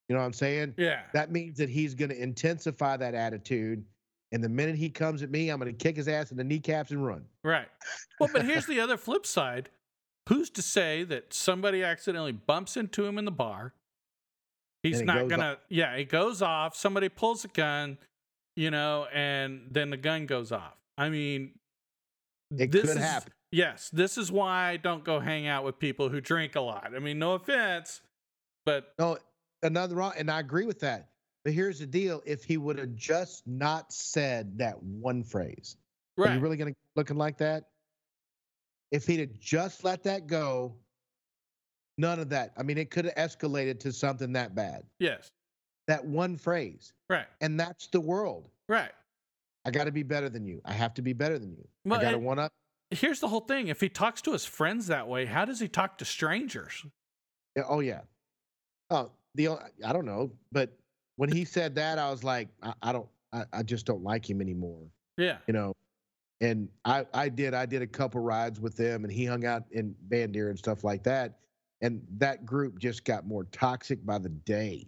[0.08, 0.74] You know what I'm saying?
[0.76, 1.00] Yeah.
[1.14, 3.84] That means that he's going to intensify that attitude.
[4.32, 6.44] And the minute he comes at me, I'm going to kick his ass in the
[6.44, 7.24] kneecaps and run.
[7.42, 7.68] Right.
[8.20, 9.70] Well, but here's the other flip side.
[10.28, 13.72] Who's to say that somebody accidentally bumps into him in the bar?
[14.82, 15.58] He's not gonna.
[15.68, 16.76] Yeah, it goes off.
[16.76, 17.98] Somebody pulls a gun,
[18.56, 20.76] you know, and then the gun goes off.
[20.98, 21.59] I mean,
[22.56, 23.32] It this could is- happen.
[23.52, 26.93] Yes, this is why I don't go hang out with people who drink a lot.
[26.94, 28.02] I mean, no offense,
[28.64, 29.18] but No,
[29.62, 30.12] another wrong.
[30.16, 31.10] And I agree with that.
[31.44, 35.77] But here's the deal if he would have just not said that one phrase,
[36.18, 37.64] are right, you really going to looking like that?
[38.90, 40.77] If he'd have just let that go,
[41.98, 42.52] none of that.
[42.56, 44.85] I mean, it could have escalated to something that bad.
[44.98, 45.28] yes,
[45.86, 46.93] That one phrase.
[47.09, 48.51] right, And that's the world.
[48.68, 48.93] right.
[49.66, 50.62] I got to be better than you.
[50.64, 51.66] I have to be better than you.
[51.84, 52.52] Well, I got to one up.
[52.90, 55.66] Here's the whole thing: if he talks to his friends that way, how does he
[55.66, 56.86] talk to strangers?
[57.56, 58.02] Yeah, Oh yeah.
[58.90, 59.48] Oh, the
[59.84, 60.70] I don't know, but
[61.16, 64.28] when he said that, I was like, I, I don't, I, I just don't like
[64.28, 64.86] him anymore.
[65.16, 65.72] Yeah, You know.
[66.43, 69.64] And I, I did, I did a couple rides with them, and he hung out
[69.70, 71.38] in Bandera and stuff like that.
[71.80, 74.86] And that group just got more toxic by the day,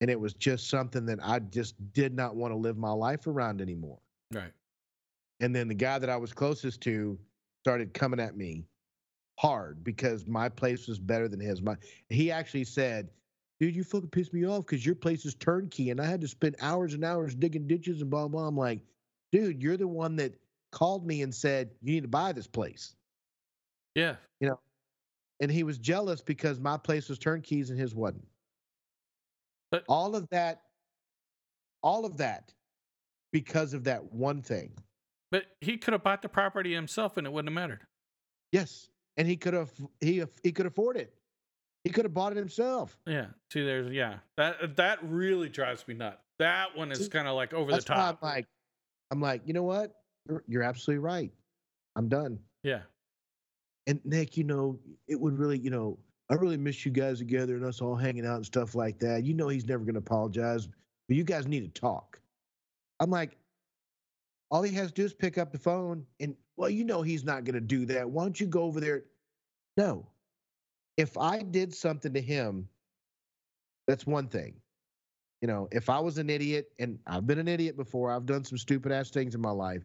[0.00, 3.26] and it was just something that I just did not want to live my life
[3.26, 3.98] around anymore.
[4.32, 4.52] right.
[5.40, 7.18] And then the guy that I was closest to
[7.62, 8.64] started coming at me
[9.38, 11.60] hard because my place was better than his.
[11.62, 11.76] My
[12.08, 13.10] he actually said,
[13.60, 16.28] "Dude, you fucking pissed me off because your place is turnkey, and I had to
[16.28, 18.80] spend hours and hours digging ditches and blah blah." I'm like,
[19.32, 20.34] "Dude, you're the one that
[20.72, 22.94] called me and said you need to buy this place."
[23.94, 24.60] Yeah, you know,
[25.40, 28.26] And he was jealous because my place was turnkeys and his wasn't.
[29.74, 30.62] But- all of that,
[31.82, 32.52] all of that,
[33.32, 34.72] because of that one thing.
[35.30, 37.80] but he could have bought the property himself, and it wouldn't have mattered.
[38.52, 41.12] Yes, and he could have he he could afford it.
[41.82, 42.96] He could have bought it himself.
[43.06, 43.26] Yeah.
[43.52, 44.18] See, there's yeah.
[44.36, 46.22] That that really drives me nuts.
[46.38, 48.18] That one is kind of like over the That's why top.
[48.22, 48.46] I'm like,
[49.10, 49.92] I'm like, you know what?
[50.28, 51.32] You're, you're absolutely right.
[51.96, 52.38] I'm done.
[52.62, 52.80] yeah.
[53.86, 54.78] And Nick, you know,
[55.08, 55.98] it would really, you know,
[56.30, 59.24] I really miss you guys together and us all hanging out and stuff like that.
[59.24, 60.66] You know, he's never going to apologize,
[61.06, 62.18] but you guys need to talk.
[63.00, 63.36] I'm like,
[64.50, 67.24] all he has to do is pick up the phone and, well, you know, he's
[67.24, 68.08] not going to do that.
[68.08, 69.04] Why don't you go over there?
[69.76, 70.06] No.
[70.96, 72.68] If I did something to him,
[73.86, 74.54] that's one thing.
[75.42, 78.44] You know, if I was an idiot, and I've been an idiot before, I've done
[78.44, 79.82] some stupid ass things in my life,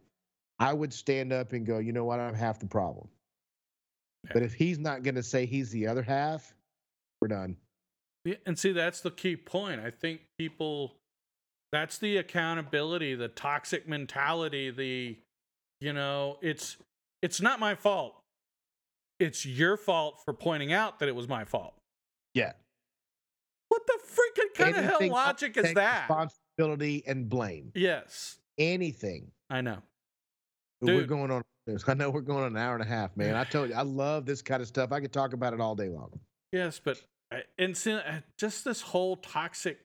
[0.60, 3.10] I would stand up and go, you know what, I'm half the problem.
[4.34, 6.54] But if he's not going to say he's the other half,
[7.22, 7.58] we're done.
[8.26, 9.80] Yeah, and see that's the key point.
[9.82, 10.96] I think people
[11.72, 15.18] that's the accountability, the toxic mentality, the
[15.80, 16.78] you know, it's
[17.22, 18.16] it's not my fault.
[19.20, 21.74] It's your fault for pointing out that it was my fault.
[22.34, 22.54] Yeah.
[23.70, 26.10] What the freaking kind of hell logic is that?
[26.10, 27.72] Responsibility and blame.
[27.76, 29.32] Yes, Anything.
[29.50, 29.78] I know.
[30.82, 31.44] But We're going on.
[31.88, 33.36] I know we're going on an hour and a half, man.
[33.36, 34.92] I told you, I love this kind of stuff.
[34.92, 36.12] I could talk about it all day long.
[36.52, 37.02] Yes, but
[37.58, 38.02] and see, uh,
[38.38, 39.80] just this whole toxic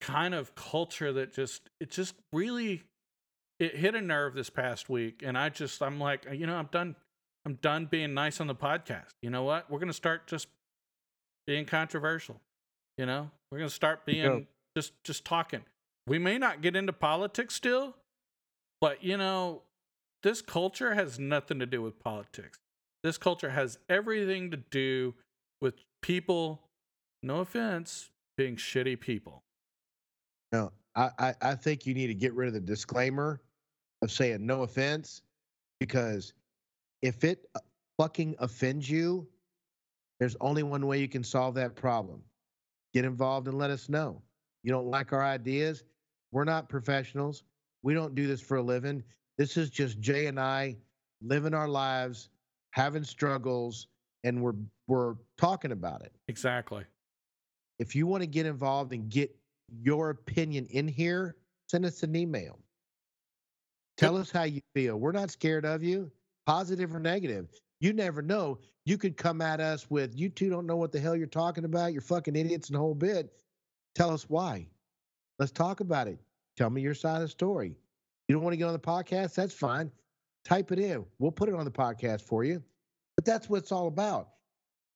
[0.00, 2.82] kind of culture that just it just really
[3.60, 6.68] it hit a nerve this past week, and I just I'm like, you know, I'm
[6.72, 6.96] done.
[7.44, 9.10] I'm done being nice on the podcast.
[9.20, 9.70] You know what?
[9.70, 10.48] We're gonna start just
[11.46, 12.40] being controversial.
[12.98, 14.38] You know, we're gonna start being Yeah.
[14.76, 15.62] just just talking.
[16.06, 17.96] We may not get into politics still,
[18.80, 19.62] but you know,
[20.22, 22.58] this culture has nothing to do with politics.
[23.02, 25.14] This culture has everything to do
[25.60, 26.62] with people,
[27.22, 29.42] no offense, being shitty people.
[30.52, 33.40] No, I, I, I think you need to get rid of the disclaimer
[34.02, 35.22] of saying no offense
[35.80, 36.32] because
[37.00, 37.60] if it uh,
[37.98, 39.26] fucking offends you,
[40.20, 42.22] there's only one way you can solve that problem.
[42.94, 44.22] Get involved and let us know.
[44.62, 45.82] You don't like our ideas?
[46.30, 47.42] We're not professionals.
[47.82, 49.02] We don't do this for a living.
[49.38, 50.76] This is just Jay and I
[51.22, 52.28] living our lives,
[52.70, 53.88] having struggles,
[54.24, 54.54] and we're
[54.88, 56.84] we're talking about it Exactly.
[57.78, 59.34] if you want to get involved and get
[59.82, 61.36] your opinion in here,
[61.68, 62.58] send us an email.
[63.96, 64.98] Tell us how you feel.
[64.98, 66.10] We're not scared of you,
[66.46, 67.48] positive or negative.
[67.80, 68.58] You never know.
[68.84, 71.64] You could come at us with, you two don't know what the hell you're talking
[71.64, 71.92] about.
[71.92, 73.32] You're fucking idiots and the whole bit.
[73.94, 74.66] Tell us why.
[75.38, 76.18] Let's talk about it.
[76.56, 77.76] Tell me your side of the story.
[78.32, 79.34] You don't want to get on the podcast?
[79.34, 79.90] That's fine.
[80.46, 81.04] Type it in.
[81.18, 82.62] We'll put it on the podcast for you.
[83.14, 84.30] But that's what it's all about.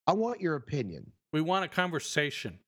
[0.06, 1.12] I want your opinion.
[1.34, 2.58] We want a conversation.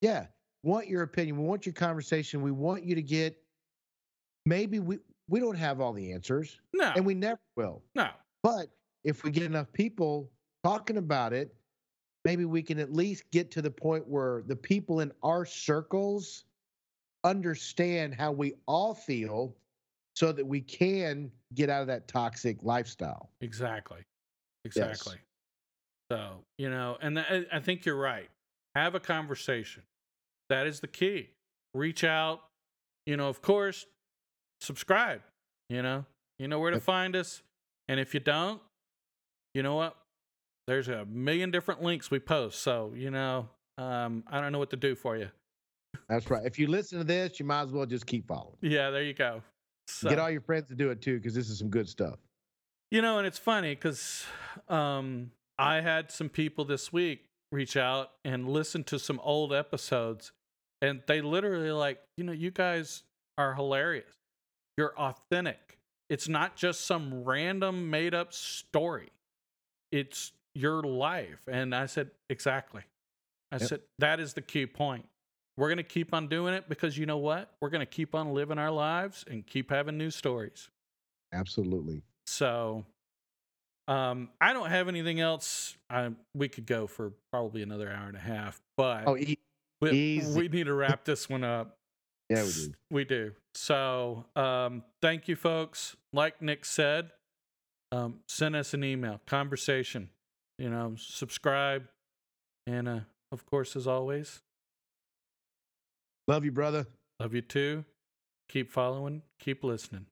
[0.00, 0.28] Yeah,
[0.62, 1.36] want your opinion.
[1.36, 2.40] We want your conversation.
[2.40, 3.36] We want you to get.
[4.46, 4.98] Maybe we
[5.28, 7.82] we don't have all the answers, No, and we never will.
[7.94, 8.08] no.
[8.42, 8.68] But
[9.04, 10.30] if we get enough people
[10.64, 11.54] talking about it,
[12.24, 16.44] maybe we can at least get to the point where the people in our circles
[17.24, 19.54] understand how we all feel,
[20.18, 23.30] so that we can get out of that toxic lifestyle.
[23.40, 24.00] Exactly.
[24.64, 25.14] Exactly.
[26.10, 28.28] So, you know, and th- I I think you're right.
[28.74, 29.84] Have a conversation.
[30.48, 31.30] That is the key.
[31.72, 32.40] Reach out.
[33.06, 33.86] You know, of course,
[34.60, 35.20] subscribe.
[35.68, 36.04] You know,
[36.40, 37.42] you know where to find us.
[37.86, 38.60] And if you don't,
[39.54, 39.96] you know what?
[40.66, 42.60] There's a million different links we post.
[42.62, 45.28] So, you know, um, I don't know what to do for you.
[46.08, 46.44] That's right.
[46.44, 48.56] If you listen to this, you might as well just keep following.
[48.60, 49.42] Yeah, there you go.
[49.88, 52.18] So, Get all your friends to do it too, because this is some good stuff.
[52.90, 54.24] You know, and it's funny because
[54.68, 60.32] um, I had some people this week reach out and listen to some old episodes,
[60.82, 63.02] and they literally like, you know, you guys
[63.36, 64.14] are hilarious.
[64.76, 65.78] You're authentic.
[66.08, 69.08] It's not just some random made up story.
[69.92, 71.40] It's your life.
[71.50, 72.82] And I said, exactly.
[73.52, 73.68] I Yep.
[73.68, 75.06] said, that is the key point.
[75.58, 77.50] We're going to keep on doing it because you know what?
[77.60, 80.70] We're going to keep on living our lives and keep having new stories.
[81.32, 82.02] Absolutely.
[82.26, 82.84] So
[83.88, 85.76] um I don't have anything else.
[85.90, 89.38] I we could go for probably another hour and a half, but Oh, e-
[89.80, 91.76] we, we need to wrap this one up.
[92.30, 92.72] yeah, we do.
[92.90, 93.32] We do.
[93.54, 95.96] So um thank you folks.
[96.12, 97.10] Like Nick said,
[97.90, 100.10] um send us an email, conversation,
[100.58, 101.88] you know, subscribe
[102.66, 103.00] and uh
[103.32, 104.40] of course as always,
[106.28, 106.86] Love you, brother.
[107.18, 107.86] love you too.
[108.50, 110.04] Keep following, keep listening.